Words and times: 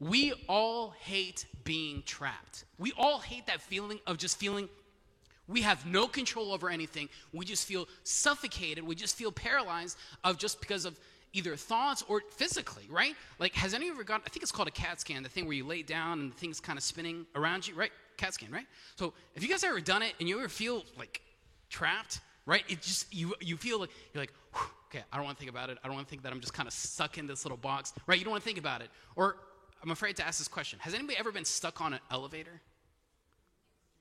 we 0.00 0.32
all 0.48 0.94
hate 0.98 1.44
being 1.64 2.02
trapped. 2.06 2.64
We 2.78 2.92
all 2.98 3.18
hate 3.18 3.46
that 3.46 3.60
feeling 3.60 4.00
of 4.06 4.16
just 4.16 4.38
feeling 4.38 4.68
we 5.46 5.62
have 5.62 5.84
no 5.84 6.06
control 6.06 6.52
over 6.52 6.70
anything. 6.70 7.08
We 7.32 7.44
just 7.44 7.66
feel 7.66 7.86
suffocated. 8.04 8.84
We 8.84 8.94
just 8.94 9.16
feel 9.16 9.30
paralyzed 9.30 9.98
of 10.24 10.38
just 10.38 10.60
because 10.60 10.84
of 10.84 10.98
either 11.32 11.54
thoughts 11.56 12.02
or 12.08 12.22
physically, 12.30 12.84
right? 12.88 13.14
Like, 13.38 13.54
has 13.54 13.74
anyone 13.74 13.94
ever 13.94 14.04
got, 14.04 14.22
I 14.26 14.30
think 14.30 14.42
it's 14.42 14.52
called 14.52 14.68
a 14.68 14.72
CAT 14.72 15.00
scan, 15.00 15.22
the 15.22 15.28
thing 15.28 15.46
where 15.46 15.54
you 15.54 15.64
lay 15.64 15.82
down 15.82 16.20
and 16.20 16.32
the 16.32 16.36
thing's 16.36 16.60
kind 16.60 16.76
of 16.76 16.82
spinning 16.82 17.26
around 17.34 17.68
you, 17.68 17.74
right? 17.74 17.92
CAT 18.16 18.34
scan, 18.34 18.50
right? 18.50 18.66
So, 18.96 19.12
if 19.34 19.42
you 19.42 19.48
guys 19.48 19.62
ever 19.62 19.80
done 19.80 20.02
it 20.02 20.14
and 20.18 20.28
you 20.28 20.38
ever 20.38 20.48
feel 20.48 20.84
like 20.98 21.20
trapped, 21.68 22.20
right? 22.46 22.64
It 22.68 22.82
just, 22.82 23.14
you, 23.14 23.34
you 23.40 23.56
feel 23.56 23.80
like, 23.80 23.90
you're 24.12 24.22
like, 24.22 24.32
okay, 24.88 25.04
I 25.12 25.16
don't 25.16 25.24
want 25.24 25.36
to 25.36 25.40
think 25.40 25.50
about 25.50 25.70
it. 25.70 25.78
I 25.84 25.86
don't 25.86 25.94
want 25.94 26.08
to 26.08 26.10
think 26.10 26.22
that 26.22 26.32
I'm 26.32 26.40
just 26.40 26.54
kind 26.54 26.66
of 26.66 26.72
stuck 26.72 27.16
in 27.18 27.26
this 27.26 27.44
little 27.44 27.58
box, 27.58 27.92
right? 28.06 28.18
You 28.18 28.24
don't 28.24 28.32
want 28.32 28.42
to 28.42 28.48
think 28.48 28.58
about 28.58 28.82
it. 28.82 28.88
Or, 29.14 29.36
I'm 29.82 29.90
afraid 29.90 30.16
to 30.16 30.26
ask 30.26 30.38
this 30.38 30.48
question 30.48 30.78
Has 30.80 30.94
anybody 30.94 31.18
ever 31.18 31.32
been 31.32 31.44
stuck 31.44 31.80
on 31.80 31.92
an 31.92 32.00
elevator? 32.10 32.60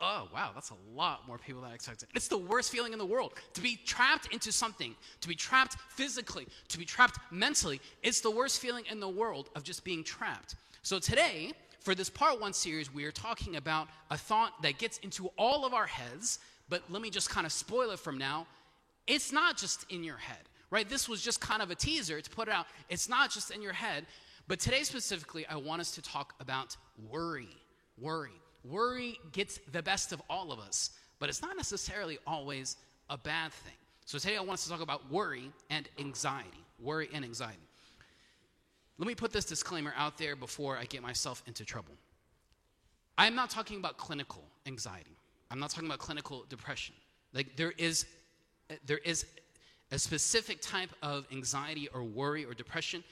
Oh, 0.02 0.30
wow, 0.34 0.52
that's 0.54 0.70
a 0.70 0.96
lot 0.96 1.28
more 1.28 1.38
people 1.38 1.62
than 1.62 1.72
I 1.72 1.74
expected. 1.74 2.08
It's 2.16 2.30
the 2.30 2.38
worst 2.38 2.72
feeling 2.72 2.94
in 2.94 3.00
the 3.00 3.06
world. 3.06 3.34
To 3.56 3.62
be 3.62 3.78
trapped 3.86 4.32
into 4.34 4.50
something, 4.50 4.96
to 5.20 5.28
be 5.28 5.36
trapped 5.36 5.76
physically, 5.90 6.48
to 6.70 6.78
be 6.78 6.86
trapped 6.86 7.20
mentally, 7.32 7.82
it's 8.02 8.22
the 8.22 8.32
worst 8.32 8.62
feeling 8.62 8.86
in 8.90 9.02
the 9.02 9.10
world 9.10 9.50
of 9.58 9.64
just 9.64 9.84
being 9.84 10.06
trapped. 10.06 10.56
So 10.84 11.00
today, 11.00 11.52
for 11.82 11.96
this 11.96 12.10
part 12.10 12.40
one 12.40 12.54
series, 12.54 12.94
we 12.94 13.04
are 13.04 13.12
talking 13.12 13.58
about 13.58 13.90
a 14.10 14.18
thought 14.18 14.62
that 14.62 14.78
gets 14.78 15.00
into 15.00 15.32
all 15.38 15.66
of 15.66 15.74
our 15.74 15.88
heads, 15.88 16.40
but 16.70 16.82
let 16.90 17.02
me 17.02 17.10
just 17.10 17.30
kind 17.30 17.46
of 17.46 17.52
spoil 17.52 17.92
it 17.92 18.00
from 18.00 18.18
now. 18.18 18.48
It's 19.06 19.34
not 19.34 19.58
just 19.58 19.86
in 19.92 20.06
your 20.06 20.18
head, 20.18 20.48
right? 20.72 20.88
This 20.88 21.10
was 21.10 21.22
just 21.22 21.42
kind 21.42 21.62
of 21.62 21.72
a 21.72 21.76
teaser 21.76 22.22
to 22.22 22.30
put 22.30 22.48
it 22.48 22.54
out. 22.54 22.68
It's 22.88 23.10
not 23.10 23.32
just 23.32 23.52
in 23.52 23.62
your 23.62 23.74
head. 23.74 24.06
But 24.50 24.60
today 24.60 24.82
specifically, 24.82 25.46
I 25.46 25.58
want 25.58 25.80
us 25.80 25.92
to 25.92 26.02
talk 26.02 26.34
about 26.40 26.76
worry. 27.08 27.56
Worry. 28.00 28.32
Worry 28.64 29.20
gets 29.32 29.60
the 29.72 29.84
best 29.84 30.12
of 30.12 30.24
all 30.28 30.52
of 30.52 30.58
us, 30.60 30.90
but 31.20 31.30
it's 31.30 31.44
not 31.44 31.56
necessarily 31.56 32.18
always 32.26 32.76
a 33.12 33.18
bad 33.18 33.54
thing. 33.54 33.76
So 34.06 34.18
today 34.18 34.38
I 34.38 34.40
want 34.40 34.54
us 34.54 34.64
to 34.64 34.70
talk 34.72 34.82
about 34.82 35.10
worry 35.12 35.52
and 35.70 35.88
anxiety. 36.00 36.66
Worry 36.82 37.10
and 37.14 37.24
anxiety. 37.24 37.60
Let 38.98 39.08
me 39.08 39.14
put 39.14 39.32
this 39.32 39.46
disclaimer 39.46 39.94
out 39.96 40.18
there 40.18 40.36
before 40.36 40.78
I 40.78 40.86
get 40.86 41.04
myself 41.04 41.44
into 41.46 41.64
trouble. 41.64 41.94
I'm 43.20 43.36
not 43.36 43.52
talking 43.52 43.78
about 43.78 43.98
clinical 43.98 44.44
anxiety. 44.66 45.16
I'm 45.52 45.60
not 45.60 45.70
talking 45.70 45.88
about 45.88 46.00
clinical 46.00 46.46
depression. 46.50 46.96
Like 47.34 47.56
there 47.56 47.74
is 47.78 48.08
there 48.88 48.98
is 48.98 49.28
a 49.92 50.00
specific 50.00 50.60
type 50.60 50.90
of 51.04 51.28
anxiety 51.32 51.88
or 51.94 52.04
worry 52.04 52.46
or 52.46 52.56
depression 52.56 53.04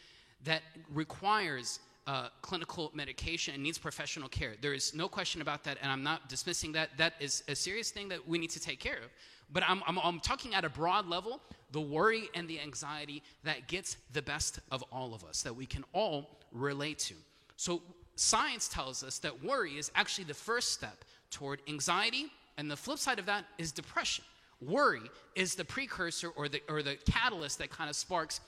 that 0.44 0.62
requires 0.94 1.80
uh, 2.08 2.30
clinical 2.42 2.90
medication 2.94 3.54
and 3.54 3.62
needs 3.62 3.78
professional 3.78 4.30
care. 4.30 4.54
There 4.62 4.74
is 4.74 4.96
no 4.96 5.08
question 5.10 5.42
about 5.42 5.64
that, 5.66 5.78
and 5.82 5.92
I'm 5.92 6.04
not 6.04 6.30
dismissing 6.30 6.72
that. 6.74 6.90
That 6.98 7.14
is 7.20 7.44
a 7.48 7.56
serious 7.56 7.92
thing 7.92 8.08
that 8.10 8.26
we 8.28 8.38
need 8.38 8.52
to 8.52 8.60
take 8.60 8.80
care 8.80 8.98
of. 8.98 9.10
But 9.52 9.64
I'm, 9.68 9.82
I'm, 9.86 9.98
I'm 10.00 10.20
talking 10.20 10.56
at 10.56 10.66
a 10.66 10.70
broad 10.70 11.08
level 11.08 11.42
the 11.72 11.82
worry 11.82 12.30
and 12.34 12.48
the 12.48 12.60
anxiety 12.62 13.22
that 13.44 13.68
gets 13.68 13.98
the 14.14 14.22
best 14.22 14.60
of 14.72 14.84
all 14.92 15.14
of 15.14 15.24
us, 15.26 15.42
that 15.44 15.54
we 15.54 15.66
can 15.66 15.84
all 15.92 16.40
relate 16.54 16.98
to. 16.98 17.14
So, 17.58 17.82
science 18.16 18.68
tells 18.68 19.04
us 19.04 19.20
that 19.20 19.44
worry 19.44 19.74
is 19.74 19.92
actually 19.94 20.24
the 20.24 20.34
first 20.34 20.72
step 20.72 21.04
toward 21.30 21.62
anxiety, 21.68 22.28
and 22.58 22.72
the 22.72 22.78
flip 22.78 23.00
side 23.00 23.20
of 23.20 23.26
that 23.26 23.46
is 23.58 23.72
depression. 23.72 24.24
Worry 24.62 25.04
is 25.36 25.56
the 25.56 25.66
precursor 25.66 26.30
or 26.30 26.50
the, 26.50 26.62
or 26.68 26.82
the 26.82 26.96
catalyst 27.10 27.60
that 27.60 27.70
kind 27.70 27.90
of 27.90 27.96
sparks 27.96 28.40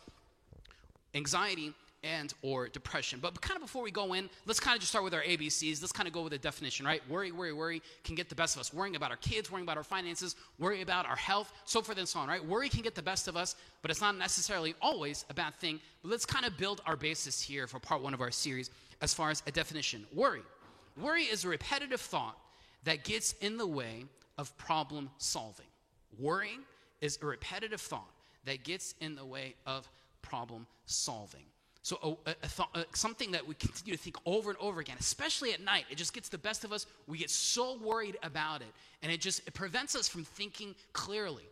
anxiety 1.15 1.73
and 2.03 2.33
or 2.41 2.67
depression. 2.67 3.19
But 3.21 3.39
kind 3.41 3.57
of 3.57 3.61
before 3.61 3.83
we 3.83 3.91
go 3.91 4.13
in, 4.13 4.29
let's 4.45 4.59
kind 4.59 4.75
of 4.75 4.79
just 4.79 4.91
start 4.91 5.03
with 5.03 5.13
our 5.13 5.21
ABCs. 5.21 5.81
Let's 5.81 5.91
kind 5.91 6.07
of 6.07 6.13
go 6.13 6.21
with 6.21 6.33
a 6.33 6.38
definition, 6.38 6.85
right? 6.85 7.01
Worry, 7.09 7.31
worry, 7.31 7.53
worry 7.53 7.81
can 8.03 8.16
get 8.16 8.29
the 8.29 8.35
best 8.35 8.55
of 8.55 8.61
us. 8.61 8.73
Worrying 8.73 8.95
about 8.95 9.11
our 9.11 9.17
kids, 9.17 9.51
worrying 9.51 9.66
about 9.66 9.77
our 9.77 9.83
finances, 9.83 10.35
worry 10.59 10.81
about 10.81 11.05
our 11.05 11.16
health, 11.16 11.51
so 11.66 11.81
forth 11.81 11.97
and 11.97 12.07
so 12.07 12.19
on, 12.19 12.29
right? 12.29 12.45
Worry 12.45 12.69
can 12.69 12.81
get 12.81 12.95
the 12.95 13.01
best 13.01 13.28
of 13.28 13.35
us, 13.35 13.56
but 13.81 13.91
it's 13.91 14.01
not 14.01 14.17
necessarily 14.17 14.75
always 14.81 15.25
a 15.29 15.34
bad 15.34 15.56
thing. 15.56 15.79
But 16.01 16.11
let's 16.11 16.25
kind 16.25 16.45
of 16.45 16.57
build 16.57 16.81
our 16.85 16.95
basis 16.95 17.41
here 17.41 17.67
for 17.67 17.79
part 17.79 18.01
one 18.01 18.13
of 18.13 18.22
our 18.22 18.31
series 18.31 18.69
as 19.01 19.13
far 19.13 19.29
as 19.29 19.44
a 19.47 19.51
definition. 19.51 20.05
Worry. 20.13 20.41
Worry 21.01 21.23
is 21.23 21.45
a 21.45 21.50
repetitive 21.50 22.01
thought 22.01 22.38
that 22.85 23.03
gets 23.03 23.34
in 23.41 23.57
the 23.57 23.67
way 23.67 24.05
of 24.38 24.55
problem 24.57 25.09
solving. 25.17 25.66
Worrying 26.17 26.61
is 27.01 27.19
a 27.22 27.25
repetitive 27.25 27.81
thought 27.81 28.09
that 28.45 28.63
gets 28.63 28.95
in 29.01 29.16
the 29.16 29.25
way 29.25 29.55
of 29.66 29.88
problem 30.22 30.68
solving. 30.85 31.44
So, 31.81 32.18
a, 32.25 32.31
a 32.31 32.34
th- 32.47 32.69
a, 32.75 32.97
something 32.97 33.31
that 33.31 33.47
we 33.47 33.56
continue 33.56 33.96
to 33.96 34.02
think 34.02 34.18
over 34.25 34.50
and 34.50 34.59
over 34.59 34.80
again, 34.80 34.97
especially 35.00 35.53
at 35.53 35.62
night, 35.62 35.85
it 35.90 35.96
just 35.96 36.13
gets 36.13 36.30
the 36.30 36.38
best 36.38 36.63
of 36.63 36.74
us. 36.74 36.85
We 37.07 37.18
get 37.18 37.30
so 37.30 37.78
worried 37.78 38.18
about 38.22 38.62
it, 38.62 38.68
and 39.02 39.12
it 39.12 39.22
just 39.22 39.47
it 39.47 39.53
prevents 39.53 39.96
us 39.96 40.08
from 40.08 40.24
thinking 40.24 40.75
clearly. 40.94 41.46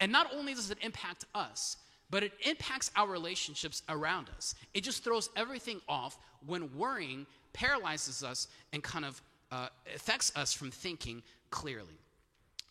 And 0.00 0.10
not 0.10 0.32
only 0.34 0.54
does 0.54 0.70
it 0.70 0.78
impact 0.80 1.26
us, 1.34 1.76
but 2.10 2.22
it 2.22 2.32
impacts 2.46 2.90
our 2.96 3.08
relationships 3.08 3.82
around 3.88 4.28
us. 4.36 4.54
It 4.72 4.82
just 4.82 5.04
throws 5.04 5.30
everything 5.36 5.80
off 5.88 6.18
when 6.46 6.76
worrying 6.76 7.26
paralyzes 7.52 8.22
us 8.22 8.48
and 8.72 8.82
kind 8.82 9.04
of 9.04 9.20
uh, 9.52 9.68
affects 9.94 10.32
us 10.36 10.52
from 10.52 10.70
thinking 10.70 11.22
clearly. 11.50 11.98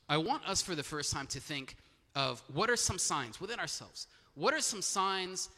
I 0.09 0.18
want 0.18 0.47
us 0.47 0.62
for 0.62 0.75
the 0.75 0.84
first 0.84 1.13
time 1.13 1.28
to 1.28 1.40
think 1.40 1.75
of 2.16 2.42
what 2.53 2.69
are 2.69 2.75
some 2.75 2.97
signs 2.97 3.42
within 3.42 3.59
ourselves? 3.59 4.08
What 4.35 4.53
are 4.53 4.61
some 4.61 4.81
signs 4.81 5.49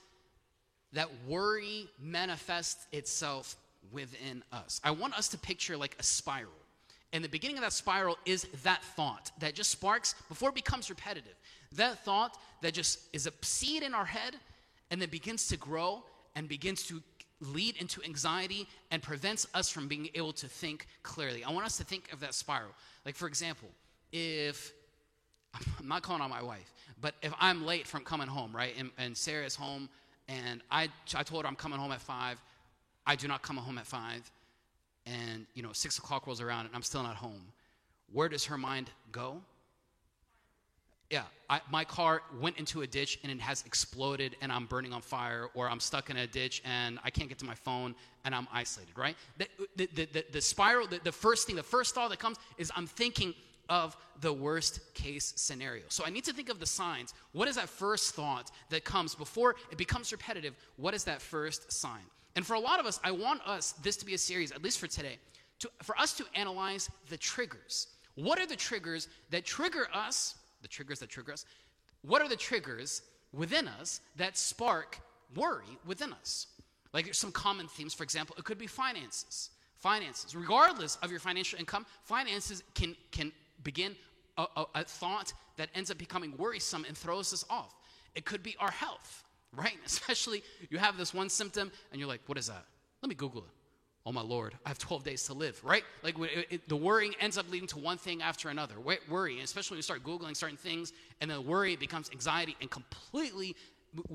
that 0.93 1.09
worry 1.27 1.87
manifests 1.99 2.87
itself 2.91 3.57
within 3.91 4.43
us. 4.51 4.81
I 4.83 4.91
want 4.91 5.17
us 5.17 5.27
to 5.29 5.37
picture 5.37 5.77
like 5.77 5.95
a 5.99 6.03
spiral. 6.03 6.51
And 7.13 7.23
the 7.23 7.29
beginning 7.29 7.57
of 7.57 7.63
that 7.63 7.73
spiral 7.73 8.17
is 8.25 8.47
that 8.63 8.83
thought 8.95 9.31
that 9.39 9.55
just 9.55 9.71
sparks 9.71 10.15
before 10.27 10.49
it 10.49 10.55
becomes 10.55 10.89
repetitive. 10.89 11.35
That 11.73 12.03
thought 12.03 12.37
that 12.61 12.73
just 12.73 12.99
is 13.13 13.27
a 13.27 13.31
seed 13.41 13.83
in 13.83 13.93
our 13.93 14.05
head 14.05 14.35
and 14.91 15.01
then 15.01 15.09
begins 15.09 15.47
to 15.47 15.57
grow 15.57 16.03
and 16.35 16.49
begins 16.49 16.83
to 16.87 17.01
lead 17.39 17.77
into 17.77 18.01
anxiety 18.03 18.67
and 18.91 19.01
prevents 19.01 19.47
us 19.53 19.69
from 19.69 19.87
being 19.87 20.09
able 20.13 20.33
to 20.33 20.47
think 20.47 20.87
clearly. 21.03 21.43
I 21.43 21.51
want 21.51 21.65
us 21.65 21.77
to 21.77 21.83
think 21.83 22.11
of 22.11 22.19
that 22.21 22.33
spiral. 22.33 22.71
Like, 23.05 23.15
for 23.15 23.27
example, 23.27 23.69
if 24.11 24.73
I'm 25.79 25.87
not 25.87 26.01
calling 26.01 26.21
on 26.21 26.29
my 26.29 26.43
wife, 26.43 26.73
but 27.05 27.13
if 27.21 27.35
I'm 27.39 27.67
late 27.67 27.85
from 27.85 28.03
coming 28.03 28.27
home, 28.27 28.51
right, 28.51 28.73
and, 28.79 28.89
and 28.97 29.15
Sarah's 29.15 29.55
home 29.55 29.89
and 30.27 30.63
I, 30.71 30.89
I 31.13 31.21
told 31.21 31.43
her 31.43 31.47
I'm 31.47 31.55
coming 31.55 31.77
home 31.77 31.91
at 31.91 32.01
five. 32.01 32.41
I 33.05 33.15
do 33.15 33.27
not 33.27 33.43
come 33.43 33.57
home 33.57 33.77
at 33.77 33.85
five. 33.85 34.31
And, 35.05 35.45
you 35.53 35.61
know, 35.61 35.71
six 35.71 35.99
o'clock 35.99 36.25
rolls 36.25 36.41
around 36.41 36.65
and 36.65 36.73
I'm 36.73 36.81
still 36.81 37.03
not 37.03 37.15
home. 37.15 37.43
Where 38.11 38.27
does 38.27 38.45
her 38.45 38.57
mind 38.57 38.89
go? 39.11 39.39
Yeah, 41.11 41.25
I, 41.47 41.61
my 41.69 41.83
car 41.83 42.23
went 42.41 42.57
into 42.57 42.81
a 42.81 42.87
ditch 42.87 43.19
and 43.21 43.31
it 43.31 43.39
has 43.39 43.63
exploded 43.67 44.35
and 44.41 44.51
I'm 44.51 44.65
burning 44.65 44.91
on 44.91 45.03
fire, 45.03 45.49
or 45.53 45.69
I'm 45.69 45.79
stuck 45.79 46.09
in 46.09 46.17
a 46.17 46.25
ditch 46.25 46.63
and 46.65 46.97
I 47.03 47.11
can't 47.11 47.29
get 47.29 47.37
to 47.37 47.45
my 47.45 47.53
phone 47.53 47.93
and 48.23 48.33
I'm 48.33 48.47
isolated, 48.51 48.97
right? 48.97 49.15
The, 49.37 49.47
the, 49.75 49.89
the, 49.93 50.25
the, 50.31 50.41
spiral, 50.41 50.87
the, 50.87 50.99
the 51.03 51.11
first 51.11 51.45
thing, 51.45 51.55
the 51.55 51.61
first 51.61 51.93
thought 51.93 52.09
that 52.09 52.17
comes 52.17 52.37
is 52.57 52.71
I'm 52.75 52.87
thinking 52.87 53.35
of 53.69 53.95
the 54.21 54.31
worst 54.31 54.93
case 54.93 55.33
scenario. 55.35 55.83
So 55.89 56.03
I 56.05 56.09
need 56.09 56.23
to 56.25 56.33
think 56.33 56.49
of 56.49 56.59
the 56.59 56.65
signs. 56.65 57.13
What 57.31 57.47
is 57.47 57.55
that 57.55 57.69
first 57.69 58.15
thought 58.15 58.51
that 58.69 58.83
comes 58.83 59.15
before 59.15 59.55
it 59.71 59.77
becomes 59.77 60.11
repetitive? 60.11 60.55
What 60.77 60.93
is 60.93 61.03
that 61.05 61.21
first 61.21 61.71
sign? 61.71 62.03
And 62.35 62.45
for 62.45 62.55
a 62.55 62.59
lot 62.59 62.79
of 62.79 62.85
us, 62.85 62.99
I 63.03 63.11
want 63.11 63.41
us, 63.47 63.73
this 63.83 63.97
to 63.97 64.05
be 64.05 64.13
a 64.13 64.17
series, 64.17 64.51
at 64.51 64.63
least 64.63 64.79
for 64.79 64.87
today, 64.87 65.17
to, 65.59 65.69
for 65.83 65.97
us 65.97 66.13
to 66.13 66.25
analyze 66.35 66.89
the 67.09 67.17
triggers. 67.17 67.87
What 68.15 68.39
are 68.39 68.47
the 68.47 68.55
triggers 68.55 69.07
that 69.29 69.45
trigger 69.45 69.87
us? 69.93 70.35
The 70.61 70.67
triggers 70.67 70.99
that 70.99 71.09
trigger 71.09 71.33
us. 71.33 71.45
What 72.01 72.21
are 72.21 72.29
the 72.29 72.35
triggers 72.35 73.01
within 73.33 73.67
us 73.67 74.01
that 74.17 74.37
spark 74.37 74.99
worry 75.35 75.77
within 75.85 76.13
us? 76.13 76.47
Like 76.93 77.13
some 77.13 77.31
common 77.31 77.67
themes, 77.67 77.93
for 77.93 78.03
example, 78.03 78.35
it 78.37 78.45
could 78.45 78.57
be 78.57 78.67
finances. 78.67 79.49
Finances, 79.75 80.35
regardless 80.35 80.95
of 80.97 81.11
your 81.11 81.19
financial 81.19 81.59
income, 81.59 81.85
finances 82.03 82.63
can, 82.73 82.95
can 83.11 83.31
begin 83.63 83.95
a, 84.37 84.45
a, 84.55 84.65
a 84.75 84.83
thought 84.83 85.33
that 85.57 85.69
ends 85.75 85.91
up 85.91 85.97
becoming 85.97 86.33
worrisome 86.37 86.85
and 86.85 86.97
throws 86.97 87.33
us 87.33 87.45
off. 87.49 87.73
It 88.15 88.25
could 88.25 88.43
be 88.43 88.55
our 88.59 88.71
health, 88.71 89.23
right? 89.55 89.77
Especially 89.85 90.43
you 90.69 90.77
have 90.77 90.97
this 90.97 91.13
one 91.13 91.29
symptom 91.29 91.71
and 91.91 91.99
you're 91.99 92.09
like, 92.09 92.21
what 92.27 92.37
is 92.37 92.47
that? 92.47 92.65
Let 93.01 93.09
me 93.09 93.15
Google 93.15 93.41
it. 93.41 93.49
Oh 94.07 94.11
my 94.11 94.21
Lord, 94.21 94.53
I 94.63 94.69
have 94.69 94.77
12 94.77 95.03
days 95.03 95.23
to 95.23 95.33
live, 95.33 95.59
right? 95.63 95.83
Like 96.03 96.19
it, 96.19 96.47
it, 96.51 96.69
the 96.69 96.75
worrying 96.75 97.15
ends 97.19 97.39
up 97.39 97.49
leading 97.49 97.67
to 97.69 97.79
one 97.79 97.97
thing 97.97 98.21
after 98.21 98.49
another. 98.49 98.75
Worry, 99.09 99.39
especially 99.39 99.75
when 99.75 99.79
you 99.79 99.83
start 99.83 100.03
Googling 100.03 100.37
certain 100.37 100.57
things, 100.57 100.93
and 101.21 101.31
then 101.31 101.43
worry 101.43 101.75
becomes 101.75 102.11
anxiety 102.11 102.55
and 102.61 102.69
completely 102.69 103.55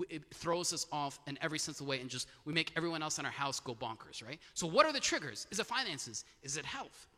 it 0.09 0.23
throws 0.33 0.73
us 0.73 0.87
off 0.93 1.19
in 1.27 1.39
every 1.41 1.59
sense 1.59 1.81
of 1.81 1.87
the 1.87 1.91
way 1.91 2.01
and 2.01 2.11
just 2.11 2.29
we 2.45 2.53
make 2.53 2.73
everyone 2.77 3.03
else 3.03 3.19
in 3.19 3.25
our 3.25 3.31
house 3.31 3.61
go 3.61 3.75
bonkers, 3.75 4.25
right? 4.25 4.39
So, 4.55 4.67
what 4.67 4.87
are 4.87 4.93
the 4.93 5.01
triggers? 5.01 5.47
Is 5.51 5.59
it 5.59 5.67
finances? 5.67 6.25
Is 6.43 6.57
it 6.57 6.65
health? 6.65 7.09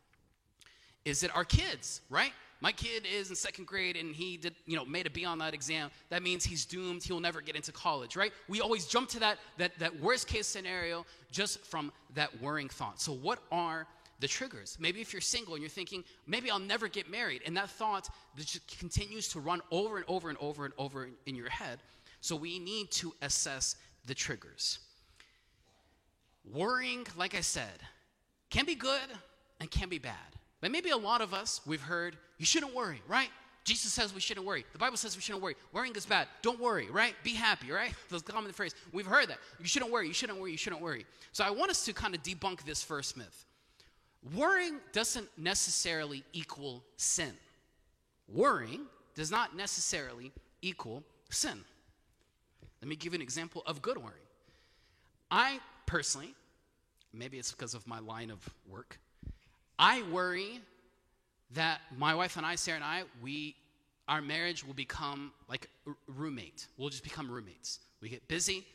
Is 1.05 1.23
it 1.23 1.35
our 1.35 1.43
kids, 1.43 2.01
right? 2.09 2.31
My 2.63 2.71
kid 2.71 3.05
is 3.05 3.29
in 3.29 3.35
second 3.35 3.67
grade 3.67 3.97
and 3.97 4.15
he 4.15 4.37
did, 4.37 4.55
you 4.65 4.77
know, 4.77 4.85
made 4.85 5.05
a 5.05 5.09
B 5.09 5.25
on 5.25 5.37
that 5.39 5.53
exam. 5.53 5.91
That 6.09 6.23
means 6.23 6.45
he's 6.45 6.63
doomed. 6.63 7.03
He'll 7.03 7.19
never 7.19 7.41
get 7.41 7.57
into 7.57 7.73
college, 7.73 8.15
right? 8.15 8.31
We 8.47 8.61
always 8.61 8.85
jump 8.85 9.09
to 9.09 9.19
that, 9.19 9.37
that, 9.57 9.77
that 9.79 9.99
worst 9.99 10.29
case 10.29 10.47
scenario 10.47 11.05
just 11.29 11.65
from 11.65 11.91
that 12.15 12.41
worrying 12.41 12.69
thought. 12.69 13.01
So, 13.01 13.11
what 13.11 13.39
are 13.51 13.85
the 14.21 14.29
triggers? 14.29 14.77
Maybe 14.79 15.01
if 15.01 15.11
you're 15.11 15.21
single 15.21 15.55
and 15.55 15.61
you're 15.61 15.69
thinking, 15.69 16.05
maybe 16.25 16.49
I'll 16.49 16.57
never 16.57 16.87
get 16.87 17.11
married, 17.11 17.41
and 17.45 17.57
that 17.57 17.69
thought 17.69 18.07
just 18.37 18.65
continues 18.79 19.27
to 19.29 19.41
run 19.41 19.59
over 19.69 19.97
and 19.97 20.05
over 20.07 20.29
and 20.29 20.37
over 20.39 20.63
and 20.63 20.73
over 20.77 21.09
in 21.25 21.35
your 21.35 21.49
head. 21.49 21.79
So, 22.21 22.33
we 22.33 22.59
need 22.59 22.91
to 22.91 23.13
assess 23.21 23.75
the 24.05 24.13
triggers. 24.13 24.79
Worrying, 26.49 27.05
like 27.17 27.35
I 27.35 27.41
said, 27.41 27.81
can 28.49 28.65
be 28.65 28.75
good 28.75 29.09
and 29.59 29.69
can 29.69 29.89
be 29.89 29.99
bad. 29.99 30.15
But 30.63 30.71
maybe 30.71 30.91
a 30.91 30.97
lot 30.97 31.19
of 31.19 31.33
us, 31.33 31.59
we've 31.65 31.81
heard, 31.81 32.15
you 32.37 32.45
shouldn't 32.45 32.73
worry, 32.73 33.01
right? 33.05 33.27
Jesus 33.65 33.91
says 33.91 34.15
we 34.15 34.21
shouldn't 34.21 34.45
worry. 34.45 34.63
The 34.71 34.77
Bible 34.77 34.95
says 34.95 35.13
we 35.13 35.21
shouldn't 35.21 35.43
worry. 35.43 35.57
Worrying 35.73 35.93
is 35.93 36.05
bad. 36.05 36.29
Don't 36.41 36.57
worry, 36.57 36.89
right? 36.89 37.13
Be 37.21 37.33
happy, 37.33 37.69
right? 37.69 37.93
Those 38.09 38.21
common 38.21 38.49
phrase. 38.53 38.73
We've 38.93 39.05
heard 39.05 39.27
that. 39.27 39.39
You 39.59 39.65
shouldn't 39.65 39.91
worry. 39.91 40.07
You 40.07 40.13
shouldn't 40.13 40.39
worry. 40.39 40.51
You 40.51 40.57
shouldn't 40.57 40.81
worry. 40.81 41.05
So 41.33 41.43
I 41.43 41.49
want 41.49 41.69
us 41.69 41.83
to 41.83 41.91
kind 41.91 42.15
of 42.15 42.23
debunk 42.23 42.63
this 42.63 42.81
first 42.81 43.17
myth. 43.17 43.45
Worrying 44.33 44.79
doesn't 44.93 45.27
necessarily 45.37 46.23
equal 46.31 46.81
sin. 46.95 47.33
Worrying 48.33 48.85
does 49.15 49.31
not 49.31 49.57
necessarily 49.57 50.31
equal 50.61 51.03
sin. 51.29 51.59
Let 52.81 52.87
me 52.87 52.95
give 52.95 53.11
you 53.11 53.17
an 53.17 53.21
example 53.21 53.63
of 53.65 53.81
good 53.81 53.97
worrying. 53.97 54.15
I 55.29 55.59
personally, 55.87 56.33
maybe 57.11 57.37
it's 57.37 57.51
because 57.51 57.73
of 57.73 57.85
my 57.85 57.99
line 57.99 58.31
of 58.31 58.47
work, 58.65 58.97
I 59.83 60.01
worry 60.13 60.61
that 61.55 61.81
my 61.97 62.15
wife 62.15 62.37
and 62.37 62.45
I, 62.45 62.55
Sarah 62.55 62.77
and 62.77 62.85
I, 62.85 63.03
we, 63.21 63.53
our 64.07 64.21
marriage 64.21 64.65
will 64.65 64.73
become 64.73 65.33
like 65.49 65.67
roommate. 66.07 66.67
We'll 66.77 66.87
just 66.87 67.03
become 67.03 67.29
roommates. 67.29 67.81
We 68.01 68.07
get 68.07 68.25
busy, 68.29 68.65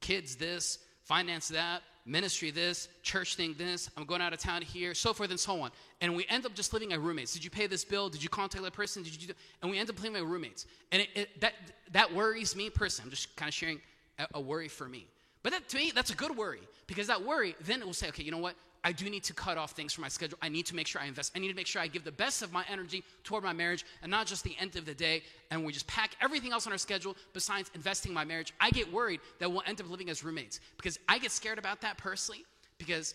kids 0.00 0.36
this, 0.36 0.78
finance 1.04 1.48
that, 1.48 1.82
ministry 2.06 2.50
this, 2.50 2.88
church 3.02 3.36
thing 3.36 3.54
this, 3.58 3.90
I'm 3.94 4.06
going 4.06 4.22
out 4.22 4.32
of 4.32 4.38
town 4.38 4.62
here, 4.62 4.94
so 4.94 5.12
forth 5.12 5.28
and 5.28 5.38
so 5.38 5.60
on. 5.60 5.70
And 6.00 6.16
we 6.16 6.24
end 6.30 6.46
up 6.46 6.54
just 6.54 6.72
living 6.72 6.94
as 6.94 6.98
roommates. 6.98 7.34
Did 7.34 7.44
you 7.44 7.50
pay 7.50 7.66
this 7.66 7.84
bill? 7.84 8.08
Did 8.08 8.22
you 8.22 8.30
contact 8.30 8.64
that 8.64 8.72
person? 8.72 9.02
Did 9.02 9.20
you 9.20 9.28
do 9.28 9.34
And 9.60 9.70
we 9.70 9.78
end 9.78 9.90
up 9.90 10.02
living 10.02 10.16
as 10.16 10.22
roommates. 10.22 10.64
And 10.92 11.02
it, 11.02 11.08
it, 11.14 11.40
that, 11.42 11.52
that 11.92 12.14
worries 12.14 12.56
me 12.56 12.70
personally. 12.70 13.08
I'm 13.08 13.10
just 13.10 13.36
kind 13.36 13.50
of 13.50 13.54
sharing 13.54 13.82
a, 14.18 14.26
a 14.32 14.40
worry 14.40 14.68
for 14.68 14.88
me. 14.88 15.06
But 15.42 15.52
that, 15.52 15.68
to 15.68 15.76
me, 15.76 15.92
that's 15.94 16.10
a 16.10 16.16
good 16.16 16.34
worry 16.34 16.62
because 16.86 17.08
that 17.08 17.22
worry 17.22 17.54
then 17.66 17.82
it 17.82 17.84
will 17.84 17.92
say, 17.92 18.08
okay, 18.08 18.22
you 18.22 18.30
know 18.30 18.38
what? 18.38 18.54
I 18.84 18.90
do 18.90 19.08
need 19.08 19.22
to 19.24 19.32
cut 19.32 19.58
off 19.58 19.72
things 19.72 19.92
from 19.92 20.02
my 20.02 20.08
schedule. 20.08 20.38
I 20.42 20.48
need 20.48 20.66
to 20.66 20.74
make 20.74 20.88
sure 20.88 21.00
I 21.00 21.06
invest. 21.06 21.32
I 21.36 21.38
need 21.38 21.48
to 21.48 21.54
make 21.54 21.68
sure 21.68 21.80
I 21.80 21.86
give 21.86 22.02
the 22.02 22.10
best 22.10 22.42
of 22.42 22.52
my 22.52 22.64
energy 22.68 23.04
toward 23.22 23.44
my 23.44 23.52
marriage 23.52 23.84
and 24.02 24.10
not 24.10 24.26
just 24.26 24.42
the 24.42 24.56
end 24.58 24.74
of 24.74 24.84
the 24.84 24.94
day 24.94 25.22
and 25.50 25.64
we 25.64 25.72
just 25.72 25.86
pack 25.86 26.16
everything 26.20 26.52
else 26.52 26.66
on 26.66 26.72
our 26.72 26.78
schedule 26.78 27.16
besides 27.32 27.70
investing 27.74 28.10
in 28.10 28.14
my 28.14 28.24
marriage. 28.24 28.52
I 28.60 28.70
get 28.70 28.92
worried 28.92 29.20
that 29.38 29.50
we'll 29.50 29.62
end 29.66 29.80
up 29.80 29.88
living 29.88 30.10
as 30.10 30.24
roommates 30.24 30.58
because 30.76 30.98
I 31.08 31.18
get 31.18 31.30
scared 31.30 31.58
about 31.58 31.80
that 31.82 31.96
personally 31.96 32.44
because 32.78 33.14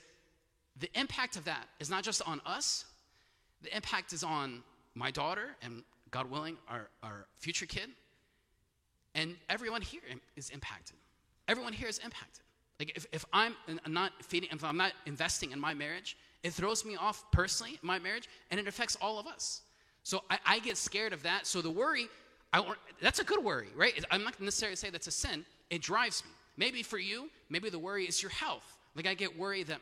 the 0.80 0.90
impact 0.98 1.36
of 1.36 1.44
that 1.46 1.68
is 1.80 1.90
not 1.90 2.04
just 2.04 2.22
on 2.26 2.40
us, 2.46 2.86
the 3.62 3.76
impact 3.76 4.14
is 4.14 4.24
on 4.24 4.64
my 4.96 5.12
daughter 5.12 5.56
and 5.62 5.84
God 6.12 6.32
willing, 6.32 6.56
our, 6.70 6.88
our 7.04 7.26
future 7.40 7.66
kid. 7.66 7.90
And 9.16 9.36
everyone 9.50 9.82
here 9.82 10.02
is 10.38 10.50
impacted. 10.52 10.96
Everyone 11.48 11.74
here 11.74 11.90
is 11.90 11.98
impacted. 11.98 12.44
Like 12.80 12.94
if, 12.96 13.06
if 13.12 13.26
I'm 13.34 13.56
not 13.88 14.12
feeding, 14.24 14.50
if 14.52 14.64
I'm 14.64 14.78
not 14.78 14.94
investing 15.06 15.52
in 15.52 15.60
my 15.60 15.74
marriage, 15.74 16.18
it 16.44 16.54
throws 16.54 16.86
me 16.86 16.96
off 16.96 17.24
personally, 17.32 17.80
my 17.82 18.00
marriage, 18.00 18.30
and 18.52 18.60
it 18.60 18.68
affects 18.68 18.96
all 19.02 19.20
of 19.20 19.28
us. 19.28 19.62
So 20.04 20.24
I, 20.30 20.38
I 20.46 20.60
get 20.60 20.78
scared 20.78 21.12
of 21.12 21.24
that. 21.24 21.48
So 21.48 21.62
the 21.62 21.72
worry, 21.72 22.08
I, 22.54 22.64
that's 23.02 23.20
a 23.20 23.24
good 23.24 23.44
worry, 23.44 23.68
right? 23.76 23.94
I'm 24.12 24.24
not 24.24 24.40
necessarily 24.40 24.76
say 24.76 24.90
that's 24.90 25.08
a 25.08 25.12
sin. 25.12 25.44
It 25.70 25.82
drives 25.82 26.24
me. 26.24 26.32
Maybe 26.56 26.84
for 26.84 26.98
you, 26.98 27.30
maybe 27.50 27.70
the 27.70 27.80
worry 27.80 28.06
is 28.06 28.22
your 28.22 28.32
health. 28.32 28.78
Like 28.96 29.08
I 29.08 29.14
get 29.14 29.38
worried 29.38 29.68
that 29.68 29.80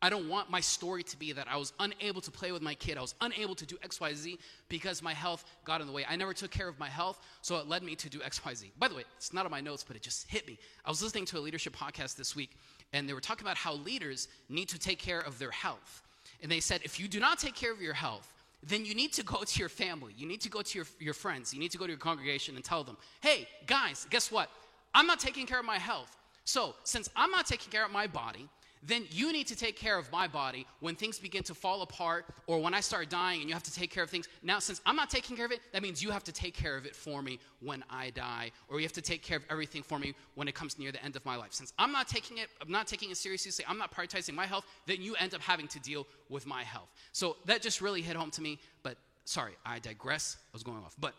I 0.00 0.10
don't 0.10 0.28
want 0.28 0.48
my 0.48 0.60
story 0.60 1.02
to 1.02 1.18
be 1.18 1.32
that 1.32 1.48
I 1.50 1.56
was 1.56 1.72
unable 1.80 2.20
to 2.20 2.30
play 2.30 2.52
with 2.52 2.62
my 2.62 2.74
kid. 2.74 2.96
I 2.96 3.00
was 3.00 3.16
unable 3.20 3.56
to 3.56 3.66
do 3.66 3.76
XYZ 3.76 4.38
because 4.68 5.02
my 5.02 5.12
health 5.12 5.44
got 5.64 5.80
in 5.80 5.88
the 5.88 5.92
way. 5.92 6.06
I 6.08 6.14
never 6.14 6.32
took 6.32 6.52
care 6.52 6.68
of 6.68 6.78
my 6.78 6.88
health, 6.88 7.20
so 7.42 7.56
it 7.56 7.66
led 7.66 7.82
me 7.82 7.96
to 7.96 8.08
do 8.08 8.20
XYZ. 8.20 8.70
By 8.78 8.86
the 8.86 8.94
way, 8.94 9.02
it's 9.16 9.32
not 9.32 9.44
on 9.44 9.50
my 9.50 9.60
notes, 9.60 9.84
but 9.86 9.96
it 9.96 10.02
just 10.02 10.28
hit 10.28 10.46
me. 10.46 10.56
I 10.84 10.90
was 10.90 11.02
listening 11.02 11.24
to 11.26 11.38
a 11.38 11.40
leadership 11.40 11.74
podcast 11.74 12.14
this 12.14 12.36
week, 12.36 12.56
and 12.92 13.08
they 13.08 13.12
were 13.12 13.20
talking 13.20 13.44
about 13.44 13.56
how 13.56 13.74
leaders 13.74 14.28
need 14.48 14.68
to 14.68 14.78
take 14.78 15.00
care 15.00 15.20
of 15.20 15.36
their 15.40 15.50
health. 15.50 16.02
And 16.42 16.52
they 16.52 16.60
said, 16.60 16.80
if 16.84 17.00
you 17.00 17.08
do 17.08 17.18
not 17.18 17.40
take 17.40 17.56
care 17.56 17.72
of 17.72 17.82
your 17.82 17.94
health, 17.94 18.32
then 18.62 18.84
you 18.84 18.94
need 18.94 19.12
to 19.14 19.24
go 19.24 19.42
to 19.42 19.58
your 19.58 19.68
family. 19.68 20.12
You 20.16 20.26
need 20.26 20.40
to 20.42 20.48
go 20.48 20.62
to 20.62 20.78
your, 20.78 20.86
your 21.00 21.14
friends. 21.14 21.52
You 21.52 21.58
need 21.58 21.72
to 21.72 21.78
go 21.78 21.86
to 21.86 21.90
your 21.90 21.98
congregation 21.98 22.54
and 22.54 22.64
tell 22.64 22.84
them, 22.84 22.96
hey, 23.20 23.48
guys, 23.66 24.06
guess 24.10 24.30
what? 24.30 24.48
I'm 24.94 25.06
not 25.06 25.18
taking 25.18 25.46
care 25.46 25.58
of 25.58 25.64
my 25.64 25.78
health. 25.78 26.16
So, 26.44 26.74
since 26.84 27.10
I'm 27.14 27.30
not 27.30 27.46
taking 27.46 27.70
care 27.70 27.84
of 27.84 27.92
my 27.92 28.06
body, 28.06 28.48
then 28.82 29.04
you 29.10 29.32
need 29.32 29.46
to 29.48 29.56
take 29.56 29.76
care 29.76 29.98
of 29.98 30.10
my 30.12 30.28
body 30.28 30.66
when 30.80 30.94
things 30.94 31.18
begin 31.18 31.42
to 31.44 31.54
fall 31.54 31.82
apart 31.82 32.26
or 32.46 32.60
when 32.60 32.74
I 32.74 32.80
start 32.80 33.10
dying 33.10 33.40
and 33.40 33.48
you 33.48 33.54
have 33.54 33.62
to 33.64 33.72
take 33.72 33.90
care 33.90 34.02
of 34.02 34.10
things. 34.10 34.28
Now, 34.42 34.58
since 34.58 34.80
I'm 34.86 34.96
not 34.96 35.10
taking 35.10 35.36
care 35.36 35.46
of 35.46 35.52
it, 35.52 35.60
that 35.72 35.82
means 35.82 36.02
you 36.02 36.10
have 36.10 36.24
to 36.24 36.32
take 36.32 36.54
care 36.54 36.76
of 36.76 36.86
it 36.86 36.94
for 36.94 37.22
me 37.22 37.38
when 37.60 37.84
I 37.90 38.10
die, 38.10 38.52
or 38.68 38.78
you 38.78 38.84
have 38.84 38.92
to 38.92 39.02
take 39.02 39.22
care 39.22 39.36
of 39.36 39.44
everything 39.50 39.82
for 39.82 39.98
me 39.98 40.14
when 40.34 40.48
it 40.48 40.54
comes 40.54 40.78
near 40.78 40.92
the 40.92 41.04
end 41.04 41.16
of 41.16 41.24
my 41.24 41.36
life. 41.36 41.52
Since 41.52 41.72
I'm 41.78 41.92
not 41.92 42.08
taking 42.08 42.38
it, 42.38 42.48
I'm 42.60 42.70
not 42.70 42.86
taking 42.86 43.10
it 43.10 43.16
seriously, 43.16 43.64
I'm 43.68 43.78
not 43.78 43.92
prioritizing 43.94 44.34
my 44.34 44.46
health, 44.46 44.64
then 44.86 45.02
you 45.02 45.14
end 45.16 45.34
up 45.34 45.40
having 45.40 45.68
to 45.68 45.80
deal 45.80 46.06
with 46.28 46.46
my 46.46 46.62
health. 46.62 46.90
So 47.12 47.36
that 47.46 47.62
just 47.62 47.80
really 47.80 48.02
hit 48.02 48.16
home 48.16 48.30
to 48.32 48.42
me, 48.42 48.58
but 48.82 48.96
sorry, 49.24 49.52
I 49.66 49.78
digress. 49.78 50.36
I 50.40 50.54
was 50.54 50.62
going 50.62 50.78
off. 50.78 50.94
But 50.98 51.14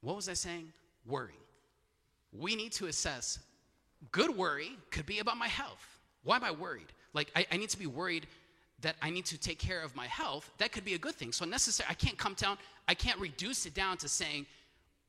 what 0.00 0.16
was 0.16 0.28
I 0.28 0.34
saying? 0.34 0.72
Worry. 1.06 1.34
We 2.32 2.54
need 2.54 2.72
to 2.72 2.86
assess 2.86 3.38
Good 4.12 4.36
worry 4.36 4.70
could 4.90 5.06
be 5.06 5.18
about 5.18 5.36
my 5.36 5.48
health. 5.48 5.98
Why 6.24 6.36
am 6.36 6.44
I 6.44 6.50
worried? 6.50 6.92
Like, 7.12 7.30
I, 7.34 7.46
I, 7.52 7.56
need 7.56 7.70
to 7.70 7.78
be 7.78 7.86
worried 7.86 8.26
that 8.80 8.96
I 9.02 9.10
need 9.10 9.26
to 9.26 9.38
take 9.38 9.58
care 9.58 9.82
of 9.82 9.94
my 9.96 10.06
health. 10.06 10.50
That 10.58 10.72
could 10.72 10.84
be 10.84 10.94
a 10.94 10.98
good 10.98 11.14
thing. 11.14 11.32
So, 11.32 11.44
necessary, 11.44 11.86
I 11.90 11.94
can't 11.94 12.16
come 12.16 12.34
down, 12.34 12.58
I 12.88 12.94
can't 12.94 13.18
reduce 13.18 13.66
it 13.66 13.74
down 13.74 13.96
to 13.98 14.08
saying, 14.08 14.46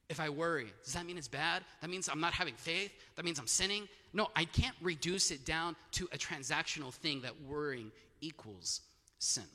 if 0.09 0.19
I 0.19 0.29
worry, 0.29 0.73
does 0.83 0.93
that 0.93 1.05
mean 1.05 1.17
it's 1.17 1.29
bad? 1.29 1.63
That 1.79 1.89
means 1.89 2.09
I'm 2.09 2.19
not 2.19 2.33
having 2.33 2.55
faith? 2.55 2.91
That 3.15 3.23
means 3.23 3.39
I'm 3.39 3.47
sinning? 3.47 3.87
No, 4.13 4.27
I 4.35 4.43
can't 4.43 4.75
reduce 4.81 5.31
it 5.31 5.45
down 5.45 5.75
to 5.91 6.09
a 6.11 6.17
transactional 6.17 6.93
thing 6.93 7.21
that 7.21 7.33
worrying 7.47 7.91
equals 8.19 8.81
sin. 9.19 9.45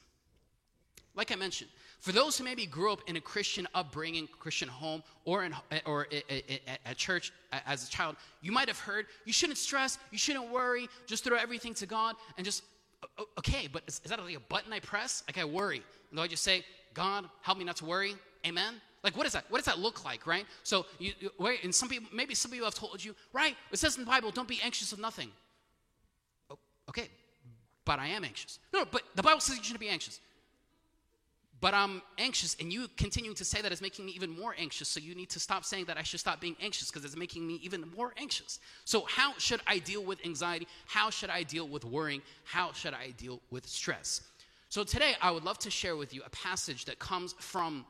Like 1.15 1.31
I 1.31 1.35
mentioned, 1.35 1.71
for 2.01 2.13
those 2.13 2.39
who 2.39 2.45
maybe 2.45 2.67
grew 2.67 2.93
up 2.93 3.01
in 3.07 3.17
a 3.17 3.21
Christian 3.21 3.67
upbringing, 3.75 4.29
Christian 4.39 4.69
home, 4.69 5.03
or 5.25 5.45
in 5.45 5.55
or 5.87 6.07
at 6.85 6.97
church 6.97 7.33
as 7.67 7.87
a 7.87 7.91
child, 7.91 8.17
you 8.43 8.53
might 8.53 8.69
have 8.69 8.79
heard 8.79 9.07
you 9.25 9.33
shouldn't 9.33 9.59
stress, 9.59 9.99
you 10.11 10.19
shouldn't 10.19 10.51
worry, 10.51 10.89
just 11.07 11.25
throw 11.25 11.37
everything 11.37 11.75
to 11.75 11.87
God 11.87 12.17
and 12.37 12.45
just 12.45 12.63
okay. 13.39 13.69
But 13.73 13.83
is, 13.87 14.01
is 14.05 14.11
that 14.11 14.23
like 14.23 14.37
a 14.37 14.41
button 14.41 14.73
I 14.73 14.81
press? 14.81 15.23
Like 15.27 15.39
I 15.39 15.45
worry, 15.45 15.83
and 16.11 16.19
do 16.19 16.23
I 16.23 16.27
just 16.27 16.45
say, 16.45 16.65
God, 16.95 17.25
help 17.43 17.59
me 17.59 17.65
not 17.65 17.77
to 17.77 17.87
worry? 17.87 18.15
Amen. 18.47 18.75
Like, 19.03 19.17
what 19.17 19.27
is 19.27 19.33
that? 19.33 19.45
What 19.51 19.59
does 19.59 19.67
that 19.67 19.79
look 19.79 20.05
like, 20.05 20.27
right? 20.27 20.47
So, 20.65 20.85
you, 20.99 21.13
wait, 21.39 21.63
and 21.63 21.73
some 21.73 21.89
people, 21.89 22.09
maybe 22.13 22.35
some 22.35 22.51
people 22.51 22.67
have 22.67 22.75
told 22.75 23.05
you, 23.05 23.15
right? 23.33 23.55
It 23.71 23.79
says 23.79 23.97
in 23.97 24.05
the 24.05 24.11
Bible, 24.11 24.33
don't 24.33 24.49
be 24.49 24.61
anxious 24.65 24.93
of 24.93 24.99
nothing. 24.99 25.31
Okay, 26.89 27.09
but 27.85 27.99
I 27.99 28.09
am 28.09 28.25
anxious. 28.25 28.59
No, 28.73 28.85
but 28.85 29.03
the 29.15 29.23
Bible 29.23 29.41
says 29.41 29.59
you 29.59 29.63
shouldn't 29.63 29.81
be 29.81 29.89
anxious 29.89 30.21
but 31.61 31.73
I'm 31.73 32.03
anxious, 32.19 32.55
and 32.61 32.73
you 32.73 32.89
continuing 32.97 33.35
to 33.37 33.45
say 33.45 33.63
that 33.63 33.73
is 33.73 33.81
making 33.81 34.05
me 34.05 34.13
even 34.13 34.31
more 34.31 34.55
anxious. 34.59 34.89
So 34.89 35.01
you 35.01 35.15
need 35.15 35.31
to 35.31 35.41
stop 35.41 35.65
saying 35.65 35.87
that 35.87 35.97
I 35.97 36.03
should 36.03 36.21
stop 36.21 36.41
being 36.41 36.57
anxious 36.61 36.91
because 36.91 37.05
it's 37.05 37.17
making 37.17 37.47
me 37.47 37.61
even 37.63 37.85
more 37.97 38.13
anxious. 38.19 38.61
So, 38.85 39.07
how 39.09 39.33
should 39.39 39.61
I 39.67 39.79
deal 39.79 40.05
with 40.05 40.25
anxiety? 40.25 40.69
How 40.87 41.09
should 41.09 41.31
I 41.31 41.45
deal 41.45 41.67
with 41.67 41.85
worrying? 41.85 42.21
How 42.45 42.73
should 42.73 42.93
I 42.93 43.13
deal 43.17 43.41
with 43.51 43.67
stress? 43.67 44.21
So, 44.69 44.85
today 44.85 45.15
I 45.23 45.31
would 45.31 45.45
love 45.45 45.59
to 45.61 45.71
share 45.71 45.97
with 45.97 46.13
you 46.13 46.23
a 46.27 46.31
passage 46.31 46.85
that 46.87 46.99
comes 46.99 47.35
from 47.39 47.87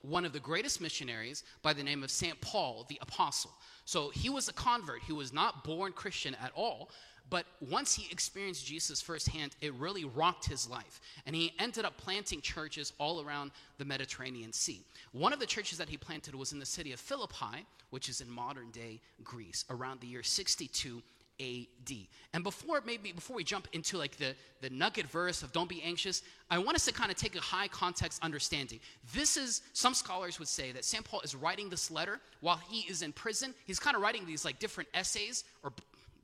one 0.00 0.24
of 0.24 0.32
the 0.32 0.40
greatest 0.40 0.80
missionaries 0.80 1.44
by 1.62 1.72
the 1.72 1.82
name 1.82 2.02
of 2.02 2.10
St. 2.10 2.40
Paul 2.40 2.86
the 2.88 2.98
Apostle. 3.02 3.50
So, 3.84 4.08
he 4.08 4.30
was 4.30 4.48
a 4.48 4.54
convert, 4.54 5.02
he 5.02 5.12
was 5.12 5.34
not 5.34 5.64
born 5.64 5.92
Christian 5.92 6.34
at 6.42 6.52
all. 6.54 6.90
But 7.30 7.46
once 7.60 7.94
he 7.94 8.10
experienced 8.10 8.66
Jesus 8.66 9.00
firsthand, 9.00 9.56
it 9.60 9.72
really 9.74 10.04
rocked 10.04 10.46
his 10.46 10.68
life. 10.68 11.00
And 11.26 11.34
he 11.34 11.52
ended 11.58 11.84
up 11.84 11.96
planting 11.96 12.40
churches 12.40 12.92
all 12.98 13.22
around 13.24 13.52
the 13.78 13.84
Mediterranean 13.84 14.52
Sea. 14.52 14.82
One 15.12 15.32
of 15.32 15.40
the 15.40 15.46
churches 15.46 15.78
that 15.78 15.88
he 15.88 15.96
planted 15.96 16.34
was 16.34 16.52
in 16.52 16.58
the 16.58 16.66
city 16.66 16.92
of 16.92 17.00
Philippi, 17.00 17.66
which 17.90 18.08
is 18.08 18.20
in 18.20 18.30
modern 18.30 18.70
day 18.70 19.00
Greece, 19.24 19.64
around 19.70 20.00
the 20.00 20.06
year 20.06 20.22
62 20.22 21.02
AD. 21.40 21.96
And 22.34 22.44
before 22.44 22.82
maybe 22.86 23.12
before 23.12 23.36
we 23.36 23.44
jump 23.44 23.68
into 23.72 23.96
like 23.96 24.16
the, 24.16 24.34
the 24.60 24.70
nugget 24.70 25.06
verse 25.06 25.42
of 25.42 25.52
don't 25.52 25.68
be 25.68 25.82
anxious, 25.82 26.22
I 26.50 26.58
want 26.58 26.76
us 26.76 26.84
to 26.84 26.92
kind 26.92 27.10
of 27.10 27.16
take 27.16 27.36
a 27.36 27.40
high 27.40 27.68
context 27.68 28.22
understanding. 28.22 28.80
This 29.14 29.36
is 29.36 29.62
some 29.72 29.94
scholars 29.94 30.38
would 30.38 30.48
say 30.48 30.72
that 30.72 30.84
St. 30.84 31.04
Paul 31.04 31.20
is 31.20 31.34
writing 31.34 31.68
this 31.68 31.90
letter 31.90 32.20
while 32.40 32.60
he 32.68 32.80
is 32.90 33.02
in 33.02 33.12
prison. 33.12 33.54
He's 33.66 33.78
kind 33.78 33.96
of 33.96 34.02
writing 34.02 34.26
these 34.26 34.44
like 34.44 34.58
different 34.58 34.88
essays 34.94 35.44
or 35.62 35.72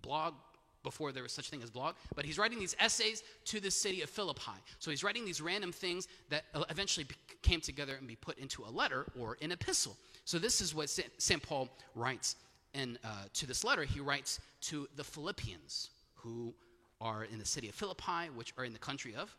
blog 0.02 0.34
before 0.82 1.12
there 1.12 1.22
was 1.22 1.32
such 1.32 1.50
thing 1.50 1.62
as 1.62 1.70
blog, 1.70 1.94
but 2.14 2.24
he's 2.24 2.38
writing 2.38 2.58
these 2.58 2.76
essays 2.78 3.22
to 3.46 3.60
the 3.60 3.70
city 3.70 4.02
of 4.02 4.10
Philippi. 4.10 4.58
So 4.78 4.90
he's 4.90 5.04
writing 5.04 5.24
these 5.24 5.40
random 5.40 5.72
things 5.72 6.08
that 6.30 6.44
eventually 6.70 7.06
came 7.42 7.60
together 7.60 7.96
and 7.96 8.06
be 8.06 8.16
put 8.16 8.38
into 8.38 8.64
a 8.64 8.70
letter 8.70 9.06
or 9.18 9.36
an 9.42 9.52
epistle. 9.52 9.96
So 10.24 10.38
this 10.38 10.60
is 10.60 10.74
what 10.74 10.90
St. 10.90 11.42
Paul 11.42 11.68
writes 11.94 12.36
in, 12.74 12.98
uh, 13.04 13.08
to 13.34 13.46
this 13.46 13.64
letter. 13.64 13.84
He 13.84 14.00
writes 14.00 14.40
to 14.62 14.88
the 14.96 15.04
Philippians 15.04 15.90
who 16.14 16.54
are 17.00 17.24
in 17.24 17.38
the 17.38 17.46
city 17.46 17.68
of 17.68 17.74
Philippi, 17.74 18.28
which 18.34 18.52
are 18.58 18.64
in 18.64 18.72
the 18.72 18.78
country 18.78 19.14
of 19.14 19.34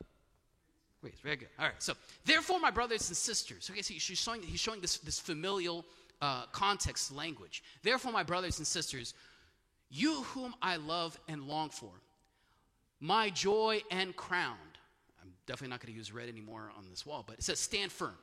Greece. 1.01 1.15
Very 1.23 1.37
good. 1.37 1.47
All 1.57 1.65
right. 1.65 1.73
So, 1.79 1.93
therefore, 2.25 2.59
my 2.59 2.71
brothers 2.71 3.07
and 3.09 3.15
sisters. 3.15 3.69
Okay, 3.71 3.81
so 3.81 3.93
he's 3.93 4.01
showing, 4.01 4.41
he's 4.41 4.59
showing 4.59 4.81
this, 4.81 4.97
this 4.97 5.19
familial 5.19 5.85
uh, 6.21 6.43
context 6.51 7.13
language. 7.13 7.63
Therefore, 7.83 8.11
my 8.11 8.23
brothers 8.23 8.57
and 8.57 8.67
sisters, 8.67 9.13
you 9.89 10.23
whom 10.23 10.53
I 10.61 10.77
love 10.77 11.19
and 11.27 11.43
long 11.43 11.69
for, 11.69 11.91
my 12.99 13.29
joy 13.29 13.81
and 13.91 14.15
crown. 14.15 14.57
I'm 15.21 15.31
definitely 15.45 15.69
not 15.69 15.81
going 15.81 15.93
to 15.93 15.97
use 15.97 16.13
red 16.13 16.29
anymore 16.29 16.71
on 16.77 16.85
this 16.89 17.05
wall, 17.05 17.23
but 17.25 17.37
it 17.37 17.43
says, 17.43 17.59
stand 17.59 17.91
firm. 17.91 18.15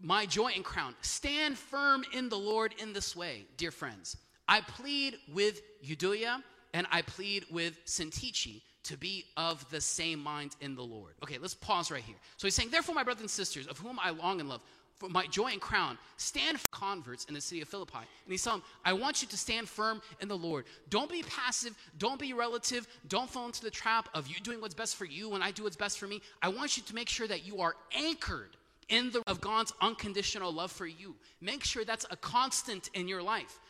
My 0.00 0.26
joy 0.26 0.52
and 0.54 0.64
crown. 0.64 0.94
Stand 1.02 1.58
firm 1.58 2.04
in 2.12 2.28
the 2.28 2.38
Lord 2.38 2.74
in 2.80 2.92
this 2.92 3.16
way, 3.16 3.46
dear 3.56 3.72
friends. 3.72 4.16
I 4.46 4.60
plead 4.60 5.16
with 5.32 5.60
Euodia 5.84 6.42
and 6.72 6.86
I 6.90 7.02
plead 7.02 7.44
with 7.50 7.84
Syntyche 7.84 8.62
to 8.84 8.96
be 8.96 9.26
of 9.36 9.68
the 9.70 9.80
same 9.80 10.22
mind 10.22 10.56
in 10.60 10.74
the 10.74 10.82
Lord. 10.82 11.14
Okay, 11.22 11.38
let's 11.38 11.54
pause 11.54 11.90
right 11.90 12.02
here. 12.02 12.16
So 12.36 12.46
he's 12.46 12.54
saying, 12.54 12.70
Therefore, 12.70 12.94
my 12.94 13.02
brothers 13.02 13.22
and 13.22 13.30
sisters, 13.30 13.66
of 13.66 13.78
whom 13.78 13.98
I 14.02 14.10
long 14.10 14.40
and 14.40 14.48
love, 14.48 14.62
for 14.98 15.08
my 15.08 15.26
joy 15.26 15.48
and 15.48 15.60
crown, 15.60 15.96
stand 16.16 16.58
for 16.60 16.68
converts 16.70 17.24
in 17.26 17.34
the 17.34 17.40
city 17.40 17.60
of 17.60 17.68
Philippi. 17.68 17.98
And 17.98 18.30
he's 18.30 18.42
telling 18.42 18.60
them, 18.60 18.68
I 18.84 18.92
want 18.92 19.22
you 19.22 19.28
to 19.28 19.36
stand 19.36 19.68
firm 19.68 20.02
in 20.20 20.28
the 20.28 20.36
Lord. 20.36 20.64
Don't 20.90 21.10
be 21.10 21.22
passive. 21.22 21.76
Don't 21.98 22.18
be 22.18 22.32
relative. 22.32 22.86
Don't 23.08 23.30
fall 23.30 23.46
into 23.46 23.62
the 23.62 23.70
trap 23.70 24.08
of 24.14 24.26
you 24.26 24.36
doing 24.40 24.60
what's 24.60 24.74
best 24.74 24.96
for 24.96 25.04
you 25.04 25.30
when 25.30 25.42
I 25.42 25.50
do 25.50 25.62
what's 25.64 25.76
best 25.76 25.98
for 25.98 26.06
me. 26.06 26.20
I 26.42 26.48
want 26.48 26.76
you 26.76 26.82
to 26.82 26.94
make 26.94 27.08
sure 27.08 27.28
that 27.28 27.46
you 27.46 27.60
are 27.60 27.76
anchored 27.92 28.56
in 28.88 29.10
the 29.10 29.22
of 29.26 29.40
God's 29.40 29.72
unconditional 29.80 30.52
love 30.52 30.72
for 30.72 30.86
you. 30.86 31.14
Make 31.40 31.64
sure 31.64 31.84
that's 31.84 32.06
a 32.10 32.16
constant 32.16 32.90
in 32.94 33.06
your 33.06 33.22
life. 33.22 33.60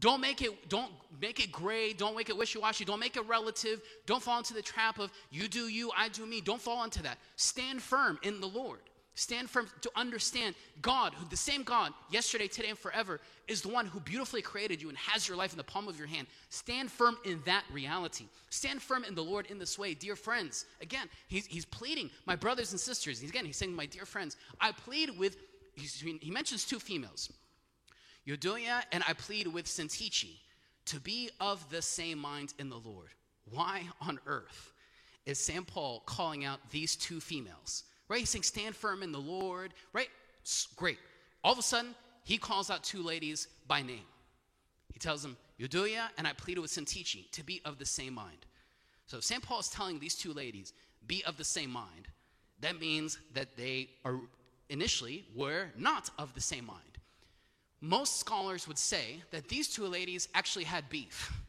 Don't 0.00 0.20
make 0.20 0.42
it 0.42 0.68
don't 0.68 0.92
make 1.20 1.42
it 1.42 1.50
gray, 1.50 1.92
don't 1.92 2.16
make 2.16 2.28
it 2.28 2.36
wishy-washy, 2.36 2.84
don't 2.84 3.00
make 3.00 3.16
it 3.16 3.26
relative. 3.26 3.82
Don't 4.06 4.22
fall 4.22 4.38
into 4.38 4.54
the 4.54 4.62
trap 4.62 5.00
of 5.00 5.10
you 5.30 5.48
do 5.48 5.66
you, 5.68 5.90
I 5.96 6.08
do 6.08 6.24
me. 6.24 6.40
Don't 6.40 6.60
fall 6.60 6.84
into 6.84 7.02
that. 7.02 7.18
Stand 7.36 7.82
firm 7.82 8.18
in 8.22 8.40
the 8.40 8.46
Lord. 8.46 8.80
Stand 9.18 9.50
firm 9.50 9.68
to 9.80 9.90
understand 9.96 10.54
God, 10.80 11.12
who 11.12 11.28
the 11.28 11.36
same 11.36 11.64
God, 11.64 11.92
yesterday, 12.08 12.46
today, 12.46 12.68
and 12.68 12.78
forever, 12.78 13.18
is 13.48 13.62
the 13.62 13.68
one 13.68 13.84
who 13.84 13.98
beautifully 13.98 14.40
created 14.40 14.80
you 14.80 14.88
and 14.88 14.96
has 14.96 15.26
your 15.26 15.36
life 15.36 15.50
in 15.50 15.56
the 15.56 15.64
palm 15.64 15.88
of 15.88 15.98
your 15.98 16.06
hand. 16.06 16.28
Stand 16.50 16.88
firm 16.88 17.18
in 17.24 17.42
that 17.44 17.64
reality. 17.72 18.26
Stand 18.50 18.80
firm 18.80 19.02
in 19.02 19.16
the 19.16 19.24
Lord 19.24 19.46
in 19.46 19.58
this 19.58 19.76
way. 19.76 19.92
Dear 19.92 20.14
friends, 20.14 20.66
again, 20.80 21.08
he's, 21.26 21.46
he's 21.46 21.64
pleading, 21.64 22.10
my 22.26 22.36
brothers 22.36 22.70
and 22.70 22.78
sisters, 22.78 23.18
he's, 23.18 23.30
again, 23.30 23.44
he's 23.44 23.56
saying, 23.56 23.74
my 23.74 23.86
dear 23.86 24.06
friends, 24.06 24.36
I 24.60 24.70
plead 24.70 25.18
with, 25.18 25.36
he 25.74 26.30
mentions 26.30 26.64
two 26.64 26.78
females, 26.78 27.32
Euodia 28.24 28.82
and 28.92 29.02
I 29.08 29.14
plead 29.14 29.48
with 29.48 29.66
Syntyche 29.66 30.36
to 30.84 31.00
be 31.00 31.28
of 31.40 31.68
the 31.70 31.82
same 31.82 32.18
mind 32.18 32.54
in 32.60 32.68
the 32.68 32.78
Lord. 32.78 33.08
Why 33.50 33.82
on 34.00 34.20
earth 34.26 34.72
is 35.26 35.40
St. 35.40 35.66
Paul 35.66 36.04
calling 36.06 36.44
out 36.44 36.60
these 36.70 36.94
two 36.94 37.18
females? 37.18 37.82
Right? 38.08 38.20
He's 38.20 38.30
saying, 38.30 38.42
stand 38.42 38.74
firm 38.74 39.02
in 39.02 39.12
the 39.12 39.18
Lord, 39.18 39.74
right? 39.92 40.08
Great. 40.76 40.98
All 41.44 41.52
of 41.52 41.58
a 41.58 41.62
sudden, 41.62 41.94
he 42.24 42.38
calls 42.38 42.70
out 42.70 42.82
two 42.82 43.02
ladies 43.02 43.48
by 43.66 43.82
name. 43.82 44.06
He 44.92 44.98
tells 44.98 45.22
them, 45.22 45.36
Euodia 45.60 46.08
and 46.16 46.26
I 46.26 46.32
pleaded 46.32 46.60
with 46.60 46.70
Syntyche 46.70 47.30
to 47.32 47.44
be 47.44 47.60
of 47.64 47.78
the 47.78 47.84
same 47.84 48.14
mind. 48.14 48.46
So 49.06 49.20
St. 49.20 49.42
Paul 49.42 49.60
is 49.60 49.68
telling 49.68 49.98
these 49.98 50.14
two 50.14 50.32
ladies, 50.32 50.72
be 51.06 51.24
of 51.24 51.36
the 51.36 51.44
same 51.44 51.70
mind. 51.70 52.08
That 52.60 52.80
means 52.80 53.18
that 53.34 53.56
they 53.56 53.88
are 54.04 54.20
initially 54.68 55.24
were 55.34 55.68
not 55.76 56.10
of 56.18 56.34
the 56.34 56.40
same 56.40 56.66
mind. 56.66 56.82
Most 57.80 58.18
scholars 58.18 58.66
would 58.66 58.78
say 58.78 59.22
that 59.30 59.48
these 59.48 59.68
two 59.68 59.86
ladies 59.86 60.28
actually 60.34 60.64
had 60.64 60.88
beef. 60.88 61.32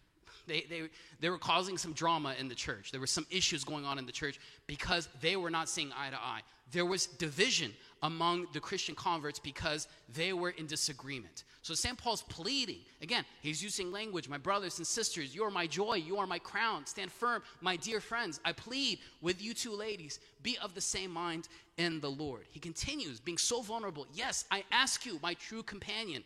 They, 0.49 0.65
they, 0.69 0.89
they 1.19 1.29
were 1.29 1.37
causing 1.37 1.77
some 1.77 1.93
drama 1.93 2.35
in 2.39 2.49
the 2.49 2.55
church. 2.55 2.91
There 2.91 2.99
were 2.99 3.07
some 3.07 3.27
issues 3.29 3.63
going 3.63 3.85
on 3.85 3.99
in 3.99 4.05
the 4.05 4.11
church 4.11 4.39
because 4.65 5.07
they 5.21 5.35
were 5.35 5.51
not 5.51 5.69
seeing 5.69 5.91
eye 5.95 6.09
to 6.09 6.17
eye. 6.17 6.41
There 6.71 6.85
was 6.85 7.05
division 7.05 7.71
among 8.03 8.47
the 8.53 8.59
Christian 8.59 8.95
converts 8.95 9.39
because 9.39 9.87
they 10.13 10.33
were 10.33 10.49
in 10.51 10.65
disagreement. 10.65 11.43
So 11.61 11.73
St. 11.73 11.97
Paul's 11.97 12.23
pleading. 12.23 12.79
Again, 13.01 13.25
he's 13.41 13.61
using 13.61 13.91
language. 13.91 14.27
My 14.27 14.37
brothers 14.37 14.77
and 14.79 14.87
sisters, 14.87 15.35
you 15.35 15.43
are 15.43 15.51
my 15.51 15.67
joy. 15.67 15.95
You 15.95 16.17
are 16.17 16.27
my 16.27 16.39
crown. 16.39 16.85
Stand 16.85 17.11
firm, 17.11 17.43
my 17.61 17.75
dear 17.75 17.99
friends. 17.99 18.39
I 18.43 18.53
plead 18.53 18.99
with 19.21 19.41
you 19.41 19.53
two 19.53 19.73
ladies, 19.73 20.19
be 20.41 20.57
of 20.61 20.73
the 20.73 20.81
same 20.81 21.11
mind 21.11 21.47
in 21.77 21.99
the 21.99 22.09
Lord. 22.09 22.45
He 22.51 22.59
continues, 22.59 23.19
being 23.19 23.37
so 23.37 23.61
vulnerable. 23.61 24.07
Yes, 24.13 24.45
I 24.49 24.63
ask 24.71 25.05
you, 25.05 25.19
my 25.21 25.35
true 25.35 25.63
companion, 25.63 26.23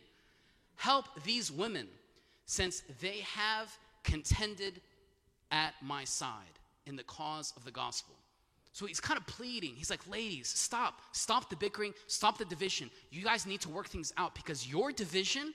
help 0.76 1.06
these 1.24 1.52
women 1.52 1.88
since 2.46 2.82
they 3.00 3.20
have 3.20 3.76
contended 4.04 4.80
at 5.50 5.74
my 5.82 6.04
side 6.04 6.58
in 6.86 6.96
the 6.96 7.02
cause 7.02 7.52
of 7.56 7.64
the 7.64 7.70
gospel. 7.70 8.14
So 8.72 8.86
he's 8.86 9.00
kind 9.00 9.18
of 9.18 9.26
pleading. 9.26 9.74
He's 9.76 9.88
like, 9.90 10.08
ladies, 10.10 10.48
stop. 10.48 11.00
Stop 11.12 11.48
the 11.48 11.56
bickering. 11.56 11.94
Stop 12.08 12.38
the 12.38 12.44
division. 12.44 12.90
You 13.10 13.22
guys 13.22 13.46
need 13.46 13.60
to 13.60 13.68
work 13.68 13.86
things 13.86 14.12
out 14.16 14.34
because 14.34 14.68
your 14.68 14.90
division 14.90 15.54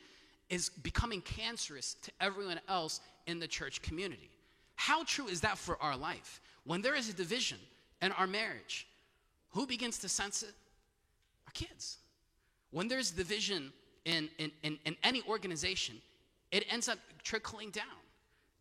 is 0.50 0.70
becoming 0.70 1.22
cancerous 1.22 1.96
to 2.02 2.12
everyone 2.22 2.60
else 2.70 3.02
in 3.28 3.40
the 3.40 3.48
church 3.48 3.82
community. 3.82 4.30
How 4.76 5.04
true 5.04 5.28
is 5.28 5.42
that 5.42 5.58
for 5.58 5.82
our 5.82 5.98
life? 5.98 6.40
When 6.64 6.82
there 6.82 6.96
is 6.96 7.10
a 7.10 7.14
division 7.14 7.58
in 8.02 8.14
our 8.14 8.26
marriage, 8.26 8.88
who 9.50 9.68
begins 9.68 10.00
to 10.00 10.10
sense 10.10 10.42
it? 10.42 10.54
Our 11.46 11.52
kids. 11.54 11.98
When 12.72 12.88
there's 12.88 13.12
division 13.12 13.74
in, 14.06 14.30
in, 14.38 14.52
in, 14.64 14.80
in 14.86 14.96
any 15.04 15.24
organization, 15.28 15.96
it 16.52 16.64
ends 16.72 16.88
up 16.88 17.00
trickling 17.24 17.72
down 17.72 17.86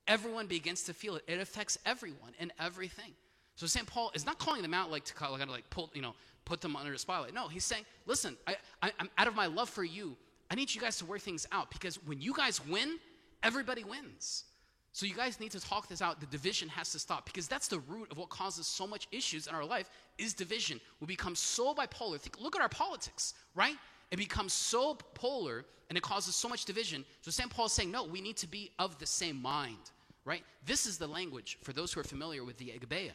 everyone 0.08 0.46
begins 0.46 0.82
to 0.84 0.94
feel 0.94 1.16
it. 1.16 1.24
It 1.28 1.38
affects 1.38 1.78
everyone 1.86 2.32
and 2.40 2.52
everything. 2.58 3.12
So 3.54 3.66
St. 3.66 3.86
Paul 3.86 4.10
is 4.14 4.24
not 4.24 4.38
calling 4.38 4.62
them 4.62 4.74
out 4.74 4.90
like 4.90 5.04
to 5.04 5.14
kind 5.14 5.40
of 5.40 5.48
like 5.48 5.68
pull, 5.70 5.90
you 5.94 6.02
know, 6.02 6.14
put 6.44 6.60
them 6.60 6.74
under 6.76 6.90
the 6.90 6.98
spotlight. 6.98 7.34
No, 7.34 7.48
he's 7.48 7.64
saying, 7.64 7.84
listen, 8.06 8.36
I, 8.46 8.56
I, 8.82 8.92
I'm 8.98 9.10
out 9.18 9.26
of 9.26 9.34
my 9.34 9.46
love 9.46 9.68
for 9.68 9.84
you. 9.84 10.16
I 10.50 10.54
need 10.54 10.74
you 10.74 10.80
guys 10.80 10.96
to 10.98 11.04
work 11.04 11.20
things 11.20 11.46
out 11.52 11.70
because 11.70 11.96
when 12.06 12.20
you 12.20 12.32
guys 12.32 12.64
win, 12.66 12.98
everybody 13.42 13.84
wins. 13.84 14.44
So 14.92 15.06
you 15.06 15.14
guys 15.14 15.38
need 15.38 15.50
to 15.52 15.60
talk 15.60 15.88
this 15.88 16.00
out. 16.00 16.20
The 16.20 16.26
division 16.26 16.68
has 16.70 16.90
to 16.92 16.98
stop 16.98 17.26
because 17.26 17.46
that's 17.46 17.68
the 17.68 17.80
root 17.80 18.10
of 18.10 18.16
what 18.16 18.30
causes 18.30 18.66
so 18.66 18.86
much 18.86 19.06
issues 19.12 19.46
in 19.46 19.54
our 19.54 19.64
life 19.64 19.90
is 20.16 20.32
division. 20.32 20.80
We 21.00 21.06
become 21.06 21.34
so 21.34 21.74
bipolar. 21.74 22.18
Think, 22.18 22.40
look 22.40 22.56
at 22.56 22.62
our 22.62 22.68
politics, 22.68 23.34
right? 23.54 23.76
It 24.10 24.16
becomes 24.16 24.52
so 24.52 24.94
polar 25.14 25.66
and 25.88 25.98
it 25.98 26.02
causes 26.02 26.34
so 26.34 26.48
much 26.48 26.64
division. 26.64 27.04
So 27.20 27.30
St. 27.30 27.50
Paul 27.50 27.66
is 27.66 27.72
saying, 27.72 27.90
no, 27.90 28.04
we 28.04 28.20
need 28.20 28.36
to 28.38 28.46
be 28.46 28.70
of 28.78 28.98
the 28.98 29.06
same 29.06 29.40
mind 29.42 29.90
right? 30.28 30.44
This 30.66 30.84
is 30.84 30.98
the 30.98 31.06
language 31.06 31.56
for 31.62 31.72
those 31.72 31.90
who 31.90 32.00
are 32.00 32.04
familiar 32.04 32.44
with 32.44 32.58
the 32.58 32.66
Agpeya, 32.66 33.12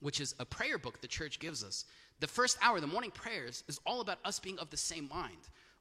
which 0.00 0.20
is 0.20 0.34
a 0.40 0.44
prayer 0.44 0.76
book 0.76 1.00
the 1.00 1.06
church 1.06 1.38
gives 1.38 1.62
us. 1.62 1.84
The 2.18 2.26
first 2.26 2.58
hour, 2.60 2.80
the 2.80 2.86
morning 2.88 3.12
prayers, 3.12 3.62
is 3.68 3.78
all 3.86 4.00
about 4.00 4.18
us 4.24 4.40
being 4.40 4.58
of 4.58 4.68
the 4.70 4.76
same 4.76 5.08
mind. 5.08 5.38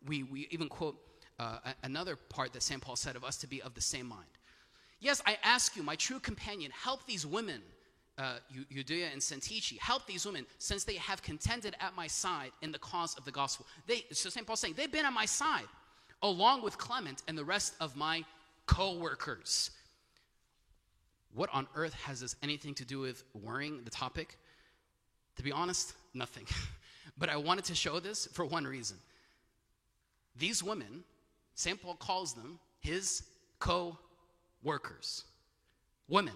We, 0.07 0.21
we 0.21 0.47
even 0.51 0.69
quote 0.69 0.97
uh, 1.39 1.57
another 1.81 2.15
part 2.15 2.53
that 2.53 2.61
St. 2.61 2.79
Paul 2.79 2.95
said 2.95 3.15
of 3.15 3.23
us 3.23 3.37
to 3.37 3.47
be 3.47 3.59
of 3.63 3.73
the 3.73 3.81
same 3.81 4.05
mind. 4.05 4.27
Yes, 4.99 5.19
I 5.25 5.37
ask 5.43 5.75
you, 5.75 5.81
my 5.81 5.95
true 5.95 6.19
companion, 6.19 6.71
help 6.71 7.07
these 7.07 7.25
women, 7.25 7.61
uh, 8.19 8.37
and 8.51 9.21
Syntyche, 9.21 9.79
help 9.79 10.05
these 10.05 10.27
women 10.27 10.45
since 10.59 10.83
they 10.83 10.95
have 10.95 11.23
contended 11.23 11.75
at 11.79 11.95
my 11.95 12.05
side 12.05 12.51
in 12.61 12.71
the 12.71 12.79
cause 12.79 13.15
of 13.15 13.25
the 13.25 13.31
gospel. 13.31 13.65
They, 13.87 14.05
so 14.11 14.29
St. 14.29 14.45
Paul's 14.45 14.59
saying, 14.59 14.75
they've 14.77 14.91
been 14.91 15.05
at 15.05 15.13
my 15.13 15.25
side, 15.25 15.67
along 16.21 16.61
with 16.61 16.77
Clement 16.77 17.23
and 17.27 17.35
the 17.35 17.43
rest 17.43 17.73
of 17.81 17.95
my 17.95 18.23
co 18.67 18.97
workers. 18.97 19.71
What 21.35 21.49
on 21.53 21.67
earth 21.75 21.93
has 21.93 22.21
this 22.21 22.35
anything 22.41 22.73
to 22.75 22.85
do 22.85 22.99
with 22.99 23.23
worrying 23.33 23.81
the 23.83 23.91
topic? 23.91 24.37
To 25.35 25.43
be 25.43 25.51
honest, 25.51 25.93
nothing. 26.13 26.45
but 27.17 27.27
I 27.27 27.35
wanted 27.35 27.65
to 27.65 27.75
show 27.75 27.99
this 27.99 28.25
for 28.27 28.45
one 28.45 28.65
reason. 28.65 28.97
These 30.37 30.63
women, 30.63 31.03
St. 31.53 31.81
Paul 31.81 31.95
calls 31.95 32.33
them 32.33 32.57
his 32.79 33.23
co 33.59 33.97
workers. 34.63 35.25
Women, 36.07 36.35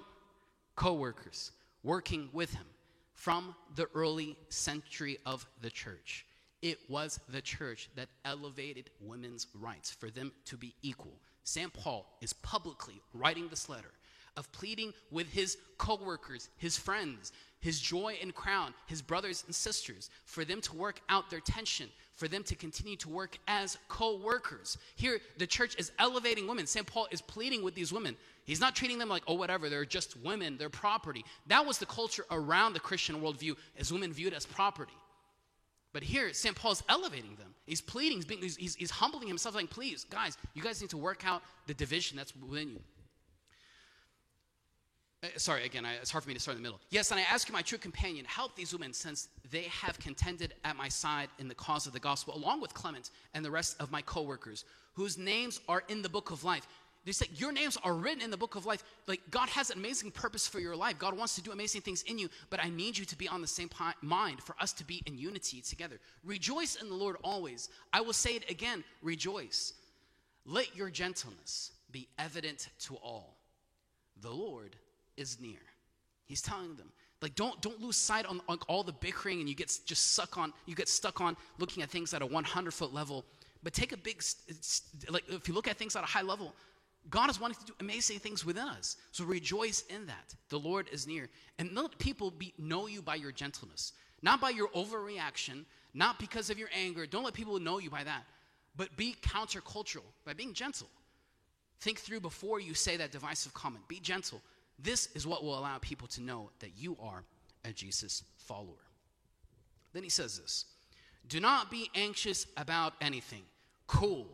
co 0.76 0.94
workers, 0.94 1.52
working 1.82 2.30
with 2.34 2.54
him 2.54 2.66
from 3.14 3.56
the 3.76 3.88
early 3.96 4.36
century 4.50 5.18
of 5.26 5.46
the 5.62 5.70
church. 5.70 6.26
It 6.62 6.78
was 6.90 7.22
the 7.30 7.42
church 7.42 7.90
that 7.96 8.10
elevated 8.26 8.90
women's 9.00 9.48
rights 9.54 9.92
for 9.92 10.10
them 10.10 10.34
to 10.46 10.58
be 10.58 10.76
equal. 10.82 11.20
St. 11.46 11.72
Paul 11.72 12.06
is 12.20 12.34
publicly 12.34 13.02
writing 13.14 13.48
this 13.48 13.70
letter 13.70 13.92
of 14.40 14.52
pleading 14.54 14.94
with 15.12 15.30
his 15.32 15.58
coworkers, 15.78 16.50
his 16.58 16.78
friends, 16.78 17.32
his 17.60 17.80
joy 17.80 18.18
and 18.22 18.34
crown, 18.34 18.74
his 18.88 19.02
brothers 19.02 19.44
and 19.46 19.54
sisters, 19.54 20.10
for 20.24 20.46
them 20.46 20.62
to 20.62 20.76
work 20.76 21.02
out 21.10 21.30
their 21.30 21.42
tension, 21.42 21.90
for 22.16 22.30
them 22.30 22.42
to 22.44 22.56
continue 22.56 22.96
to 22.96 23.10
work 23.10 23.38
as 23.48 23.78
co 23.90 24.18
workers. 24.18 24.78
Here, 24.96 25.20
the 25.38 25.46
church 25.46 25.76
is 25.78 25.92
elevating 26.00 26.48
women. 26.48 26.66
St. 26.66 26.88
Paul 26.88 27.08
is 27.12 27.22
pleading 27.22 27.62
with 27.62 27.76
these 27.76 27.92
women. 27.92 28.16
He's 28.46 28.62
not 28.62 28.76
treating 28.76 28.98
them 28.98 29.10
like, 29.10 29.24
oh, 29.28 29.34
whatever, 29.34 29.70
they're 29.70 29.86
just 29.86 30.18
women, 30.24 30.58
they're 30.58 30.70
property. 30.70 31.26
That 31.48 31.66
was 31.66 31.78
the 31.78 31.86
culture 31.86 32.26
around 32.32 32.74
the 32.74 32.80
Christian 32.80 33.22
worldview, 33.22 33.56
as 33.78 33.92
women 33.92 34.14
viewed 34.14 34.34
as 34.34 34.46
property. 34.46 34.94
But 35.92 36.04
here, 36.04 36.32
St. 36.34 36.56
Paul's 36.56 36.84
elevating 36.88 37.36
them. 37.36 37.54
He's 37.66 37.82
pleading, 37.82 38.20
he's, 38.20 38.26
being, 38.26 38.42
he's, 38.42 38.76
he's 38.76 38.92
humbling 38.92 39.28
himself, 39.28 39.56
like, 39.56 39.70
please, 39.70 40.06
guys, 40.06 40.38
you 40.54 40.62
guys 40.62 40.80
need 40.82 40.92
to 40.92 40.98
work 40.98 41.26
out 41.28 41.42
the 41.68 41.74
division 41.74 42.16
that's 42.16 42.34
within 42.36 42.70
you. 42.70 42.80
Uh, 45.22 45.28
sorry, 45.36 45.66
again, 45.66 45.86
I, 45.86 45.96
it's 45.96 46.12
hard 46.12 46.24
for 46.24 46.30
me 46.30 46.34
to 46.34 46.40
start 46.40 46.56
in 46.56 46.64
the 46.64 46.68
middle. 46.68 46.80
Yes, 46.92 47.12
and 47.12 47.20
I 47.20 47.24
ask 47.24 47.50
you, 47.50 47.54
my 47.54 47.62
true 47.62 47.78
companion, 47.78 48.24
help 48.26 48.56
these 48.56 48.72
women 48.72 48.94
since 48.94 49.28
they 49.52 49.64
have 49.64 50.00
contended 50.00 50.54
at 50.64 50.78
my 50.78 50.88
side 50.88 51.28
in 51.40 51.50
the 51.50 51.56
cause 51.56 51.88
of 51.88 51.94
the 51.94 52.00
gospel, 52.00 52.36
along 52.36 52.62
with 52.62 52.74
Clement 52.74 53.12
and 53.34 53.44
the 53.44 53.52
rest 53.52 53.76
of 53.82 53.92
my 53.92 54.02
co 54.02 54.22
workers, 54.22 54.64
whose 54.94 55.18
names 55.18 55.60
are 55.68 55.84
in 55.90 56.02
the 56.02 56.10
book 56.10 56.32
of 56.32 56.44
life. 56.46 56.66
They 57.04 57.12
say, 57.12 57.26
Your 57.36 57.52
names 57.52 57.78
are 57.84 57.94
written 57.94 58.22
in 58.22 58.32
the 58.32 58.38
book 58.38 58.56
of 58.56 58.66
life. 58.66 58.84
Like, 59.08 59.20
God 59.30 59.50
has 59.50 59.70
an 59.70 59.78
amazing 59.78 60.12
purpose 60.12 60.48
for 60.48 60.60
your 60.60 60.76
life. 60.76 60.98
God 60.98 61.18
wants 61.18 61.36
to 61.36 61.42
do 61.42 61.52
amazing 61.52 61.82
things 61.82 62.02
in 62.04 62.18
you, 62.18 62.30
but 62.50 62.64
I 62.64 62.70
need 62.70 62.98
you 62.98 63.04
to 63.06 63.18
be 63.18 63.28
on 63.28 63.42
the 63.42 63.48
same 63.48 63.70
mind 64.02 64.42
for 64.42 64.56
us 64.62 64.72
to 64.74 64.86
be 64.86 65.04
in 65.06 65.18
unity 65.18 65.60
together. 65.60 66.00
Rejoice 66.24 66.76
in 66.76 66.88
the 66.88 66.96
Lord 66.96 67.18
always. 67.24 67.70
I 67.92 68.00
will 68.02 68.14
say 68.14 68.36
it 68.36 68.50
again 68.50 68.86
rejoice. 69.02 69.74
Let 70.46 70.76
your 70.78 70.90
gentleness 70.90 71.72
be 71.92 72.08
evident 72.18 72.70
to 72.80 72.96
all. 72.96 73.36
The 74.22 74.32
Lord 74.32 74.76
is 75.20 75.40
near. 75.40 75.60
He's 76.26 76.42
telling 76.42 76.76
them, 76.76 76.92
like, 77.22 77.36
don't 77.36 77.62
don't 77.62 77.82
lose 77.82 77.98
sight 77.98 78.26
on, 78.26 78.42
on 78.48 78.60
all 78.68 78.84
the 78.84 78.94
bickering 78.94 79.40
and 79.40 79.50
you 79.50 79.56
get 79.56 79.78
just 79.86 80.14
stuck 80.14 80.38
on 80.38 80.54
you 80.66 80.76
get 80.76 80.88
stuck 80.88 81.20
on 81.20 81.36
looking 81.58 81.84
at 81.84 81.90
things 81.90 82.14
at 82.14 82.22
a 82.22 82.26
100 82.26 82.74
foot 82.74 82.94
level. 82.94 83.26
But 83.62 83.74
take 83.74 83.92
a 83.92 83.98
big 83.98 84.24
like 85.10 85.24
if 85.28 85.48
you 85.48 85.54
look 85.54 85.68
at 85.68 85.78
things 85.78 85.96
at 85.96 86.04
a 86.04 86.08
high 86.08 86.22
level, 86.22 86.54
God 87.10 87.30
is 87.30 87.40
wanting 87.40 87.58
to 87.60 87.66
do 87.66 87.74
amazing 87.80 88.20
things 88.20 88.46
within 88.46 88.68
us. 88.68 88.98
So 89.12 89.26
rejoice 89.26 89.84
in 89.90 90.06
that. 90.08 90.36
The 90.50 90.60
Lord 90.60 90.88
is 90.92 91.08
near, 91.08 91.30
and 91.58 91.72
let 91.74 91.98
people 91.98 92.32
be, 92.32 92.54
know 92.58 92.88
you 92.88 93.02
by 93.02 93.16
your 93.16 93.32
gentleness, 93.32 93.94
not 94.22 94.40
by 94.40 94.52
your 94.52 94.70
overreaction, 94.70 95.66
not 95.94 96.20
because 96.20 96.50
of 96.50 96.60
your 96.60 96.70
anger. 96.74 97.06
Don't 97.06 97.24
let 97.24 97.34
people 97.34 97.60
know 97.60 97.80
you 97.80 97.90
by 97.90 98.04
that, 98.04 98.24
but 98.76 98.96
be 98.96 99.16
countercultural 99.22 100.04
by 100.26 100.34
being 100.34 100.54
gentle. 100.54 100.88
Think 101.82 102.00
through 102.00 102.20
before 102.20 102.60
you 102.60 102.74
say 102.74 102.98
that 102.98 103.12
divisive 103.12 103.54
comment. 103.54 103.88
Be 103.88 104.00
gentle. 104.00 104.42
This 104.82 105.08
is 105.16 105.28
what 105.28 105.44
will 105.44 105.58
allow 105.58 105.78
people 105.80 106.08
to 106.10 106.22
know 106.22 106.52
that 106.60 106.72
you 106.78 106.98
are 107.02 107.24
a 107.66 107.74
Jesus 107.74 108.24
follower. 108.38 108.86
Then 109.94 110.04
he 110.04 110.10
says 110.10 110.40
this 110.40 110.66
Do 111.28 111.40
not 111.40 111.70
be 111.70 111.90
anxious 111.96 112.46
about 112.58 112.94
anything. 113.02 113.44
Cool. 113.88 114.28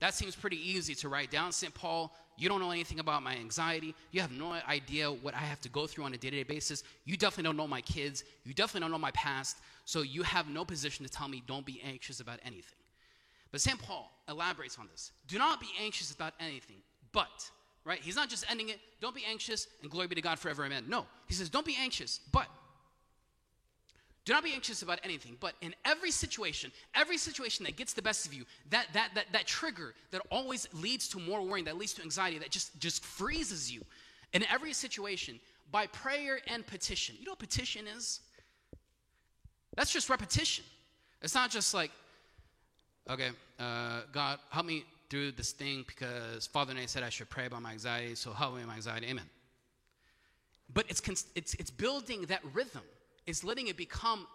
That 0.00 0.14
seems 0.14 0.36
pretty 0.36 0.56
easy 0.56 0.94
to 0.96 1.08
write 1.08 1.30
down. 1.30 1.50
St. 1.50 1.74
Paul, 1.74 2.14
you 2.36 2.48
don't 2.48 2.60
know 2.60 2.70
anything 2.70 3.00
about 3.00 3.24
my 3.24 3.34
anxiety. 3.34 3.96
You 4.12 4.20
have 4.20 4.30
no 4.30 4.52
idea 4.68 5.10
what 5.10 5.34
I 5.34 5.38
have 5.38 5.60
to 5.62 5.68
go 5.68 5.88
through 5.88 6.04
on 6.04 6.14
a 6.14 6.16
day 6.16 6.30
to 6.30 6.36
day 6.36 6.42
basis. 6.44 6.84
You 7.04 7.16
definitely 7.16 7.44
don't 7.44 7.56
know 7.56 7.66
my 7.66 7.80
kids. 7.80 8.22
You 8.44 8.54
definitely 8.54 8.82
don't 8.82 8.92
know 8.92 8.98
my 8.98 9.10
past. 9.10 9.56
So 9.86 10.02
you 10.02 10.22
have 10.22 10.48
no 10.48 10.64
position 10.64 11.04
to 11.04 11.10
tell 11.10 11.26
me 11.26 11.42
don't 11.48 11.66
be 11.66 11.82
anxious 11.84 12.20
about 12.20 12.38
anything. 12.44 12.78
But 13.50 13.60
St. 13.60 13.80
Paul 13.80 14.12
elaborates 14.28 14.78
on 14.78 14.86
this. 14.92 15.10
Do 15.26 15.38
not 15.38 15.60
be 15.60 15.68
anxious 15.80 16.12
about 16.12 16.34
anything, 16.38 16.76
but 17.12 17.50
right? 17.88 18.00
He's 18.00 18.16
not 18.16 18.28
just 18.28 18.44
ending 18.50 18.68
it, 18.68 18.78
don't 19.00 19.14
be 19.14 19.24
anxious 19.28 19.66
and 19.80 19.90
glory 19.90 20.08
be 20.08 20.14
to 20.14 20.20
God 20.20 20.38
forever, 20.38 20.64
amen. 20.64 20.84
No, 20.88 21.06
he 21.26 21.32
says, 21.32 21.48
don't 21.48 21.64
be 21.64 21.76
anxious, 21.80 22.20
but 22.30 22.46
do 24.26 24.34
not 24.34 24.44
be 24.44 24.52
anxious 24.52 24.82
about 24.82 25.00
anything, 25.04 25.38
but 25.40 25.54
in 25.62 25.74
every 25.86 26.10
situation, 26.10 26.70
every 26.94 27.16
situation 27.16 27.64
that 27.64 27.76
gets 27.76 27.94
the 27.94 28.02
best 28.02 28.26
of 28.26 28.34
you, 28.34 28.44
that, 28.68 28.88
that, 28.92 29.12
that, 29.14 29.24
that 29.32 29.46
trigger 29.46 29.94
that 30.10 30.20
always 30.30 30.68
leads 30.74 31.08
to 31.08 31.18
more 31.18 31.40
worrying, 31.40 31.64
that 31.64 31.78
leads 31.78 31.94
to 31.94 32.02
anxiety, 32.02 32.38
that 32.38 32.50
just, 32.50 32.78
just 32.78 33.02
freezes 33.02 33.72
you, 33.72 33.80
in 34.34 34.44
every 34.52 34.74
situation, 34.74 35.40
by 35.70 35.86
prayer 35.86 36.40
and 36.46 36.66
petition. 36.66 37.16
You 37.18 37.24
know 37.24 37.32
what 37.32 37.38
petition 37.38 37.86
is? 37.86 38.20
That's 39.76 39.90
just 39.90 40.10
repetition. 40.10 40.64
It's 41.22 41.34
not 41.34 41.50
just 41.50 41.72
like, 41.72 41.90
okay, 43.08 43.30
uh, 43.58 44.02
God, 44.12 44.40
help 44.50 44.66
me 44.66 44.84
through 45.10 45.32
this 45.32 45.52
thing 45.52 45.84
because 45.86 46.46
Father 46.46 46.74
Nate 46.74 46.90
said 46.90 47.02
I 47.02 47.08
should 47.08 47.30
pray 47.30 47.46
about 47.46 47.62
my 47.62 47.72
anxiety, 47.72 48.14
so 48.14 48.32
help 48.32 48.54
me 48.54 48.60
with 48.60 48.68
my 48.68 48.76
anxiety. 48.76 49.06
Amen. 49.06 49.24
But 50.72 50.84
it's, 50.88 51.02
it's, 51.34 51.54
it's 51.54 51.70
building 51.70 52.22
that 52.26 52.40
rhythm, 52.52 52.82
it's 53.26 53.42
letting 53.42 53.68
it 53.68 53.76
become 53.76 54.26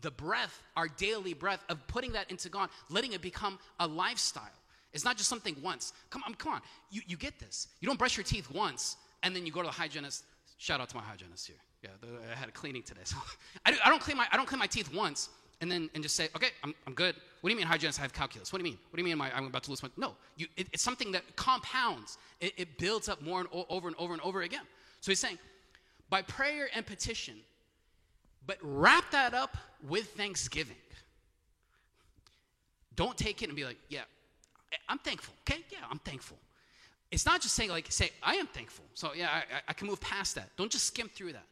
the 0.00 0.10
breath, 0.10 0.62
our 0.76 0.88
daily 0.88 1.34
breath, 1.34 1.62
of 1.68 1.84
putting 1.88 2.12
that 2.12 2.30
into 2.30 2.48
God, 2.48 2.70
letting 2.88 3.12
it 3.12 3.22
become 3.22 3.58
a 3.80 3.86
lifestyle. 3.86 4.44
It's 4.92 5.04
not 5.04 5.16
just 5.16 5.28
something 5.28 5.56
once. 5.62 5.92
Come 6.10 6.22
on, 6.26 6.34
come 6.34 6.54
on. 6.54 6.60
You, 6.90 7.02
you 7.06 7.16
get 7.16 7.38
this. 7.38 7.68
You 7.80 7.86
don't 7.86 7.98
brush 7.98 8.16
your 8.16 8.24
teeth 8.24 8.50
once 8.52 8.96
and 9.22 9.34
then 9.34 9.46
you 9.46 9.52
go 9.52 9.60
to 9.60 9.66
the 9.66 9.72
hygienist. 9.72 10.24
Shout 10.58 10.80
out 10.80 10.88
to 10.90 10.96
my 10.96 11.02
hygienist 11.02 11.46
here. 11.46 11.56
Yeah, 11.82 11.90
I 12.30 12.34
had 12.34 12.48
a 12.48 12.52
cleaning 12.52 12.82
today. 12.82 13.02
So 13.04 13.16
I, 13.66 13.76
I, 13.84 13.88
don't 13.88 14.00
clean 14.00 14.16
my, 14.16 14.26
I 14.32 14.36
don't 14.36 14.46
clean 14.46 14.58
my 14.58 14.66
teeth 14.66 14.92
once 14.92 15.28
and 15.60 15.70
then 15.70 15.90
and 15.94 16.02
just 16.02 16.16
say, 16.16 16.28
okay, 16.36 16.48
I'm, 16.64 16.74
I'm 16.86 16.94
good. 16.94 17.14
What 17.40 17.48
do 17.48 17.54
you 17.54 17.56
mean 17.56 17.66
hygienist? 17.66 17.98
I 17.98 18.02
have 18.02 18.12
calculus. 18.12 18.52
What 18.52 18.58
do 18.60 18.64
you 18.64 18.72
mean? 18.72 18.78
What 18.90 18.96
do 18.96 19.02
you 19.02 19.16
mean 19.16 19.30
I'm 19.34 19.46
about 19.46 19.62
to 19.64 19.70
lose 19.70 19.82
my? 19.82 19.90
No, 19.96 20.14
you, 20.36 20.46
it, 20.56 20.68
it's 20.72 20.82
something 20.82 21.12
that 21.12 21.36
compounds. 21.36 22.18
It, 22.40 22.52
it 22.56 22.78
builds 22.78 23.08
up 23.08 23.22
more 23.22 23.40
and 23.40 23.48
o- 23.52 23.66
over 23.68 23.88
and 23.88 23.96
over 23.98 24.12
and 24.12 24.22
over 24.22 24.42
again. 24.42 24.62
So 25.00 25.10
he's 25.10 25.20
saying, 25.20 25.38
by 26.10 26.22
prayer 26.22 26.68
and 26.74 26.84
petition, 26.84 27.36
but 28.46 28.58
wrap 28.62 29.10
that 29.12 29.32
up 29.32 29.56
with 29.88 30.10
thanksgiving. 30.14 30.76
Don't 32.96 33.16
take 33.16 33.42
it 33.42 33.48
and 33.48 33.56
be 33.56 33.64
like, 33.64 33.78
yeah, 33.88 34.02
I'm 34.88 34.98
thankful. 34.98 35.34
Okay, 35.48 35.62
yeah, 35.70 35.78
I'm 35.90 35.98
thankful. 36.00 36.36
It's 37.10 37.26
not 37.26 37.40
just 37.40 37.54
saying 37.54 37.70
like, 37.70 37.90
say, 37.90 38.10
I 38.22 38.34
am 38.34 38.46
thankful. 38.46 38.84
So 38.94 39.14
yeah, 39.14 39.28
I, 39.30 39.42
I 39.68 39.72
can 39.72 39.86
move 39.86 40.00
past 40.00 40.34
that. 40.34 40.50
Don't 40.56 40.70
just 40.70 40.86
skim 40.86 41.08
through 41.08 41.32
that. 41.32 41.46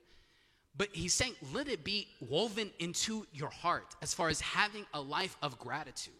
But 0.79 0.89
he's 0.93 1.13
saying, 1.13 1.35
let 1.53 1.69
it 1.69 1.83
be 1.83 2.07
woven 2.21 2.71
into 2.79 3.27
your 3.35 3.51
heart 3.51 3.97
as 4.01 4.15
far 4.15 4.29
as 4.29 4.41
having 4.41 4.87
a 4.95 5.01
life 5.01 5.37
of 5.43 5.59
gratitude. 5.59 6.15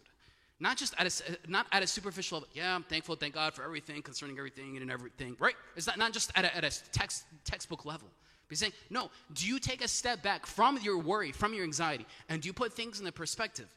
Not 0.61 0.77
just 0.77 0.95
at 0.99 1.07
a, 1.07 1.49
not 1.49 1.67
at 1.71 1.85
a 1.85 1.87
superficial 1.87 2.39
level. 2.39 2.49
Yeah, 2.53 2.75
I'm 2.75 2.83
thankful, 2.83 3.15
thank 3.15 3.35
God 3.35 3.55
for 3.55 3.63
everything, 3.63 4.03
concerning 4.03 4.37
everything 4.37 4.77
and 4.77 4.91
everything, 4.91 5.37
right? 5.39 5.55
It's 5.77 5.87
not, 5.87 5.97
not 5.99 6.13
just 6.13 6.33
at 6.35 6.45
a, 6.45 6.57
at 6.57 6.65
a 6.65 6.91
text, 6.91 7.25
textbook 7.45 7.85
level. 7.85 8.09
But 8.49 8.51
he's 8.51 8.59
saying, 8.59 8.73
no, 8.91 9.11
do 9.35 9.47
you 9.47 9.61
take 9.61 9.85
a 9.85 9.89
step 9.89 10.23
back 10.25 10.47
from 10.47 10.79
your 10.83 10.99
worry, 10.99 11.31
from 11.31 11.55
your 11.55 11.63
anxiety, 11.63 12.07
and 12.29 12.43
do 12.43 12.49
you 12.49 12.53
put 12.53 12.73
things 12.73 12.99
in 12.99 13.05
the 13.05 13.13
perspective? 13.13 13.73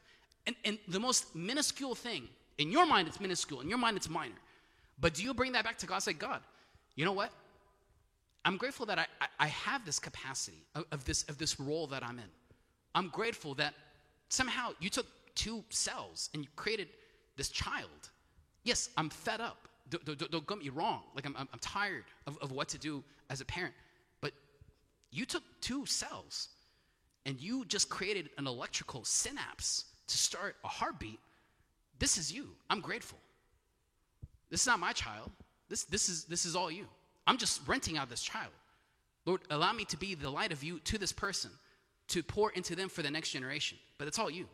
And, 0.48 0.56
and 0.64 0.78
the 0.88 0.98
most 0.98 1.36
minuscule 1.36 1.94
thing, 1.94 2.26
in 2.58 2.72
your 2.72 2.86
mind 2.86 3.06
it's 3.06 3.20
minuscule, 3.20 3.60
in 3.60 3.68
your 3.68 3.78
mind 3.78 3.96
it's 3.96 4.08
minor. 4.08 4.34
But 5.00 5.14
do 5.14 5.22
you 5.22 5.34
bring 5.34 5.52
that 5.52 5.62
back 5.62 5.78
to 5.78 5.86
God? 5.86 6.00
Say, 6.00 6.14
God, 6.14 6.40
you 6.96 7.04
know 7.04 7.12
what? 7.12 7.30
I'm 8.44 8.56
grateful 8.56 8.86
that 8.86 8.98
I, 8.98 9.06
I, 9.38 9.46
have 9.46 9.84
this 9.84 9.98
capacity 9.98 10.64
of, 10.74 10.84
of, 10.90 11.04
this, 11.04 11.22
of 11.24 11.38
this 11.38 11.60
role 11.60 11.86
that 11.88 12.02
I'm 12.02 12.18
in. 12.18 12.30
I'm 12.94 13.08
grateful 13.08 13.54
that 13.54 13.74
somehow 14.28 14.70
you 14.80 14.90
took 14.90 15.06
two 15.34 15.64
cells 15.70 16.28
and 16.34 16.42
you 16.42 16.50
created 16.56 16.88
this 17.36 17.50
child. 17.50 18.10
Yes, 18.64 18.90
I'm 18.96 19.10
fed 19.10 19.40
up. 19.40 19.68
Don't, 19.90 20.18
don't, 20.18 20.30
don't 20.30 20.46
get 20.46 20.58
me 20.58 20.70
wrong. 20.70 21.02
Like, 21.14 21.26
I'm, 21.26 21.36
I'm, 21.36 21.48
I'm 21.52 21.58
tired 21.60 22.04
of, 22.26 22.36
of 22.42 22.50
what 22.50 22.68
to 22.70 22.78
do 22.78 23.04
as 23.30 23.40
a 23.40 23.44
parent. 23.44 23.74
But 24.20 24.32
you 25.10 25.24
took 25.24 25.42
two 25.60 25.86
cells 25.86 26.48
and 27.26 27.40
you 27.40 27.64
just 27.64 27.88
created 27.88 28.30
an 28.38 28.46
electrical 28.46 29.04
synapse 29.04 29.84
to 30.08 30.18
start 30.18 30.56
a 30.64 30.68
heartbeat. 30.68 31.20
This 31.98 32.18
is 32.18 32.32
you. 32.32 32.48
I'm 32.68 32.80
grateful. 32.80 33.18
This 34.50 34.62
is 34.62 34.66
not 34.66 34.80
my 34.80 34.92
child. 34.92 35.30
This, 35.68 35.84
this, 35.84 36.08
is, 36.08 36.24
this 36.24 36.44
is 36.44 36.56
all 36.56 36.70
you. 36.70 36.86
I'm 37.26 37.38
just 37.38 37.66
renting 37.66 37.96
out 37.96 38.10
this 38.10 38.22
child. 38.22 38.52
Lord, 39.24 39.42
allow 39.50 39.72
me 39.72 39.84
to 39.86 39.96
be 39.96 40.14
the 40.14 40.30
light 40.30 40.52
of 40.52 40.64
you 40.64 40.80
to 40.80 40.98
this 40.98 41.12
person, 41.12 41.50
to 42.08 42.22
pour 42.22 42.50
into 42.52 42.74
them 42.74 42.88
for 42.88 43.02
the 43.02 43.10
next 43.10 43.30
generation. 43.30 43.78
But 43.98 44.08
it's 44.08 44.18
all 44.18 44.30
you. 44.30 44.46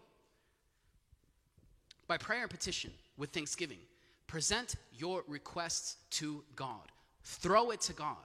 By 2.07 2.18
prayer 2.18 2.42
and 2.42 2.50
petition 2.50 2.90
with 3.16 3.31
thanksgiving, 3.31 3.78
present 4.26 4.76
your 4.92 5.24
requests 5.26 5.96
to 6.11 6.42
God. 6.57 6.92
Throw 7.22 7.70
it 7.70 7.81
to 7.83 7.92
God. 7.92 8.16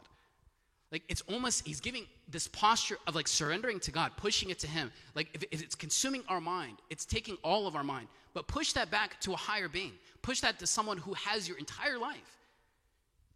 Like 0.92 1.04
it's 1.10 1.22
almost, 1.22 1.66
he's 1.66 1.80
giving 1.80 2.06
this 2.28 2.48
posture 2.48 2.98
of 3.08 3.16
like 3.16 3.28
surrendering 3.28 3.80
to 3.82 3.92
God, 3.92 4.12
pushing 4.16 4.52
it 4.52 4.60
to 4.60 4.68
Him. 4.68 4.92
Like 5.16 5.30
if, 5.34 5.44
if 5.52 5.64
it's 5.64 5.76
consuming 5.76 6.24
our 6.30 6.40
mind, 6.40 6.78
it's 6.90 7.06
taking 7.06 7.36
all 7.44 7.66
of 7.66 7.76
our 7.76 7.84
mind. 7.84 8.08
But 8.34 8.48
push 8.48 8.74
that 8.74 8.92
back 8.92 9.20
to 9.22 9.34
a 9.34 9.36
higher 9.36 9.68
being. 9.68 9.94
Push 10.22 10.42
that 10.42 10.60
to 10.60 10.68
someone 10.68 10.98
who 10.98 11.14
has 11.14 11.48
your 11.48 11.58
entire 11.58 11.98
life 11.98 12.38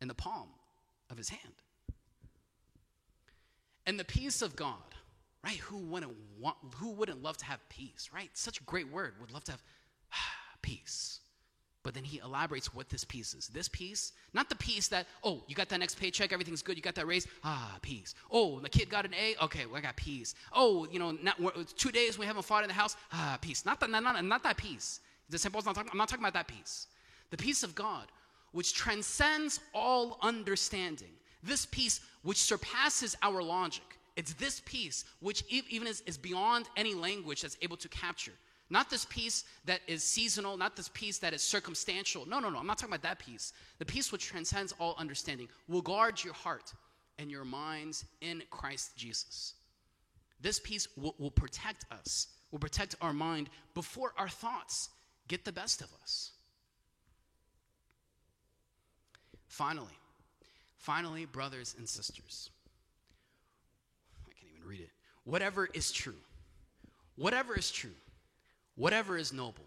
in 0.01 0.07
the 0.07 0.13
palm 0.13 0.47
of 1.09 1.17
his 1.17 1.29
hand. 1.29 1.53
And 3.85 3.99
the 3.99 4.05
peace 4.05 4.41
of 4.41 4.55
God, 4.55 4.75
right? 5.43 5.57
Who 5.57 5.77
wouldn't 5.77 6.13
want, 6.39 6.57
who 6.75 6.91
wouldn't 6.91 7.23
love 7.23 7.37
to 7.37 7.45
have 7.45 7.59
peace, 7.69 8.09
right? 8.13 8.29
Such 8.33 8.59
a 8.59 8.63
great 8.63 8.91
word. 8.91 9.13
Would 9.21 9.31
love 9.31 9.45
to 9.45 9.53
have 9.53 9.61
peace. 10.61 11.21
But 11.83 11.93
then 11.93 12.03
he 12.03 12.19
elaborates 12.19 12.73
what 12.73 12.89
this 12.89 13.05
peace 13.05 13.33
is. 13.33 13.47
This 13.47 13.69
peace, 13.69 14.11
not 14.33 14.49
the 14.49 14.55
peace 14.57 14.89
that, 14.89 15.07
oh, 15.23 15.41
you 15.47 15.55
got 15.55 15.69
that 15.69 15.79
next 15.79 15.97
paycheck, 15.97 16.33
everything's 16.33 16.61
good, 16.61 16.75
you 16.75 16.81
got 16.81 16.95
that 16.95 17.07
raise, 17.07 17.25
ah, 17.45 17.77
peace. 17.81 18.13
Oh, 18.29 18.59
the 18.59 18.67
kid 18.67 18.89
got 18.89 19.05
an 19.05 19.13
A, 19.13 19.41
okay, 19.45 19.65
well, 19.65 19.77
I 19.77 19.81
got 19.81 19.95
peace. 19.95 20.35
Oh, 20.51 20.85
you 20.91 20.99
know, 20.99 21.11
not, 21.23 21.37
two 21.77 21.91
days 21.91 22.19
we 22.19 22.25
haven't 22.25 22.43
fought 22.43 22.65
in 22.65 22.67
the 22.67 22.73
house, 22.73 22.97
ah, 23.13 23.37
peace. 23.39 23.65
Not 23.65 23.79
that, 23.79 23.89
not, 23.89 24.03
not, 24.03 24.21
not 24.25 24.43
that 24.43 24.57
peace. 24.57 24.99
The. 25.29 25.49
Paul's 25.49 25.65
not 25.65 25.75
talking, 25.75 25.89
I'm 25.91 25.97
not 25.97 26.09
talking 26.09 26.23
about 26.23 26.33
that 26.33 26.47
peace. 26.49 26.87
The 27.29 27.37
peace 27.37 27.63
of 27.63 27.73
God, 27.73 28.07
which 28.57 28.73
transcends 28.73 29.59
all 29.71 30.17
understanding. 30.23 31.11
This 31.43 31.67
peace 31.67 32.01
which 32.23 32.41
surpasses 32.41 33.15
our 33.21 33.43
logic. 33.43 33.99
It's 34.15 34.33
this 34.33 34.63
peace 34.65 35.05
which 35.19 35.43
even 35.47 35.87
is, 35.87 36.01
is 36.07 36.17
beyond 36.17 36.65
any 36.75 36.95
language 36.95 37.43
that's 37.43 37.59
able 37.61 37.77
to 37.77 37.87
capture. 37.87 38.31
Not 38.71 38.89
this 38.89 39.05
peace 39.05 39.43
that 39.65 39.81
is 39.85 40.03
seasonal, 40.03 40.57
not 40.57 40.75
this 40.75 40.89
peace 40.95 41.19
that 41.19 41.35
is 41.35 41.43
circumstantial. 41.43 42.27
No, 42.27 42.39
no, 42.39 42.49
no. 42.49 42.57
I'm 42.57 42.65
not 42.65 42.79
talking 42.79 42.95
about 42.95 43.03
that 43.03 43.19
peace. 43.19 43.53
The 43.77 43.85
peace 43.85 44.11
which 44.11 44.25
transcends 44.25 44.73
all 44.79 44.95
understanding 44.97 45.49
will 45.67 45.83
guard 45.83 46.23
your 46.23 46.33
heart 46.33 46.73
and 47.19 47.29
your 47.29 47.45
minds 47.45 48.05
in 48.21 48.41
Christ 48.49 48.97
Jesus. 48.97 49.53
This 50.41 50.59
peace 50.59 50.87
will, 50.97 51.13
will 51.19 51.29
protect 51.29 51.85
us, 51.91 52.29
will 52.49 52.57
protect 52.57 52.95
our 53.01 53.13
mind 53.13 53.51
before 53.75 54.13
our 54.17 54.29
thoughts 54.29 54.89
get 55.27 55.45
the 55.45 55.51
best 55.51 55.81
of 55.81 55.89
us. 56.01 56.31
Finally, 59.57 59.97
finally, 60.77 61.25
brothers 61.25 61.75
and 61.77 61.87
sisters, 61.89 62.51
I 64.25 64.31
can't 64.39 64.51
even 64.55 64.67
read 64.67 64.81
it. 64.81 64.89
Whatever 65.23 65.67
is 65.73 65.91
true, 65.91 66.21
whatever 67.15 67.55
is 67.55 67.71
true 67.71 67.91
whatever 68.77 69.17
is 69.17 69.33
noble, 69.33 69.65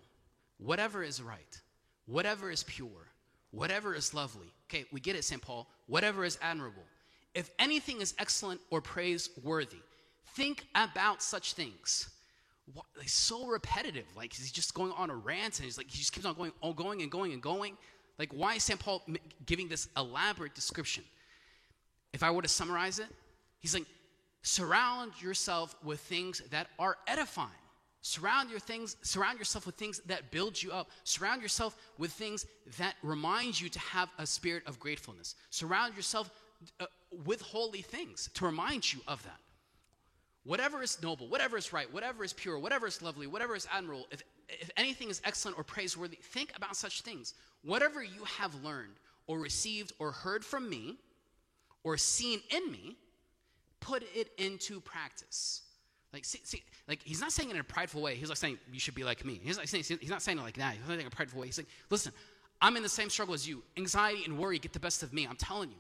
whatever 0.59 1.03
is 1.03 1.21
right, 1.21 1.61
whatever 2.07 2.51
is 2.51 2.63
pure, 2.63 3.11
whatever 3.51 3.95
is 3.95 4.15
lovely. 4.15 4.55
Okay, 4.71 4.87
we 4.91 5.01
get 5.01 5.17
it, 5.17 5.25
St. 5.25 5.43
Paul. 5.43 5.69
Whatever 5.87 6.25
is 6.25 6.39
admirable. 6.41 6.85
If 7.35 7.51
anything 7.59 8.01
is 8.01 8.15
excellent 8.19 8.61
or 8.71 8.81
praiseworthy, 8.81 9.83
think 10.35 10.65
about 10.75 11.23
such 11.23 11.53
things. 11.53 12.09
What, 12.73 12.87
it's 13.01 13.13
so 13.13 13.47
repetitive. 13.47 14.07
Like 14.17 14.33
he's 14.33 14.53
just 14.53 14.75
going 14.75 14.93
on 14.93 15.11
a 15.11 15.17
rant, 15.17 15.59
and 15.59 15.65
he's 15.65 15.77
like 15.77 15.91
he 15.91 15.99
just 15.99 16.13
keeps 16.13 16.25
on 16.25 16.35
going, 16.35 16.53
oh, 16.63 16.73
going 16.73 17.03
and 17.03 17.11
going 17.11 17.33
and 17.33 17.43
going. 17.43 17.77
Like 18.19 18.33
why 18.33 18.55
is 18.55 18.65
St. 18.65 18.79
Paul 18.79 19.03
giving 19.47 19.69
this 19.69 19.89
elaborate 19.97 20.55
description? 20.55 21.05
If 22.13 22.23
I 22.23 22.31
were 22.31 22.43
to 22.43 22.49
summarize 22.49 22.99
it, 22.99 23.07
he's 23.61 23.75
like, 23.75 23.87
surround 24.43 25.13
yourself 25.23 25.75
with 25.85 26.01
things 26.01 26.43
that 26.51 26.69
are 26.79 26.97
edifying. 27.07 27.51
Surround 28.03 28.51
your 28.51 28.61
things, 28.61 28.97
surround 29.03 29.39
yourself 29.39 29.67
with 29.67 29.75
things 29.75 30.01
that 30.07 30.31
build 30.31 30.61
you 30.61 30.73
up. 30.73 30.91
Surround 31.05 31.43
yourself 31.43 31.77
with 31.99 32.11
things 32.13 32.47
that 32.79 32.95
remind 33.03 33.61
you 33.61 33.69
to 33.69 33.79
have 33.79 34.09
a 34.19 34.27
spirit 34.27 34.63
of 34.67 34.81
gratefulness. 34.81 35.35
Surround 35.51 35.95
yourself 35.95 36.31
uh, 36.81 36.87
with 37.25 37.43
holy 37.43 37.83
things 37.83 38.31
to 38.35 38.47
remind 38.47 38.91
you 38.91 39.01
of 39.07 39.23
that. 39.25 39.39
Whatever 40.45 40.83
is 40.83 41.03
noble, 41.03 41.29
whatever 41.29 41.59
is 41.59 41.73
right, 41.73 41.93
whatever 41.93 42.25
is 42.25 42.33
pure, 42.33 42.59
whatever 42.59 42.87
is 42.87 43.03
lovely, 43.03 43.27
whatever 43.27 43.55
is 43.55 43.69
admirable, 43.71 44.07
if, 44.11 44.23
if 44.61 44.71
anything 44.77 45.11
is 45.11 45.21
excellent 45.25 45.59
or 45.59 45.65
praiseworthy, 45.65 46.17
think 46.17 46.53
about 46.57 46.77
such 46.77 47.03
things. 47.03 47.35
Whatever 47.63 48.03
you 48.03 48.25
have 48.39 48.55
learned 48.65 48.95
or 49.27 49.39
received 49.39 49.93
or 49.99 50.13
heard 50.13 50.45
from 50.45 50.69
me 50.69 50.97
or 51.85 51.97
seen 51.97 52.41
in 52.51 52.71
me, 52.73 52.97
put 53.81 54.03
it 54.15 54.31
into 54.39 54.81
practice. 54.81 55.63
Like, 56.13 56.25
see, 56.25 56.41
see, 56.45 56.63
like 56.89 57.01
he's 57.05 57.21
not 57.21 57.33
saying 57.33 57.51
it 57.51 57.55
in 57.55 57.61
a 57.61 57.65
prideful 57.65 58.03
way. 58.03 58.17
He's 58.17 58.29
like 58.29 58.39
saying 58.39 58.59
you 58.73 58.81
should 58.81 58.95
be 58.95 59.05
like 59.05 59.25
me. 59.25 59.41
He's, 59.43 59.57
like 59.57 59.69
saying, 59.69 59.85
he's 59.85 60.11
not 60.11 60.23
saying 60.23 60.39
it 60.39 60.43
like 60.43 60.57
that. 60.57 60.73
He's 60.73 60.81
not 60.81 60.89
saying 60.89 61.01
it 61.01 61.03
in 61.03 61.09
a 61.09 61.11
prideful 61.11 61.41
way. 61.41 61.47
He's 61.47 61.59
like, 61.59 61.69
listen, 61.89 62.13
I'm 62.61 62.77
in 62.77 62.83
the 62.83 62.89
same 62.89 63.09
struggle 63.09 63.35
as 63.35 63.49
you. 63.49 63.63
Anxiety 63.77 64.25
and 64.25 64.39
worry 64.39 64.59
get 64.59 64.73
the 64.73 64.81
best 64.81 65.03
of 65.03 65.13
me. 65.13 65.27
I'm 65.27 65.37
telling 65.37 65.71
you. 65.71 65.77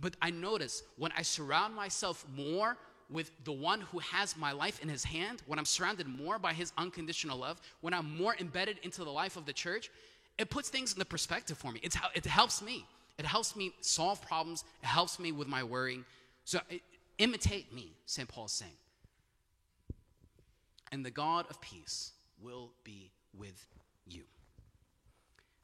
But 0.00 0.16
I 0.22 0.30
notice 0.30 0.82
when 0.96 1.12
I 1.16 1.22
surround 1.22 1.74
myself 1.74 2.24
more 2.34 2.76
with 3.10 3.30
the 3.44 3.52
one 3.52 3.80
who 3.80 3.98
has 3.98 4.36
my 4.36 4.52
life 4.52 4.80
in 4.82 4.88
his 4.88 5.04
hand, 5.04 5.42
when 5.46 5.58
I'm 5.58 5.64
surrounded 5.64 6.06
more 6.06 6.38
by 6.38 6.52
his 6.52 6.72
unconditional 6.78 7.38
love, 7.38 7.60
when 7.80 7.94
I'm 7.94 8.16
more 8.16 8.36
embedded 8.38 8.78
into 8.82 9.04
the 9.04 9.10
life 9.10 9.36
of 9.36 9.46
the 9.46 9.52
church, 9.52 9.90
it 10.38 10.50
puts 10.50 10.68
things 10.68 10.92
in 10.92 10.98
the 10.98 11.04
perspective 11.04 11.58
for 11.58 11.72
me. 11.72 11.80
It's, 11.82 11.96
it 12.14 12.24
helps 12.24 12.62
me. 12.62 12.86
It 13.18 13.26
helps 13.26 13.54
me 13.54 13.72
solve 13.80 14.22
problems. 14.22 14.64
It 14.82 14.86
helps 14.86 15.18
me 15.18 15.32
with 15.32 15.48
my 15.48 15.62
worrying. 15.62 16.04
So 16.44 16.60
it, 16.70 16.80
imitate 17.18 17.72
me, 17.74 17.92
St. 18.06 18.28
Paul's 18.28 18.52
saying 18.52 18.72
and 20.92 21.04
the 21.04 21.10
God 21.10 21.46
of 21.50 21.60
peace 21.60 22.12
will 22.40 22.70
be 22.84 23.10
with 23.36 23.66
you. 24.06 24.22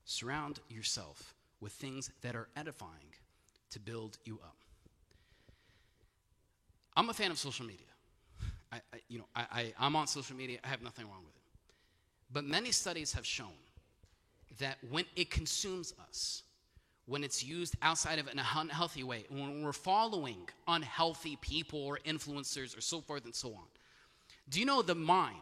Surround 0.07 0.59
yourself 0.71 1.35
with 1.61 1.73
things 1.73 2.11
that 2.23 2.35
are 2.35 2.49
edifying 2.57 3.13
to 3.71 3.79
build 3.79 4.17
you 4.25 4.41
up. 4.43 4.57
I'm 6.99 7.09
a 7.09 7.15
fan 7.15 7.31
of 7.31 7.39
social 7.39 7.65
media. 7.65 7.87
I, 8.73 8.79
I 8.93 8.99
you 9.09 9.19
know, 9.19 9.27
I, 9.37 9.73
I, 9.79 9.87
am 9.87 9.95
on 9.95 10.09
social 10.09 10.35
media. 10.35 10.59
I 10.65 10.67
have 10.67 10.83
nothing 10.83 11.05
wrong 11.05 11.21
with 11.25 11.37
it. 11.37 11.43
But 12.33 12.45
many 12.45 12.73
studies 12.73 13.13
have 13.13 13.25
shown 13.25 13.55
that 14.59 14.79
when 14.91 15.05
it 15.15 15.31
consumes 15.31 15.95
us, 16.09 16.43
when 17.07 17.23
it's 17.23 17.45
used 17.45 17.77
outside 17.83 18.19
of 18.19 18.27
an 18.27 18.41
unhealthy 18.57 19.05
way, 19.05 19.27
when 19.31 19.63
we're 19.63 19.73
following 19.73 20.49
unhealthy 20.67 21.37
people 21.41 21.81
or 21.81 22.01
influencers 22.05 22.77
or 22.77 22.81
so 22.81 23.01
forth 23.01 23.25
and 23.25 23.35
so 23.35 23.51
on, 23.51 23.69
do 24.49 24.59
you 24.59 24.67
know 24.67 24.83
the 24.83 24.97
mind? 24.97 25.37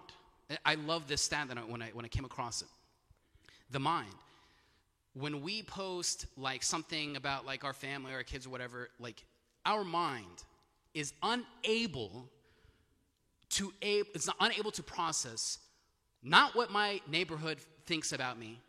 I 0.66 0.74
love 0.74 1.08
this 1.08 1.22
stat 1.22 1.48
that 1.48 1.56
I, 1.56 1.62
when, 1.62 1.80
I, 1.80 1.88
when 1.94 2.04
I 2.04 2.08
came 2.08 2.26
across 2.26 2.60
it. 2.60 2.68
The 3.70 3.80
mind. 3.80 4.12
When 5.14 5.40
we 5.40 5.62
post 5.62 6.26
like 6.36 6.62
something 6.62 7.16
about 7.16 7.46
like 7.46 7.64
our 7.64 7.72
family 7.72 8.12
or 8.12 8.16
our 8.16 8.22
kids 8.24 8.46
or 8.46 8.50
whatever, 8.50 8.90
like 9.00 9.24
our 9.64 9.84
mind 9.84 10.44
is 10.96 11.12
unable 11.22 12.28
to 13.50 13.72
it's 13.80 14.26
not 14.26 14.36
unable 14.40 14.70
to 14.70 14.82
process 14.82 15.58
not 16.22 16.56
what 16.56 16.70
my 16.70 17.00
neighborhood 17.06 17.58
thinks 17.84 18.12
about 18.12 18.38
me 18.38 18.60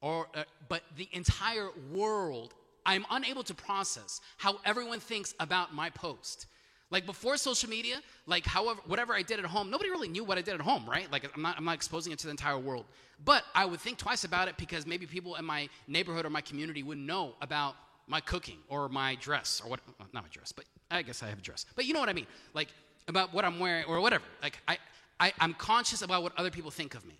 or 0.00 0.28
uh, 0.34 0.44
but 0.68 0.82
the 0.96 1.08
entire 1.12 1.68
world 1.92 2.54
i'm 2.86 3.04
unable 3.10 3.42
to 3.42 3.52
process 3.52 4.20
how 4.38 4.58
everyone 4.64 5.00
thinks 5.00 5.34
about 5.40 5.74
my 5.74 5.90
post 5.90 6.46
like 6.92 7.06
before 7.06 7.38
social 7.38 7.70
media, 7.70 8.02
like 8.26 8.44
however, 8.44 8.78
whatever 8.86 9.14
I 9.14 9.22
did 9.22 9.38
at 9.38 9.46
home, 9.46 9.70
nobody 9.70 9.88
really 9.88 10.08
knew 10.08 10.24
what 10.24 10.36
I 10.36 10.42
did 10.42 10.52
at 10.52 10.60
home, 10.60 10.84
right? 10.86 11.10
Like 11.10 11.24
I'm 11.34 11.40
not, 11.40 11.56
I'm 11.56 11.64
not 11.64 11.74
exposing 11.74 12.12
it 12.12 12.18
to 12.18 12.26
the 12.26 12.30
entire 12.30 12.58
world. 12.58 12.84
But 13.24 13.44
I 13.54 13.64
would 13.64 13.80
think 13.80 13.96
twice 13.96 14.24
about 14.24 14.46
it 14.46 14.58
because 14.58 14.86
maybe 14.86 15.06
people 15.06 15.36
in 15.36 15.46
my 15.46 15.70
neighborhood 15.88 16.26
or 16.26 16.30
my 16.30 16.42
community 16.42 16.82
wouldn't 16.82 17.06
know 17.06 17.34
about 17.40 17.76
my 18.06 18.20
cooking 18.20 18.58
or 18.68 18.90
my 18.90 19.14
dress 19.14 19.62
or 19.64 19.70
what, 19.70 19.80
not 20.12 20.22
my 20.22 20.28
dress, 20.30 20.52
but 20.52 20.66
I 20.92 21.02
guess 21.02 21.22
I 21.22 21.28
have 21.28 21.38
a 21.38 21.42
dress. 21.42 21.66
But 21.74 21.84
you 21.84 21.94
know 21.94 22.00
what 22.00 22.08
I 22.08 22.12
mean? 22.12 22.26
Like 22.54 22.68
about 23.08 23.32
what 23.34 23.44
I'm 23.44 23.58
wearing 23.58 23.84
or 23.86 24.00
whatever. 24.00 24.24
Like 24.42 24.58
I, 24.68 24.78
I, 25.18 25.32
I'm 25.40 25.54
conscious 25.54 26.02
about 26.02 26.22
what 26.22 26.32
other 26.38 26.50
people 26.50 26.70
think 26.70 26.94
of 26.94 27.04
me. 27.06 27.18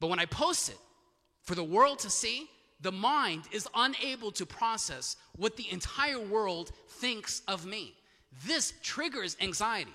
But 0.00 0.08
when 0.08 0.18
I 0.18 0.26
post 0.26 0.68
it 0.70 0.78
for 1.42 1.54
the 1.54 1.64
world 1.64 1.98
to 2.00 2.10
see, 2.10 2.48
the 2.80 2.92
mind 2.92 3.44
is 3.52 3.68
unable 3.74 4.30
to 4.32 4.46
process 4.46 5.16
what 5.36 5.56
the 5.56 5.70
entire 5.70 6.20
world 6.20 6.72
thinks 6.88 7.42
of 7.48 7.64
me. 7.64 7.94
This 8.46 8.74
triggers 8.82 9.36
anxiety. 9.40 9.92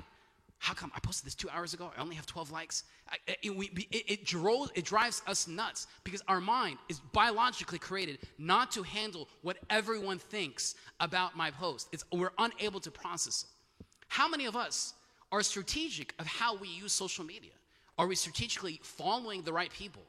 How 0.59 0.73
come 0.73 0.91
I 0.93 0.99
posted 0.99 1.25
this 1.25 1.35
two 1.35 1.49
hours 1.49 1.73
ago? 1.73 1.89
I 1.97 2.01
only 2.01 2.15
have 2.15 2.25
12 2.25 2.51
likes. 2.51 2.83
I, 3.09 3.15
it, 3.41 3.55
we, 3.55 3.67
it, 3.91 4.03
it, 4.07 4.25
drove, 4.25 4.69
it 4.75 4.83
drives 4.83 5.21
us 5.25 5.47
nuts 5.47 5.87
because 6.03 6.21
our 6.27 6.41
mind 6.41 6.77
is 6.89 6.99
biologically 7.13 7.79
created 7.79 8.19
not 8.37 8.69
to 8.71 8.83
handle 8.83 9.29
what 9.41 9.57
everyone 9.69 10.19
thinks 10.19 10.75
about 10.99 11.35
my 11.37 11.49
post. 11.49 11.87
It's, 11.93 12.03
we're 12.11 12.33
unable 12.37 12.81
to 12.81 12.91
process 12.91 13.43
it. 13.43 13.85
How 14.09 14.27
many 14.27 14.45
of 14.45 14.55
us 14.57 14.95
are 15.31 15.41
strategic 15.41 16.13
of 16.19 16.27
how 16.27 16.57
we 16.57 16.67
use 16.67 16.91
social 16.91 17.23
media? 17.23 17.51
Are 17.97 18.07
we 18.07 18.15
strategically 18.15 18.79
following 18.83 19.43
the 19.43 19.53
right 19.53 19.71
people? 19.71 20.03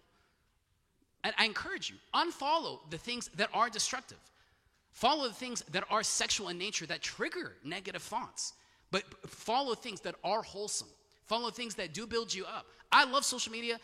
And 1.22 1.32
I 1.38 1.44
encourage 1.44 1.90
you, 1.90 1.96
unfollow 2.14 2.78
the 2.90 2.98
things 2.98 3.30
that 3.36 3.50
are 3.52 3.70
destructive. 3.70 4.18
Follow 4.92 5.28
the 5.28 5.34
things 5.34 5.62
that 5.70 5.84
are 5.90 6.02
sexual 6.02 6.48
in 6.48 6.58
nature 6.58 6.86
that 6.86 7.02
trigger 7.02 7.52
negative 7.64 8.02
thoughts, 8.02 8.54
but 8.90 9.04
follow 9.28 9.74
things 9.74 10.00
that 10.02 10.14
are 10.24 10.42
wholesome. 10.42 10.88
Follow 11.26 11.50
things 11.50 11.74
that 11.76 11.94
do 11.94 12.06
build 12.06 12.34
you 12.34 12.44
up. 12.44 12.66
I 12.90 13.04
love 13.04 13.24
social 13.24 13.52
media 13.52 13.78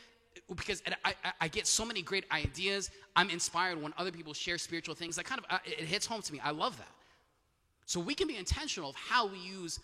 because 0.56 0.82
I, 1.04 1.14
I, 1.24 1.32
I, 1.42 1.48
get 1.48 1.66
so 1.66 1.84
many 1.84 2.02
great 2.02 2.24
ideas. 2.32 2.90
I'm 3.14 3.30
inspired 3.30 3.80
when 3.80 3.94
other 3.96 4.10
people 4.10 4.34
share 4.34 4.58
spiritual 4.58 4.94
things. 4.94 5.16
That 5.16 5.24
kind 5.24 5.40
of 5.40 5.46
uh, 5.48 5.58
it 5.64 5.84
hits 5.84 6.06
home 6.06 6.22
to 6.22 6.32
me. 6.32 6.40
I 6.42 6.50
love 6.50 6.76
that. 6.78 6.90
So 7.86 8.00
we 8.00 8.14
can 8.14 8.26
be 8.26 8.36
intentional 8.36 8.90
of 8.90 8.96
how 8.96 9.26
we 9.28 9.38
use 9.38 9.78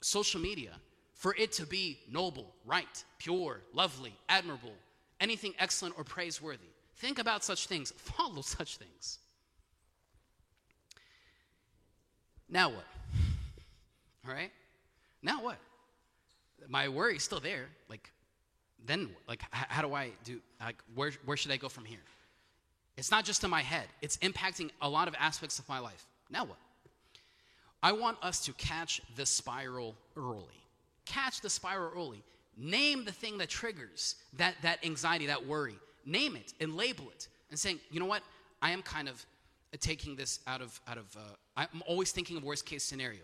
social 0.00 0.40
media 0.40 0.72
for 1.14 1.34
it 1.38 1.50
to 1.52 1.66
be 1.66 1.98
noble, 2.10 2.54
right, 2.66 3.04
pure, 3.18 3.62
lovely, 3.72 4.14
admirable, 4.28 4.74
anything 5.20 5.54
excellent 5.58 5.96
or 5.96 6.04
praiseworthy. 6.04 6.68
Think 6.96 7.18
about 7.18 7.42
such 7.42 7.66
things. 7.66 7.90
Follow 7.96 8.42
such 8.42 8.76
things. 8.76 9.18
Now 12.48 12.68
what? 12.68 12.84
All 14.26 14.34
right? 14.34 14.50
Now 15.22 15.42
what? 15.42 15.58
My 16.68 16.88
worry 16.88 17.16
is 17.16 17.22
still 17.22 17.40
there. 17.40 17.66
Like, 17.88 18.10
then, 18.84 19.10
like, 19.28 19.42
how 19.50 19.82
do 19.82 19.94
I 19.94 20.10
do, 20.24 20.40
like, 20.60 20.82
where, 20.94 21.12
where 21.24 21.36
should 21.36 21.50
I 21.50 21.56
go 21.56 21.68
from 21.68 21.84
here? 21.84 21.98
It's 22.96 23.10
not 23.10 23.24
just 23.24 23.44
in 23.44 23.50
my 23.50 23.62
head, 23.62 23.86
it's 24.00 24.16
impacting 24.18 24.70
a 24.80 24.88
lot 24.88 25.06
of 25.08 25.14
aspects 25.18 25.58
of 25.58 25.68
my 25.68 25.78
life. 25.78 26.06
Now 26.30 26.44
what? 26.44 26.58
I 27.82 27.92
want 27.92 28.16
us 28.22 28.44
to 28.46 28.52
catch 28.54 29.02
the 29.16 29.26
spiral 29.26 29.94
early. 30.16 30.44
Catch 31.04 31.40
the 31.40 31.50
spiral 31.50 31.92
early. 31.94 32.22
Name 32.56 33.04
the 33.04 33.12
thing 33.12 33.38
that 33.38 33.48
triggers 33.48 34.16
that, 34.38 34.54
that 34.62 34.84
anxiety, 34.84 35.26
that 35.26 35.46
worry. 35.46 35.78
Name 36.06 36.36
it 36.36 36.54
and 36.60 36.74
label 36.74 37.04
it 37.10 37.28
and 37.50 37.58
saying, 37.58 37.80
you 37.90 38.00
know 38.00 38.06
what? 38.06 38.22
I 38.62 38.70
am 38.70 38.82
kind 38.82 39.08
of 39.08 39.24
taking 39.78 40.16
this 40.16 40.40
out 40.46 40.62
of, 40.62 40.80
out 40.88 40.96
of 40.96 41.04
uh, 41.16 41.20
I'm 41.56 41.82
always 41.86 42.12
thinking 42.12 42.38
of 42.38 42.44
worst 42.44 42.64
case 42.64 42.82
scenario. 42.82 43.20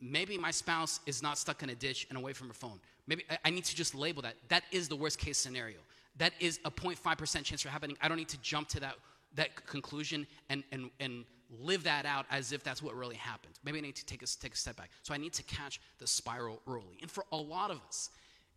Maybe 0.00 0.36
my 0.36 0.50
spouse 0.50 1.00
is 1.06 1.22
not 1.22 1.38
stuck 1.38 1.62
in 1.62 1.70
a 1.70 1.74
ditch 1.74 2.06
and 2.10 2.18
away 2.18 2.32
from 2.32 2.48
her 2.48 2.54
phone. 2.54 2.78
Maybe 3.06 3.24
I, 3.30 3.38
I 3.46 3.50
need 3.50 3.64
to 3.64 3.76
just 3.76 3.94
label 3.94 4.22
that. 4.22 4.34
That 4.48 4.64
is 4.70 4.88
the 4.88 4.96
worst 4.96 5.18
case 5.18 5.38
scenario. 5.38 5.78
That 6.18 6.32
is 6.40 6.60
a 6.64 6.70
0.5% 6.70 7.44
chance 7.44 7.62
for 7.62 7.68
happening. 7.68 7.96
I 8.00 8.08
don't 8.08 8.16
need 8.16 8.28
to 8.28 8.40
jump 8.40 8.68
to 8.68 8.80
that, 8.80 8.96
that 9.34 9.66
conclusion 9.66 10.26
and, 10.48 10.64
and, 10.72 10.90
and 11.00 11.24
live 11.60 11.84
that 11.84 12.06
out 12.06 12.26
as 12.30 12.52
if 12.52 12.62
that's 12.62 12.82
what 12.82 12.94
really 12.94 13.16
happened. 13.16 13.54
Maybe 13.64 13.78
I 13.78 13.82
need 13.82 13.96
to 13.96 14.06
take 14.06 14.22
a, 14.22 14.26
take 14.26 14.54
a 14.54 14.56
step 14.56 14.76
back. 14.76 14.90
So 15.02 15.14
I 15.14 15.16
need 15.16 15.32
to 15.34 15.42
catch 15.44 15.80
the 15.98 16.06
spiral 16.06 16.60
early. 16.66 16.98
And 17.02 17.10
for 17.10 17.24
a 17.32 17.36
lot 17.36 17.70
of 17.70 17.80
us, 17.86 18.10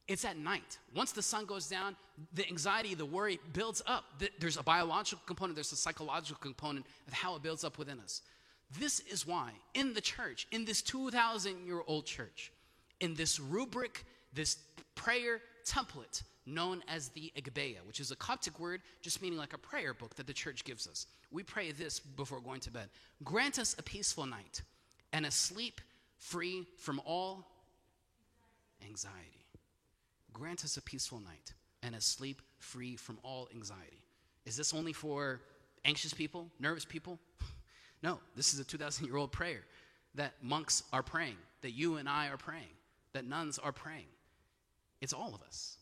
it's 0.08 0.26
at 0.26 0.38
night. 0.38 0.80
Once 0.96 1.12
the 1.12 1.22
sun 1.22 1.46
goes 1.46 1.68
down, 1.68 1.96
the 2.34 2.48
anxiety, 2.48 2.96
the 2.96 3.06
worry 3.06 3.40
builds 3.54 3.82
up. 3.86 4.06
There's 4.40 4.58
a 4.58 4.64
biological 4.64 5.22
component, 5.28 5.56
there's 5.56 5.72
a 5.72 5.76
psychological 5.76 6.40
component 6.42 6.88
of 7.08 7.14
how 7.14 7.36
it 7.36 7.44
builds 7.44 7.64
up 7.64 7.78
within 7.78 8.00
us. 8.00 8.24
This 8.78 9.00
is 9.02 9.26
why, 9.26 9.52
in 9.74 9.94
the 9.94 10.02
church, 10.02 10.48
in 10.52 10.66
this 10.66 10.82
2,000 10.82 11.66
year 11.66 11.82
old 11.88 12.06
church, 12.06 12.52
in 13.00 13.16
this 13.16 13.40
rubric, 13.40 14.06
this 14.34 14.58
prayer 14.96 15.42
template 15.66 16.24
known 16.46 16.84
as 16.88 17.10
the 17.10 17.32
Agpeya, 17.38 17.86
which 17.86 18.00
is 18.00 18.12
a 18.12 18.16
Coptic 18.16 18.60
word 18.60 18.82
just 19.02 19.22
meaning 19.22 19.38
like 19.38 19.54
a 19.54 19.58
prayer 19.58 19.94
book 19.94 20.16
that 20.16 20.28
the 20.28 20.34
church 20.34 20.64
gives 20.64 20.88
us. 20.88 21.08
We 21.32 21.44
pray 21.44 21.72
this 21.72 22.00
before 22.00 22.42
going 22.42 22.60
to 22.62 22.72
bed 22.72 22.90
Grant 23.24 23.60
us 23.60 23.76
a 23.78 23.84
peaceful 23.84 24.26
night 24.26 24.62
and 25.14 25.26
a 25.26 25.32
sleep 25.32 25.82
free 26.18 26.66
from 26.78 27.02
all 27.06 27.48
anxiety. 28.88 29.46
Grant 30.34 30.64
us 30.64 30.78
a 30.78 30.82
peaceful 30.82 31.20
night 31.20 31.54
and 31.84 31.96
a 31.96 32.02
sleep 32.02 32.42
free 32.60 32.96
from 32.96 33.20
all 33.24 33.48
anxiety. 33.54 34.04
Is 34.46 34.58
this 34.58 34.74
only 34.74 34.94
for 34.94 35.42
anxious 35.86 36.14
people, 36.14 36.50
nervous 36.60 36.86
people? 36.86 37.20
No, 38.02 38.20
this 38.36 38.54
is 38.54 38.60
a 38.60 38.64
2,000 38.64 39.06
year 39.06 39.18
old 39.18 39.32
prayer 39.32 39.62
that 40.16 40.34
monks 40.42 40.84
are 40.92 41.04
praying, 41.04 41.38
that 41.62 41.72
you 41.72 41.98
and 41.98 42.08
I 42.08 42.28
are 42.28 42.38
praying, 42.38 42.76
that 43.14 43.26
nuns 43.26 43.60
are 43.60 43.72
praying. 43.72 44.08
It's 45.02 45.14
all 45.14 45.34
of 45.34 45.42
us. 45.44 45.78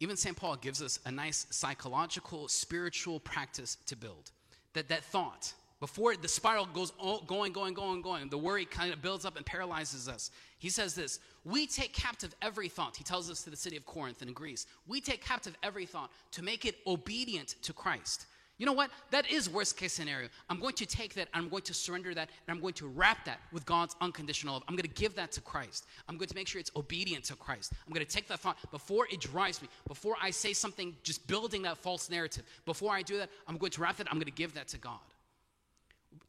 Even 0.00 0.16
St. 0.16 0.36
Paul 0.36 0.56
gives 0.56 0.82
us 0.82 0.98
a 1.06 1.10
nice 1.10 1.46
psychological, 1.50 2.48
spiritual 2.48 3.20
practice 3.20 3.76
to 3.86 3.96
build. 3.96 4.32
That 4.74 4.88
that 4.88 5.04
thought, 5.04 5.52
before 5.80 6.16
the 6.16 6.28
spiral 6.28 6.66
goes 6.66 6.92
going, 7.26 7.52
going, 7.52 7.74
going, 7.74 8.02
going, 8.02 8.28
the 8.28 8.38
worry 8.38 8.64
kind 8.64 8.92
of 8.92 9.02
builds 9.02 9.24
up 9.24 9.36
and 9.36 9.46
paralyzes 9.46 10.08
us. 10.08 10.30
He 10.58 10.68
says 10.68 10.94
this 10.94 11.20
We 11.44 11.66
take 11.66 11.92
captive 11.92 12.34
every 12.42 12.68
thought. 12.68 12.96
He 12.96 13.04
tells 13.04 13.30
us 13.30 13.42
to 13.44 13.50
the 13.50 13.56
city 13.56 13.76
of 13.76 13.86
Corinth 13.86 14.22
in 14.22 14.32
Greece. 14.32 14.66
We 14.86 15.00
take 15.00 15.24
captive 15.24 15.56
every 15.62 15.86
thought 15.86 16.10
to 16.32 16.42
make 16.42 16.64
it 16.64 16.76
obedient 16.86 17.56
to 17.62 17.72
Christ. 17.72 18.26
You 18.56 18.66
know 18.66 18.72
what? 18.72 18.90
That 19.10 19.28
is 19.30 19.50
worst 19.50 19.76
case 19.76 19.92
scenario. 19.92 20.28
I'm 20.48 20.60
going 20.60 20.74
to 20.74 20.86
take 20.86 21.14
that, 21.14 21.28
I'm 21.34 21.48
going 21.48 21.62
to 21.62 21.74
surrender 21.74 22.14
that, 22.14 22.28
and 22.46 22.54
I'm 22.54 22.60
going 22.60 22.74
to 22.74 22.86
wrap 22.86 23.24
that 23.24 23.40
with 23.52 23.66
God's 23.66 23.96
unconditional 24.00 24.54
love. 24.54 24.62
I'm 24.68 24.76
going 24.76 24.88
to 24.88 25.00
give 25.00 25.16
that 25.16 25.32
to 25.32 25.40
Christ. 25.40 25.86
I'm 26.08 26.16
going 26.16 26.28
to 26.28 26.34
make 26.36 26.46
sure 26.46 26.60
it's 26.60 26.70
obedient 26.76 27.24
to 27.24 27.36
Christ. 27.36 27.72
I'm 27.86 27.92
going 27.92 28.06
to 28.06 28.12
take 28.12 28.28
that 28.28 28.38
thought 28.38 28.56
before 28.70 29.08
it 29.10 29.20
drives 29.20 29.60
me, 29.60 29.68
before 29.88 30.14
I 30.22 30.30
say 30.30 30.52
something 30.52 30.94
just 31.02 31.26
building 31.26 31.62
that 31.62 31.78
false 31.78 32.08
narrative. 32.08 32.44
Before 32.64 32.92
I 32.92 33.02
do 33.02 33.18
that, 33.18 33.28
I'm 33.48 33.58
going 33.58 33.72
to 33.72 33.82
wrap 33.82 33.96
that, 33.96 34.06
I'm 34.08 34.18
going 34.18 34.26
to 34.26 34.30
give 34.30 34.54
that 34.54 34.68
to 34.68 34.78
God. 34.78 35.00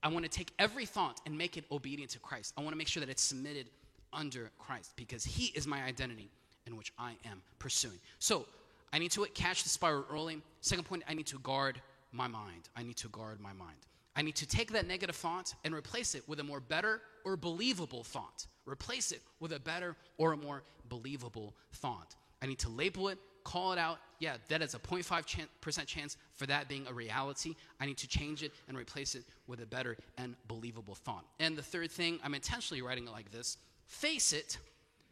I 0.02 0.08
want 0.08 0.26
to 0.26 0.32
take 0.32 0.52
every 0.58 0.86
thought 0.86 1.22
and 1.28 1.38
make 1.38 1.58
it 1.58 1.66
obedient 1.72 2.12
to 2.12 2.20
Christ. 2.20 2.54
I 2.58 2.62
want 2.62 2.74
to 2.74 2.78
make 2.78 2.88
sure 2.88 3.02
that 3.02 3.10
it's 3.10 3.22
submitted 3.22 3.68
under 4.12 4.50
Christ 4.58 4.94
because 4.96 5.24
He 5.24 5.46
is 5.56 5.68
my 5.68 5.84
identity 5.84 6.30
in 6.66 6.76
which 6.76 6.92
I 6.98 7.14
am 7.26 7.44
pursuing. 7.60 8.00
So 8.18 8.46
I 8.92 8.98
need 8.98 9.12
to 9.12 9.26
catch 9.34 9.64
the 9.64 9.70
spiral 9.70 10.06
early. 10.12 10.42
Second 10.62 10.86
point, 10.86 11.04
I 11.08 11.14
need 11.14 11.28
to 11.28 11.40
guard 11.40 11.82
my 12.16 12.28
mind. 12.28 12.70
I 12.76 12.84
need 12.84 12.98
to 12.98 13.10
guard 13.10 13.40
my 13.40 13.54
mind. 13.54 13.78
I 14.16 14.22
need 14.22 14.36
to 14.38 14.48
take 14.48 14.72
that 14.72 14.88
negative 14.88 15.16
thought 15.16 15.54
and 15.66 15.74
replace 15.74 16.16
it 16.16 16.28
with 16.28 16.40
a 16.40 16.44
more 16.44 16.62
better 16.62 17.02
or 17.26 17.36
believable 17.36 18.04
thought. 18.04 18.48
Replace 18.66 19.12
it 19.12 19.22
with 19.40 19.52
a 19.52 19.60
better 19.60 19.96
or 20.18 20.32
a 20.32 20.38
more 20.38 20.64
believable 20.90 21.54
thought. 21.74 22.16
I 22.42 22.46
need 22.46 22.60
to 22.60 22.70
label 22.70 23.10
it, 23.10 23.18
call 23.44 23.74
it 23.74 23.80
out. 23.80 24.00
Yeah, 24.20 24.38
that 24.48 24.62
is 24.62 24.74
a 24.74 24.80
0.5% 24.80 25.86
chance 25.86 26.18
for 26.34 26.46
that 26.46 26.70
being 26.70 26.88
a 26.88 26.94
reality. 26.94 27.56
I 27.80 27.86
need 27.86 27.98
to 27.98 28.08
change 28.08 28.44
it 28.44 28.54
and 28.68 28.78
replace 28.78 29.16
it 29.16 29.24
with 29.48 29.62
a 29.62 29.66
better 29.66 29.98
and 30.18 30.36
believable 30.48 30.96
thought. 30.96 31.26
And 31.40 31.58
the 31.58 31.64
third 31.64 31.92
thing, 31.92 32.20
I'm 32.24 32.34
intentionally 32.34 32.82
writing 32.82 33.08
it 33.08 33.12
like 33.12 33.32
this 33.32 33.58
face 33.88 34.34
it 34.34 34.58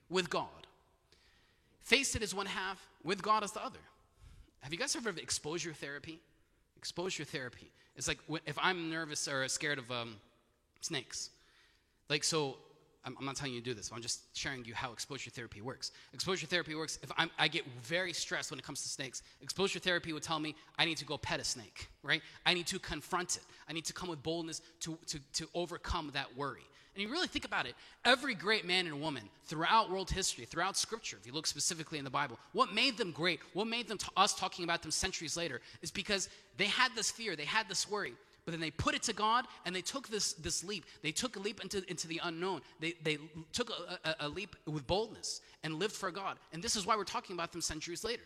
with 0.10 0.30
God. 0.30 0.48
Face 1.84 2.16
it 2.16 2.24
as 2.24 2.34
one 2.34 2.46
half, 2.46 2.88
with 3.04 3.22
God 3.22 3.44
as 3.44 3.52
the 3.52 3.64
other. 3.64 3.80
Have 4.62 4.72
you 4.72 4.80
guys 4.80 4.96
ever 4.96 5.10
heard 5.10 5.18
of 5.18 5.24
exposure 5.24 5.74
therapy? 5.74 6.22
Exposure 6.84 7.24
therapy. 7.24 7.72
It's 7.96 8.10
like 8.10 8.20
if 8.46 8.58
I'm 8.62 8.90
nervous 8.90 9.26
or 9.30 9.48
scared 9.48 9.80
of 9.80 9.90
um, 9.90 10.18
snakes. 10.82 11.30
Like, 12.10 12.26
so 12.26 12.58
I'm, 13.06 13.16
I'm, 13.18 13.26
not 13.26 13.38
telling 13.38 13.54
you 13.54 13.62
to 13.62 13.66
do 13.66 13.74
this. 13.74 13.90
I'm 13.96 14.02
just 14.02 14.38
sharing 14.38 14.66
you 14.66 14.74
how 14.74 14.92
exposure 14.92 15.30
therapy 15.30 15.62
works. 15.62 15.94
Exposure 16.14 16.46
therapy 16.46 16.76
works 16.76 17.00
if 17.02 17.10
I'm, 17.16 17.30
I 17.40 17.48
get 17.48 17.64
very 17.82 18.12
stressed 18.12 18.52
when 18.52 18.60
it 18.60 18.66
comes 18.66 18.82
to 18.84 18.90
snakes. 18.90 19.24
Exposure 19.40 19.80
therapy 19.80 20.12
would 20.12 20.24
tell 20.24 20.40
me 20.40 20.56
I 20.78 20.84
need 20.84 20.98
to 20.98 21.06
go 21.06 21.18
pet 21.18 21.40
a 21.40 21.46
snake, 21.46 21.88
right? 22.04 22.22
I 22.46 22.54
need 22.54 22.68
to 22.68 22.80
confront 22.80 23.38
it. 23.38 23.44
I 23.70 23.72
need 23.72 23.86
to 23.86 23.94
come 23.94 24.10
with 24.10 24.22
boldness 24.22 24.62
to, 24.82 24.98
to, 25.08 25.20
to 25.36 25.48
overcome 25.54 26.12
that 26.14 26.36
worry. 26.36 26.68
And 26.96 27.02
you 27.02 27.10
really 27.10 27.28
think 27.28 27.46
about 27.46 27.66
it, 27.66 27.74
every 28.06 28.36
great 28.36 28.66
man 28.66 28.86
and 28.86 29.02
woman 29.02 29.24
throughout 29.46 29.90
world 29.90 30.12
history, 30.12 30.46
throughout 30.46 30.78
scripture, 30.78 31.18
if 31.20 31.26
you 31.26 31.34
look 31.34 31.48
specifically 31.48 31.98
in 31.98 32.04
the 32.04 32.12
Bible, 32.12 32.38
what 32.52 32.74
made 32.74 32.98
them 32.98 33.12
great, 33.12 33.40
what 33.54 33.66
made 33.66 33.88
them 33.88 33.98
t- 33.98 34.08
us 34.16 34.36
talking 34.36 34.64
about 34.64 34.84
them 34.84 34.92
centuries 34.92 35.36
later, 35.36 35.60
is 35.82 35.90
because 35.90 36.30
they 36.58 36.66
had 36.66 36.92
this 36.96 37.10
fear, 37.10 37.36
they 37.36 37.46
had 37.46 37.68
this 37.68 37.90
worry, 37.90 38.14
but 38.46 38.52
then 38.52 38.60
they 38.60 38.72
put 38.72 38.94
it 38.94 39.02
to 39.04 39.14
God 39.14 39.46
and 39.66 39.76
they 39.76 39.82
took 39.82 40.08
this, 40.08 40.34
this 40.34 40.64
leap. 40.64 40.86
They 41.02 41.12
took 41.12 41.36
a 41.36 41.40
leap 41.40 41.62
into, 41.62 41.84
into 41.90 42.08
the 42.08 42.20
unknown. 42.24 42.62
They, 42.80 42.94
they 43.04 43.18
took 43.54 43.70
a, 43.70 44.10
a, 44.10 44.28
a 44.28 44.30
leap 44.30 44.56
with 44.66 44.86
boldness 44.86 45.42
and 45.64 45.76
lived 45.76 45.94
for 45.94 46.12
God. 46.12 46.38
And 46.52 46.62
this 46.62 46.76
is 46.76 46.86
why 46.86 46.96
we're 46.96 47.06
talking 47.06 47.36
about 47.36 47.52
them 47.52 47.62
centuries 47.62 48.04
later. 48.04 48.24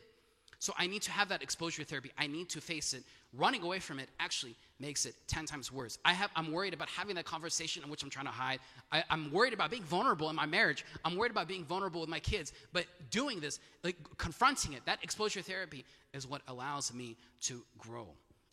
So 0.60 0.74
I 0.78 0.88
need 0.88 1.04
to 1.04 1.12
have 1.12 1.30
that 1.30 1.44
exposure 1.44 1.84
therapy. 1.84 2.12
I 2.18 2.26
need 2.26 2.50
to 2.50 2.62
face 2.62 2.94
it. 2.94 3.04
Running 3.34 3.62
away 3.62 3.80
from 3.80 4.00
it 4.00 4.10
actually 4.20 4.56
makes 4.80 5.06
it 5.06 5.14
10 5.28 5.46
times 5.46 5.72
worse. 5.72 6.00
I 6.04 6.14
have, 6.14 6.32
I'm 6.36 6.52
worried 6.52 6.74
about 6.74 6.90
having 6.90 7.16
that 7.16 7.26
conversation 7.26 7.84
in 7.84 7.90
which 7.90 8.02
I'm 8.02 8.10
trying 8.10 8.26
to 8.26 8.32
hide. 8.32 8.60
I, 8.92 9.04
am 9.12 9.32
worried 9.32 9.54
about 9.54 9.70
being 9.70 9.84
vulnerable 9.84 10.30
in 10.30 10.36
my 10.36 10.48
marriage. 10.48 10.84
I'm 11.06 11.16
worried 11.16 11.32
about 11.32 11.48
being 11.48 11.64
vulnerable 11.64 12.02
with 12.02 12.10
my 12.10 12.20
kids. 12.20 12.54
But 12.74 12.86
doing 13.12 13.40
this, 13.40 13.60
like 13.84 13.98
confronting 14.18 14.74
it, 14.74 14.84
that 14.86 15.04
exposure 15.04 15.42
therapy 15.42 15.86
is 16.14 16.26
what 16.26 16.42
allows 16.48 16.92
me 16.92 17.18
to 17.42 17.64
grow 17.78 18.08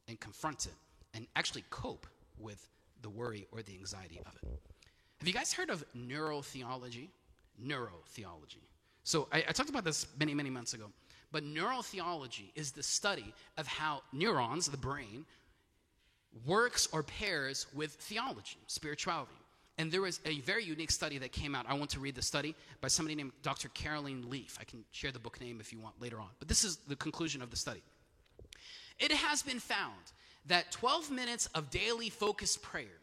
and 0.06 0.20
confront 0.20 0.66
it 0.66 0.74
and 1.14 1.26
actually 1.36 1.64
cope 1.70 2.06
with 2.38 2.68
the 3.00 3.08
worry 3.08 3.46
or 3.50 3.62
the 3.62 3.74
anxiety 3.74 4.20
of 4.26 4.34
it. 4.42 4.48
Have 5.18 5.28
you 5.28 5.34
guys 5.34 5.52
heard 5.54 5.70
of 5.70 5.84
neurotheology? 5.96 7.08
Neurotheology. 7.64 8.64
So 9.04 9.28
I, 9.32 9.44
I 9.48 9.52
talked 9.52 9.70
about 9.70 9.84
this 9.84 10.06
many, 10.18 10.34
many 10.34 10.50
months 10.50 10.74
ago. 10.74 10.90
But 11.34 11.42
neurotheology 11.44 12.52
is 12.54 12.70
the 12.70 12.82
study 12.84 13.34
of 13.58 13.66
how 13.66 14.02
neurons, 14.12 14.68
the 14.68 14.76
brain, 14.76 15.26
works 16.46 16.88
or 16.92 17.02
pairs 17.02 17.66
with 17.74 17.90
theology, 17.94 18.58
spirituality. 18.68 19.32
And 19.76 19.90
there 19.90 20.02
was 20.02 20.20
a 20.26 20.38
very 20.42 20.62
unique 20.62 20.92
study 20.92 21.18
that 21.18 21.32
came 21.32 21.56
out. 21.56 21.66
I 21.68 21.74
want 21.74 21.90
to 21.90 21.98
read 21.98 22.14
the 22.14 22.22
study 22.22 22.54
by 22.80 22.86
somebody 22.86 23.16
named 23.16 23.32
Dr. 23.42 23.68
Caroline 23.70 24.30
Leaf. 24.30 24.58
I 24.60 24.64
can 24.64 24.84
share 24.92 25.10
the 25.10 25.18
book 25.18 25.40
name 25.40 25.58
if 25.58 25.72
you 25.72 25.80
want 25.80 26.00
later 26.00 26.20
on. 26.20 26.28
But 26.38 26.46
this 26.46 26.62
is 26.62 26.76
the 26.86 26.94
conclusion 26.94 27.42
of 27.42 27.50
the 27.50 27.56
study. 27.56 27.82
It 29.00 29.10
has 29.10 29.42
been 29.42 29.58
found 29.58 30.12
that 30.46 30.70
12 30.70 31.10
minutes 31.10 31.46
of 31.56 31.68
daily 31.68 32.10
focused 32.10 32.62
prayer 32.62 33.00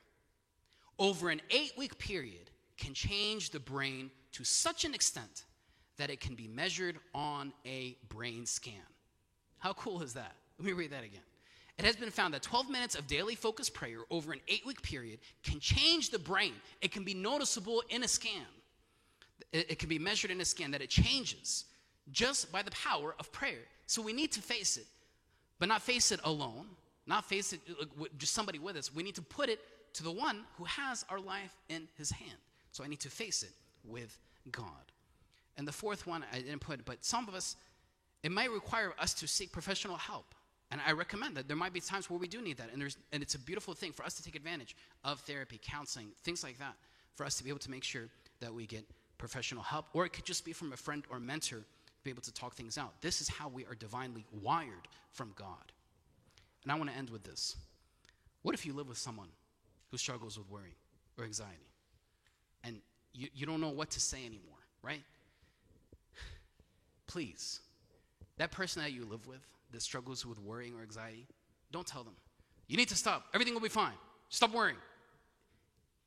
over 0.98 1.32
an 1.32 1.42
eight 1.50 1.74
week 1.78 1.98
period 1.98 2.50
can 2.78 2.94
change 2.94 3.50
the 3.50 3.60
brain 3.60 4.10
to 4.32 4.46
such 4.46 4.86
an 4.86 4.94
extent 4.94 5.44
that 6.02 6.10
it 6.10 6.20
can 6.20 6.34
be 6.34 6.48
measured 6.48 6.98
on 7.14 7.54
a 7.64 7.96
brain 8.10 8.44
scan. 8.44 8.74
How 9.60 9.74
cool 9.74 10.02
is 10.02 10.14
that? 10.14 10.34
Let 10.58 10.66
me 10.66 10.74
read 10.74 10.92
that 10.92 11.04
again. 11.04 11.22
It 11.78 11.86
has 11.86 11.96
been 11.96 12.10
found 12.10 12.34
that 12.34 12.42
12 12.42 12.72
minutes 12.72 12.96
of 12.96 13.06
daily 13.06 13.36
focused 13.36 13.76
prayer 13.76 14.00
over 14.10 14.34
an 14.34 14.40
eight 14.48 14.66
week 14.66 14.82
period 14.82 15.20
can 15.44 15.60
change 15.60 16.10
the 16.10 16.18
brain. 16.18 16.54
It 16.82 16.92
can 16.92 17.04
be 17.04 17.14
noticeable 17.14 17.84
in 17.90 18.02
a 18.04 18.08
scan. 18.08 18.48
It, 19.54 19.78
can 19.78 19.90
be 19.90 20.00
measured 20.00 20.32
in 20.32 20.42
a 20.42 20.46
scan 20.46 20.72
that 20.72 20.82
it 20.82 20.90
changes 20.90 21.66
just 22.12 22.52
by 22.52 22.64
the 22.64 22.72
power 22.72 23.14
of 23.20 23.32
prayer. 23.32 23.62
So 23.86 24.02
we 24.02 24.12
need 24.12 24.32
to 24.32 24.42
face 24.42 24.78
it, 24.78 24.88
but 25.60 25.70
not 25.70 25.84
face 25.84 26.12
it 26.12 26.20
alone, 26.24 26.66
not 27.06 27.26
face 27.26 27.54
it 27.54 27.60
uh, 27.80 27.86
with 27.96 28.18
just 28.18 28.34
somebody 28.34 28.58
with 28.58 28.76
us. 28.76 28.94
We 28.94 29.04
need 29.04 29.16
to 29.16 29.22
put 29.22 29.50
it 29.50 29.60
to 29.94 30.04
the 30.04 30.12
one 30.12 30.46
who 30.58 30.64
has 30.64 31.06
our 31.10 31.20
life 31.20 31.56
in 31.70 31.88
his 31.96 32.10
hand. 32.10 32.40
So 32.72 32.84
I 32.84 32.88
need 32.88 33.02
to 33.02 33.10
face 33.10 33.44
it 33.44 33.52
with 33.84 34.18
God. 34.52 34.66
And 35.62 35.68
the 35.68 35.72
fourth 35.72 36.08
one 36.08 36.26
I 36.34 36.38
didn't 36.38 36.62
put, 36.62 36.84
but 36.86 37.06
some 37.06 37.28
of 37.28 37.36
us, 37.36 37.56
it 38.24 38.32
might 38.32 38.50
require 38.50 38.96
us 38.98 39.14
to 39.14 39.28
seek 39.28 39.52
professional 39.52 39.96
help. 39.96 40.34
And 40.72 40.82
I 40.88 40.94
recommend 40.94 41.38
that 41.38 41.48
there 41.48 41.56
might 41.56 41.72
be 41.72 41.80
times 41.80 42.10
where 42.10 42.18
we 42.18 42.28
do 42.28 42.42
need 42.42 42.58
that. 42.58 42.72
And, 42.74 42.82
there's, 42.82 42.98
and 43.12 43.22
it's 43.22 43.36
a 43.36 43.40
beautiful 43.40 43.76
thing 43.76 43.92
for 43.92 44.04
us 44.04 44.16
to 44.16 44.24
take 44.24 44.36
advantage 44.36 44.76
of 45.04 45.20
therapy, 45.20 45.60
counseling, 45.62 46.08
things 46.24 46.44
like 46.44 46.58
that, 46.58 46.74
for 47.14 47.28
us 47.28 47.36
to 47.36 47.44
be 47.44 47.52
able 47.52 47.60
to 47.60 47.70
make 47.70 47.84
sure 47.84 48.08
that 48.40 48.52
we 48.52 48.66
get 48.66 48.84
professional 49.20 49.62
help. 49.62 49.86
Or 49.94 50.04
it 50.04 50.14
could 50.14 50.26
just 50.26 50.46
be 50.46 50.52
from 50.52 50.74
a 50.74 50.78
friend 50.78 51.04
or 51.12 51.20
mentor 51.20 51.58
to 51.58 52.04
be 52.04 52.10
able 52.10 52.24
to 52.24 52.34
talk 52.34 52.56
things 52.56 52.80
out. 52.80 53.00
This 53.02 53.22
is 53.22 53.30
how 53.30 53.48
we 53.48 53.64
are 53.66 53.76
divinely 53.76 54.26
wired 54.42 54.88
from 55.12 55.32
God. 55.36 55.72
And 56.64 56.72
I 56.72 56.76
want 56.76 56.90
to 56.90 56.98
end 56.98 57.12
with 57.12 57.24
this. 57.24 57.56
What 58.42 58.56
if 58.56 58.66
you 58.66 58.74
live 58.74 58.90
with 58.90 58.98
someone 58.98 59.30
who 59.92 59.98
struggles 59.98 60.40
with 60.40 60.50
worry 60.50 60.74
or 61.20 61.24
anxiety? 61.24 61.70
And 62.64 62.82
you, 63.14 63.28
you 63.36 63.46
don't 63.46 63.62
know 63.62 63.70
what 63.70 63.92
to 63.92 64.00
say 64.00 64.26
anymore, 64.26 64.58
right? 64.82 65.04
Please, 67.12 67.60
that 68.38 68.52
person 68.52 68.82
that 68.82 68.94
you 68.94 69.04
live 69.04 69.28
with 69.28 69.42
that 69.74 69.82
struggles 69.82 70.26
with 70.26 70.40
worrying 70.40 70.74
or 70.76 70.82
anxiety, 70.82 71.28
don't 71.70 71.86
tell 71.86 72.06
them. 72.06 72.14
You 72.70 72.78
need 72.78 72.88
to 72.88 72.96
stop. 72.96 73.26
Everything 73.34 73.54
will 73.54 73.60
be 73.60 73.68
fine. 73.68 73.96
Stop 74.30 74.54
worrying. 74.54 74.78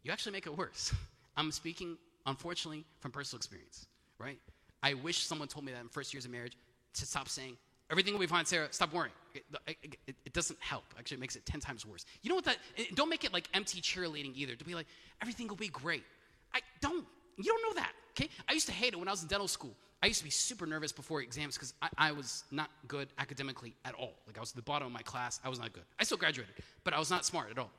You 0.02 0.12
actually 0.12 0.32
make 0.32 0.46
it 0.46 0.56
worse. 0.56 0.94
I'm 1.36 1.52
speaking, 1.52 1.98
unfortunately, 2.24 2.86
from 3.00 3.10
personal 3.10 3.36
experience, 3.36 3.86
right? 4.18 4.38
I 4.82 4.94
wish 4.94 5.18
someone 5.18 5.46
told 5.46 5.66
me 5.66 5.72
that 5.72 5.82
in 5.82 5.88
first 5.88 6.14
years 6.14 6.24
of 6.24 6.30
marriage 6.30 6.56
to 6.94 7.04
stop 7.04 7.28
saying, 7.28 7.58
everything 7.90 8.14
will 8.14 8.20
be 8.20 8.26
fine, 8.26 8.46
Sarah, 8.46 8.68
stop 8.70 8.94
worrying. 8.94 9.12
It, 9.34 9.44
it, 9.66 10.16
it, 10.24 10.32
doesn't 10.32 10.58
help. 10.60 10.84
Actually, 10.98 11.18
it 11.18 11.20
makes 11.20 11.36
it 11.36 11.44
10 11.44 11.60
times 11.60 11.84
worse. 11.84 12.06
You 12.22 12.30
know 12.30 12.36
what 12.36 12.46
that, 12.46 12.56
don't 12.94 13.10
make 13.10 13.24
it 13.24 13.32
like 13.34 13.46
empty 13.52 13.82
cheerleading 13.82 14.32
either, 14.36 14.56
to 14.56 14.64
be 14.64 14.74
like, 14.74 14.86
everything 15.20 15.48
will 15.48 15.56
be 15.56 15.68
great. 15.68 16.04
I 16.54 16.60
don't, 16.80 17.04
you 17.36 17.44
don't 17.44 17.62
know 17.62 17.82
that, 17.82 17.92
okay? 18.12 18.30
I 18.48 18.54
used 18.54 18.68
to 18.68 18.72
hate 18.72 18.94
it 18.94 18.98
when 18.98 19.08
I 19.08 19.10
was 19.10 19.20
in 19.20 19.28
dental 19.28 19.48
school. 19.48 19.74
I 20.02 20.06
used 20.06 20.18
to 20.18 20.24
be 20.24 20.30
super 20.30 20.66
nervous 20.66 20.92
before 20.92 21.22
exams 21.22 21.54
because 21.54 21.72
I, 21.80 21.88
I, 21.96 22.12
was 22.12 22.44
not 22.50 22.70
good 22.88 23.08
academically 23.18 23.74
at 23.84 23.94
all. 23.94 24.12
Like 24.26 24.36
I 24.36 24.40
was 24.40 24.50
at 24.50 24.56
the 24.56 24.62
bottom 24.62 24.86
of 24.86 24.92
my 24.92 25.02
class. 25.02 25.40
I 25.42 25.48
was 25.48 25.58
not 25.58 25.72
good. 25.72 25.84
I 25.98 26.04
still 26.04 26.18
graduated, 26.18 26.54
but 26.84 26.92
I 26.92 26.98
was 26.98 27.10
not 27.10 27.24
smart 27.24 27.50
at 27.50 27.58
all. 27.58 27.70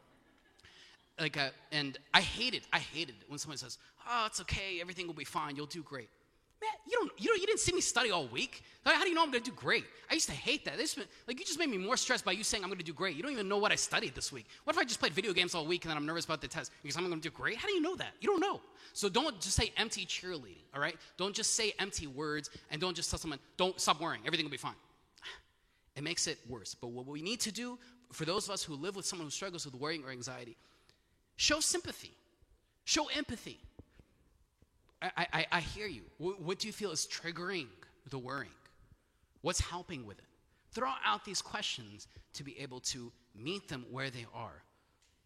Like, 1.19 1.37
uh, 1.37 1.49
and 1.71 1.97
I 2.13 2.21
hated, 2.21 2.63
I 2.73 2.79
hated 2.79 3.15
when 3.27 3.39
someone 3.39 3.57
says, 3.57 3.77
"Oh, 4.09 4.25
it's 4.25 4.41
okay. 4.41 4.81
Everything 4.81 5.07
will 5.07 5.13
be 5.13 5.23
fine. 5.23 5.55
You'll 5.55 5.65
do 5.65 5.83
great." 5.83 6.09
Man, 6.61 6.71
you 6.87 6.97
don't, 6.97 7.11
you, 7.19 7.27
don't, 7.27 7.41
you 7.41 7.47
didn't 7.47 7.59
see 7.59 7.73
me 7.73 7.81
study 7.81 8.11
all 8.11 8.27
week. 8.27 8.63
Like, 8.85 8.95
how 8.95 9.03
do 9.03 9.09
you 9.09 9.15
know 9.15 9.23
I'm 9.23 9.31
going 9.31 9.43
to 9.43 9.49
do 9.49 9.55
great? 9.55 9.83
I 10.09 10.13
used 10.13 10.29
to 10.29 10.35
hate 10.35 10.65
that. 10.65 10.77
This, 10.77 10.97
like, 11.27 11.39
you 11.39 11.45
just 11.45 11.59
made 11.59 11.69
me 11.69 11.77
more 11.77 11.97
stressed 11.97 12.23
by 12.23 12.31
you 12.31 12.43
saying 12.43 12.63
I'm 12.63 12.69
going 12.69 12.79
to 12.79 12.85
do 12.85 12.93
great. 12.93 13.15
You 13.15 13.23
don't 13.23 13.31
even 13.31 13.49
know 13.49 13.57
what 13.57 13.71
I 13.71 13.75
studied 13.75 14.15
this 14.15 14.31
week. 14.31 14.45
What 14.63 14.75
if 14.75 14.79
I 14.79 14.85
just 14.85 14.99
played 14.99 15.13
video 15.13 15.33
games 15.33 15.53
all 15.53 15.65
week 15.65 15.83
and 15.83 15.89
then 15.89 15.97
I'm 15.97 16.05
nervous 16.05 16.25
about 16.25 16.41
the 16.41 16.47
test 16.47 16.71
because 16.81 16.95
I'm 16.95 17.07
going 17.07 17.19
to 17.19 17.21
do 17.21 17.35
great? 17.35 17.57
How 17.57 17.67
do 17.67 17.73
you 17.73 17.81
know 17.81 17.95
that? 17.97 18.13
You 18.21 18.29
don't 18.29 18.39
know. 18.39 18.61
So 18.93 19.09
don't 19.09 19.39
just 19.41 19.55
say 19.55 19.73
empty 19.75 20.05
cheerleading, 20.05 20.63
all 20.73 20.79
right? 20.79 20.95
Don't 21.17 21.35
just 21.35 21.55
say 21.55 21.73
empty 21.79 22.07
words 22.07 22.49
and 22.71 22.79
don't 22.79 22.95
just 22.95 23.09
tell 23.09 23.19
someone, 23.19 23.39
don't 23.57 23.79
stop 23.81 23.99
worrying. 23.99 24.21
Everything 24.25 24.45
will 24.45 24.51
be 24.51 24.57
fine. 24.57 24.75
It 25.97 26.03
makes 26.03 26.27
it 26.27 26.37
worse. 26.49 26.75
But 26.75 26.87
what 26.87 27.07
we 27.07 27.21
need 27.21 27.39
to 27.41 27.53
do 27.53 27.79
for 28.11 28.25
those 28.25 28.47
of 28.47 28.53
us 28.53 28.63
who 28.63 28.75
live 28.75 28.95
with 28.95 29.05
someone 29.05 29.27
who 29.27 29.31
struggles 29.31 29.65
with 29.65 29.75
worrying 29.75 30.03
or 30.03 30.11
anxiety, 30.11 30.57
show 31.35 31.59
sympathy, 31.59 32.11
show 32.83 33.07
empathy. 33.15 33.59
I, 35.17 35.27
I, 35.33 35.45
I 35.51 35.59
hear 35.59 35.87
you. 35.87 36.03
What, 36.17 36.41
what 36.41 36.59
do 36.59 36.67
you 36.67 36.73
feel 36.73 36.91
is 36.91 37.07
triggering 37.07 37.67
the 38.09 38.17
worrying? 38.17 38.51
What's 39.41 39.59
helping 39.59 40.05
with 40.05 40.17
it? 40.19 40.25
Throw 40.71 40.91
out 41.05 41.23
these 41.23 41.41
questions 41.41 42.07
to 42.33 42.43
be 42.43 42.59
able 42.59 42.79
to 42.81 43.11
meet 43.35 43.67
them 43.67 43.85
where 43.91 44.09
they 44.09 44.25
are. 44.33 44.63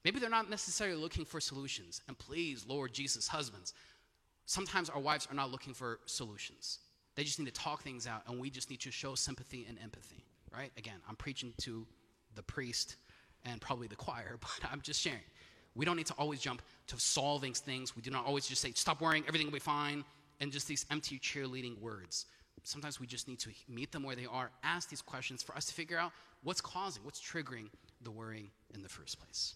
Maybe 0.04 0.20
they're 0.20 0.30
not 0.30 0.50
necessarily 0.50 1.00
looking 1.00 1.26
for 1.26 1.40
solutions. 1.40 2.02
And 2.08 2.18
please, 2.18 2.66
Lord 2.68 2.94
Jesus, 2.94 3.28
husbands, 3.28 3.74
sometimes 4.46 4.90
our 4.90 5.00
wives 5.00 5.28
are 5.30 5.36
not 5.36 5.52
looking 5.52 5.74
for 5.74 6.00
solutions. 6.06 6.80
They 7.16 7.24
just 7.24 7.40
need 7.40 7.46
to 7.46 7.52
talk 7.52 7.84
things 7.84 8.08
out, 8.08 8.24
and 8.28 8.40
we 8.40 8.50
just 8.50 8.70
need 8.70 8.80
to 8.82 8.92
show 8.92 9.16
sympathy 9.16 9.66
and 9.68 9.78
empathy, 9.84 10.24
right? 10.56 10.72
Again, 10.78 10.96
I'm 11.08 11.16
preaching 11.16 11.54
to 11.62 11.86
the 12.36 12.44
priest 12.44 12.96
and 13.46 13.60
probably 13.60 13.88
the 13.88 13.96
choir, 13.96 14.38
but 14.42 14.72
I'm 14.72 14.82
just 14.82 15.02
sharing. 15.02 15.20
We 15.76 15.86
don't 15.86 15.98
need 15.98 16.08
to 16.08 16.14
always 16.14 16.40
jump 16.40 16.62
to 16.88 17.00
solving 17.00 17.54
things. 17.54 17.96
We 17.96 18.02
do 18.02 18.12
not 18.12 18.26
always 18.26 18.48
just 18.48 18.62
say, 18.62 18.72
stop 18.74 19.02
worrying, 19.02 19.24
everything 19.28 19.48
will 19.48 19.54
be 19.54 19.60
fine, 19.60 20.04
and 20.40 20.52
just 20.52 20.68
these 20.68 20.86
empty 20.92 21.20
cheerleading 21.20 21.80
words. 21.80 22.26
Sometimes 22.64 23.00
we 23.00 23.08
just 23.08 23.28
need 23.28 23.40
to 23.40 23.50
meet 23.68 23.92
them 23.92 24.04
where 24.04 24.16
they 24.16 24.26
are, 24.26 24.52
ask 24.64 24.90
these 24.90 25.02
questions 25.02 25.42
for 25.42 25.56
us 25.56 25.66
to 25.66 25.74
figure 25.74 25.98
out 25.98 26.12
what's 26.44 26.62
causing, 26.62 27.04
what's 27.04 27.22
triggering 27.22 27.70
the 28.02 28.12
worrying 28.12 28.50
in 28.74 28.82
the 28.82 28.90
first 28.90 29.20
place. 29.20 29.56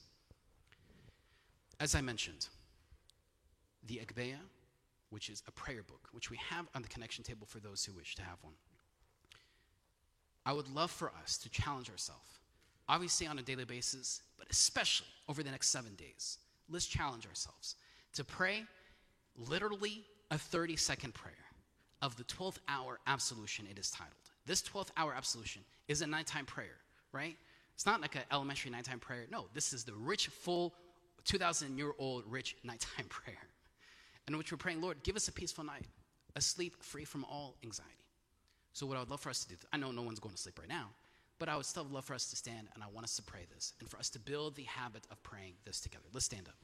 As 1.80 1.95
I 1.95 2.02
mentioned, 2.02 2.47
the 3.88 3.99
Agpeya, 4.04 4.38
which 5.10 5.30
is 5.30 5.43
a 5.47 5.52
prayer 5.52 5.84
book, 5.84 6.08
which 6.12 6.32
we 6.32 6.38
have 6.38 6.67
on 6.73 6.82
the 6.82 6.88
connection 6.88 7.23
table 7.23 7.45
for 7.45 7.60
those 7.60 7.84
who 7.84 7.93
wish 7.93 8.15
to 8.15 8.21
have 8.21 8.38
one. 8.41 8.54
I 10.45 10.54
would 10.54 10.67
love 10.69 10.91
for 10.91 11.12
us 11.21 11.38
to 11.39 11.49
challenge 11.49 11.89
ourselves, 11.89 12.39
obviously 12.88 13.28
on 13.28 13.39
a 13.39 13.41
daily 13.41 13.65
basis, 13.65 14.22
but 14.38 14.48
especially 14.50 15.08
over 15.28 15.43
the 15.43 15.52
next 15.52 15.69
seven 15.69 15.96
days. 15.96 16.38
Let's 16.69 16.86
challenge 16.86 17.26
ourselves 17.28 17.76
to 18.13 18.24
pray 18.24 18.63
literally 19.36 20.04
a 20.32 20.38
30 20.38 20.76
second 20.76 21.13
prayer 21.13 21.34
of 22.02 22.15
the 22.17 22.24
12th 22.26 22.58
hour 22.67 23.00
absolution, 23.08 23.65
it 23.69 23.80
is 23.80 23.89
titled. 23.89 24.13
This 24.46 24.62
12th 24.62 24.89
hour 24.98 25.13
absolution 25.15 25.62
is 25.88 26.02
a 26.02 26.08
nighttime 26.08 26.46
prayer, 26.46 26.78
right? 27.12 27.38
It's 27.74 27.86
not 27.86 28.02
like 28.02 28.15
an 28.15 28.24
elementary 28.32 28.72
nighttime 28.72 29.00
prayer. 29.00 29.26
No, 29.32 29.46
this 29.54 29.74
is 29.74 29.84
the 29.84 29.93
rich, 29.93 30.28
full, 30.28 30.74
2,000 31.26 31.78
year 31.78 31.93
old 31.98 32.24
rich 32.28 32.56
nighttime 32.63 33.06
prayer 33.10 33.38
in 34.28 34.38
which 34.38 34.52
we're 34.52 34.58
praying, 34.58 34.82
Lord, 34.82 35.02
give 35.04 35.15
us 35.15 35.28
a 35.28 35.32
peaceful 35.32 35.63
night, 35.63 35.86
a 36.36 36.41
sleep 36.41 36.82
free 36.82 37.06
from 37.06 37.26
all 37.26 37.56
anxiety. 37.63 37.91
So, 38.74 38.86
what 38.86 38.98
I 38.98 39.02
would 39.02 39.12
love 39.12 39.19
for 39.19 39.30
us 39.30 39.43
to 39.43 39.50
do, 39.50 39.56
I 39.72 39.78
know 39.78 39.91
no 39.91 40.02
one's 40.02 40.19
going 40.19 40.34
to 40.34 40.41
sleep 40.41 40.58
right 40.60 40.69
now, 40.69 40.89
but 41.39 41.50
I 41.50 41.56
would 41.56 41.65
still 41.65 41.86
love 41.86 42.06
for 42.06 42.13
us 42.13 42.30
to 42.30 42.36
stand 42.36 42.67
and 42.74 42.84
I 42.84 42.88
want 42.93 43.06
us 43.06 43.15
to 43.17 43.24
pray 43.24 43.46
this 43.54 43.74
and 43.80 43.89
for 43.89 43.98
us 43.98 44.10
to 44.12 44.19
build 44.19 44.56
the 44.56 44.63
habit 44.63 45.06
of 45.12 45.22
praying 45.24 45.54
this 45.65 45.80
together. 45.80 46.06
Let's 46.13 46.26
stand 46.26 46.48
up. 46.48 46.56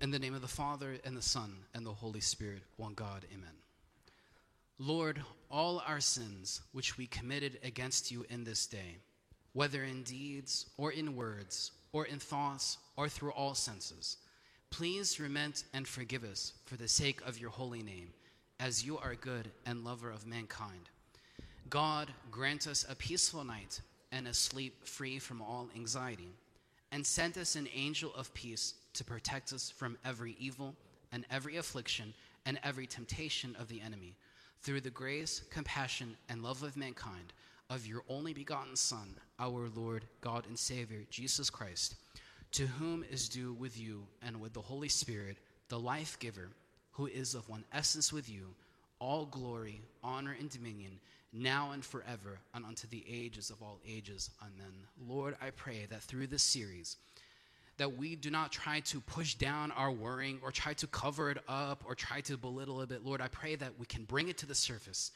In 0.00 0.12
the 0.12 0.18
name 0.18 0.34
of 0.34 0.42
the 0.42 0.48
Father, 0.48 0.96
and 1.04 1.16
the 1.16 1.22
Son, 1.22 1.50
and 1.74 1.84
the 1.84 1.92
Holy 1.92 2.20
Spirit, 2.20 2.62
one 2.76 2.94
God, 2.94 3.24
amen. 3.34 3.50
Lord, 4.78 5.20
all 5.50 5.82
our 5.84 5.98
sins 5.98 6.60
which 6.70 6.96
we 6.96 7.08
committed 7.08 7.58
against 7.64 8.12
you 8.12 8.24
in 8.30 8.44
this 8.44 8.68
day, 8.68 8.98
whether 9.54 9.82
in 9.82 10.04
deeds 10.04 10.66
or 10.76 10.92
in 10.92 11.16
words 11.16 11.72
or 11.92 12.06
in 12.06 12.20
thoughts 12.20 12.78
or 12.96 13.08
through 13.08 13.32
all 13.32 13.54
senses, 13.54 14.18
please 14.70 15.18
remit 15.18 15.64
and 15.74 15.88
forgive 15.88 16.22
us 16.22 16.52
for 16.64 16.76
the 16.76 16.86
sake 16.86 17.20
of 17.26 17.40
your 17.40 17.50
holy 17.50 17.82
name, 17.82 18.10
as 18.60 18.84
you 18.84 18.98
are 18.98 19.14
good 19.14 19.50
and 19.66 19.84
lover 19.84 20.10
of 20.10 20.26
mankind. 20.26 20.90
God, 21.70 22.12
grant 22.30 22.66
us 22.66 22.84
a 22.88 22.94
peaceful 22.94 23.44
night 23.44 23.80
and 24.10 24.26
a 24.26 24.34
sleep 24.34 24.86
free 24.86 25.18
from 25.18 25.42
all 25.42 25.68
anxiety, 25.76 26.32
and 26.92 27.06
send 27.06 27.36
us 27.36 27.56
an 27.56 27.68
angel 27.74 28.14
of 28.14 28.32
peace 28.34 28.74
to 28.94 29.04
protect 29.04 29.52
us 29.52 29.70
from 29.70 29.98
every 30.04 30.36
evil 30.38 30.74
and 31.12 31.24
every 31.30 31.56
affliction 31.56 32.14
and 32.46 32.58
every 32.64 32.86
temptation 32.86 33.54
of 33.60 33.68
the 33.68 33.80
enemy 33.80 34.14
through 34.62 34.80
the 34.80 34.90
grace, 34.90 35.42
compassion, 35.50 36.16
and 36.28 36.42
love 36.42 36.62
of 36.62 36.76
mankind 36.76 37.32
of 37.70 37.86
your 37.86 38.02
only 38.08 38.32
begotten 38.32 38.74
Son, 38.74 39.14
our 39.38 39.68
Lord, 39.74 40.04
God, 40.20 40.46
and 40.46 40.58
Savior, 40.58 41.04
Jesus 41.10 41.50
Christ, 41.50 41.96
to 42.52 42.66
whom 42.66 43.04
is 43.10 43.28
due 43.28 43.52
with 43.52 43.78
you 43.78 44.06
and 44.22 44.40
with 44.40 44.54
the 44.54 44.60
Holy 44.60 44.88
Spirit, 44.88 45.36
the 45.68 45.78
life 45.78 46.18
giver, 46.18 46.48
who 46.98 47.06
is 47.06 47.34
of 47.34 47.48
one 47.48 47.64
essence 47.72 48.12
with 48.12 48.28
you, 48.28 48.48
all 48.98 49.24
glory, 49.26 49.80
honor, 50.02 50.36
and 50.38 50.50
dominion, 50.50 50.98
now 51.32 51.70
and 51.70 51.84
forever, 51.84 52.40
and 52.54 52.64
unto 52.66 52.88
the 52.88 53.04
ages 53.08 53.50
of 53.50 53.62
all 53.62 53.78
ages. 53.88 54.30
Amen. 54.42 54.72
Lord, 55.08 55.36
I 55.40 55.50
pray 55.50 55.86
that 55.90 56.02
through 56.02 56.26
this 56.26 56.42
series, 56.42 56.96
that 57.76 57.96
we 57.96 58.16
do 58.16 58.30
not 58.30 58.50
try 58.50 58.80
to 58.80 59.00
push 59.00 59.34
down 59.34 59.70
our 59.72 59.92
worrying 59.92 60.40
or 60.42 60.50
try 60.50 60.74
to 60.74 60.88
cover 60.88 61.30
it 61.30 61.38
up 61.48 61.84
or 61.86 61.94
try 61.94 62.20
to 62.22 62.36
belittle 62.36 62.80
it. 62.80 62.90
Lord, 63.04 63.20
I 63.20 63.28
pray 63.28 63.54
that 63.54 63.78
we 63.78 63.86
can 63.86 64.02
bring 64.02 64.28
it 64.28 64.38
to 64.38 64.46
the 64.46 64.54
surface 64.56 65.12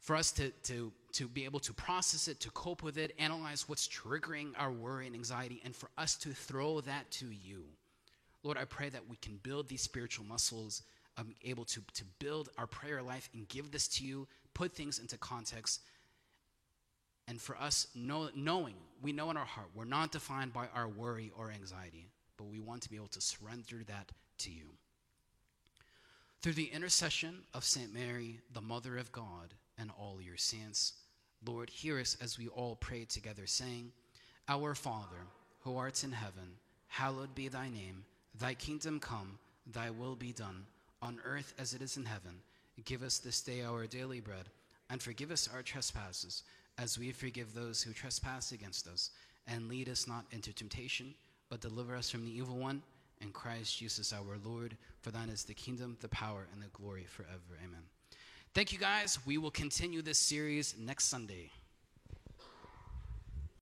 for 0.00 0.16
us 0.16 0.32
to, 0.32 0.50
to, 0.64 0.90
to 1.12 1.28
be 1.28 1.44
able 1.44 1.60
to 1.60 1.72
process 1.72 2.26
it, 2.26 2.40
to 2.40 2.50
cope 2.50 2.82
with 2.82 2.98
it, 2.98 3.14
analyze 3.20 3.68
what's 3.68 3.86
triggering 3.86 4.50
our 4.58 4.72
worry 4.72 5.06
and 5.06 5.14
anxiety, 5.14 5.62
and 5.64 5.76
for 5.76 5.90
us 5.96 6.16
to 6.16 6.30
throw 6.30 6.80
that 6.80 7.08
to 7.12 7.26
you. 7.26 7.62
Lord, 8.42 8.58
I 8.58 8.64
pray 8.64 8.88
that 8.88 9.08
we 9.08 9.16
can 9.16 9.38
build 9.42 9.68
these 9.68 9.82
spiritual 9.82 10.24
muscles, 10.24 10.82
um, 11.16 11.34
able 11.44 11.64
to, 11.66 11.80
to 11.94 12.04
build 12.18 12.48
our 12.58 12.66
prayer 12.66 13.02
life 13.02 13.28
and 13.34 13.48
give 13.48 13.70
this 13.70 13.88
to 13.88 14.04
you, 14.04 14.26
put 14.54 14.74
things 14.74 14.98
into 14.98 15.16
context, 15.16 15.80
and 17.28 17.40
for 17.40 17.56
us, 17.56 17.86
know, 17.94 18.30
knowing, 18.34 18.74
we 19.00 19.12
know 19.12 19.30
in 19.30 19.36
our 19.36 19.44
heart, 19.44 19.68
we're 19.74 19.84
not 19.84 20.12
defined 20.12 20.52
by 20.52 20.66
our 20.74 20.88
worry 20.88 21.30
or 21.36 21.50
anxiety, 21.50 22.08
but 22.36 22.48
we 22.48 22.58
want 22.60 22.82
to 22.82 22.90
be 22.90 22.96
able 22.96 23.06
to 23.08 23.20
surrender 23.20 23.82
that 23.86 24.10
to 24.38 24.50
you. 24.50 24.70
Through 26.40 26.54
the 26.54 26.72
intercession 26.72 27.44
of 27.54 27.64
St. 27.64 27.94
Mary, 27.94 28.40
the 28.52 28.60
Mother 28.60 28.98
of 28.98 29.12
God, 29.12 29.54
and 29.78 29.90
all 29.96 30.20
your 30.20 30.36
saints, 30.36 30.94
Lord, 31.46 31.70
hear 31.70 31.98
us 31.98 32.16
as 32.20 32.38
we 32.38 32.48
all 32.48 32.76
pray 32.76 33.04
together, 33.04 33.46
saying, 33.46 33.92
Our 34.48 34.74
Father, 34.74 35.26
who 35.60 35.76
art 35.76 36.02
in 36.02 36.12
heaven, 36.12 36.56
hallowed 36.88 37.34
be 37.34 37.48
thy 37.48 37.68
name. 37.68 38.04
Thy 38.38 38.54
kingdom 38.54 38.98
come, 39.00 39.38
thy 39.66 39.90
will 39.90 40.16
be 40.16 40.32
done 40.32 40.66
on 41.00 41.20
earth 41.24 41.54
as 41.58 41.74
it 41.74 41.82
is 41.82 41.96
in 41.96 42.04
heaven. 42.04 42.40
Give 42.84 43.02
us 43.02 43.18
this 43.18 43.40
day 43.42 43.62
our 43.62 43.86
daily 43.86 44.20
bread, 44.20 44.48
and 44.90 45.00
forgive 45.02 45.30
us 45.30 45.48
our 45.52 45.62
trespasses, 45.62 46.42
as 46.78 46.98
we 46.98 47.12
forgive 47.12 47.52
those 47.52 47.82
who 47.82 47.92
trespass 47.92 48.52
against 48.52 48.86
us. 48.86 49.10
And 49.46 49.68
lead 49.68 49.88
us 49.88 50.06
not 50.06 50.24
into 50.30 50.52
temptation, 50.52 51.14
but 51.48 51.60
deliver 51.60 51.96
us 51.96 52.10
from 52.10 52.24
the 52.24 52.36
evil 52.36 52.56
one. 52.56 52.82
In 53.20 53.30
Christ 53.30 53.78
Jesus 53.78 54.12
our 54.12 54.38
Lord, 54.44 54.76
for 55.00 55.10
thine 55.10 55.28
is 55.28 55.44
the 55.44 55.54
kingdom, 55.54 55.96
the 56.00 56.08
power, 56.08 56.46
and 56.52 56.62
the 56.62 56.68
glory 56.68 57.04
forever. 57.04 57.58
Amen. 57.62 57.82
Thank 58.54 58.72
you 58.72 58.78
guys. 58.78 59.18
We 59.24 59.38
will 59.38 59.50
continue 59.50 60.02
this 60.02 60.18
series 60.18 60.74
next 60.78 61.04
Sunday. 61.04 61.50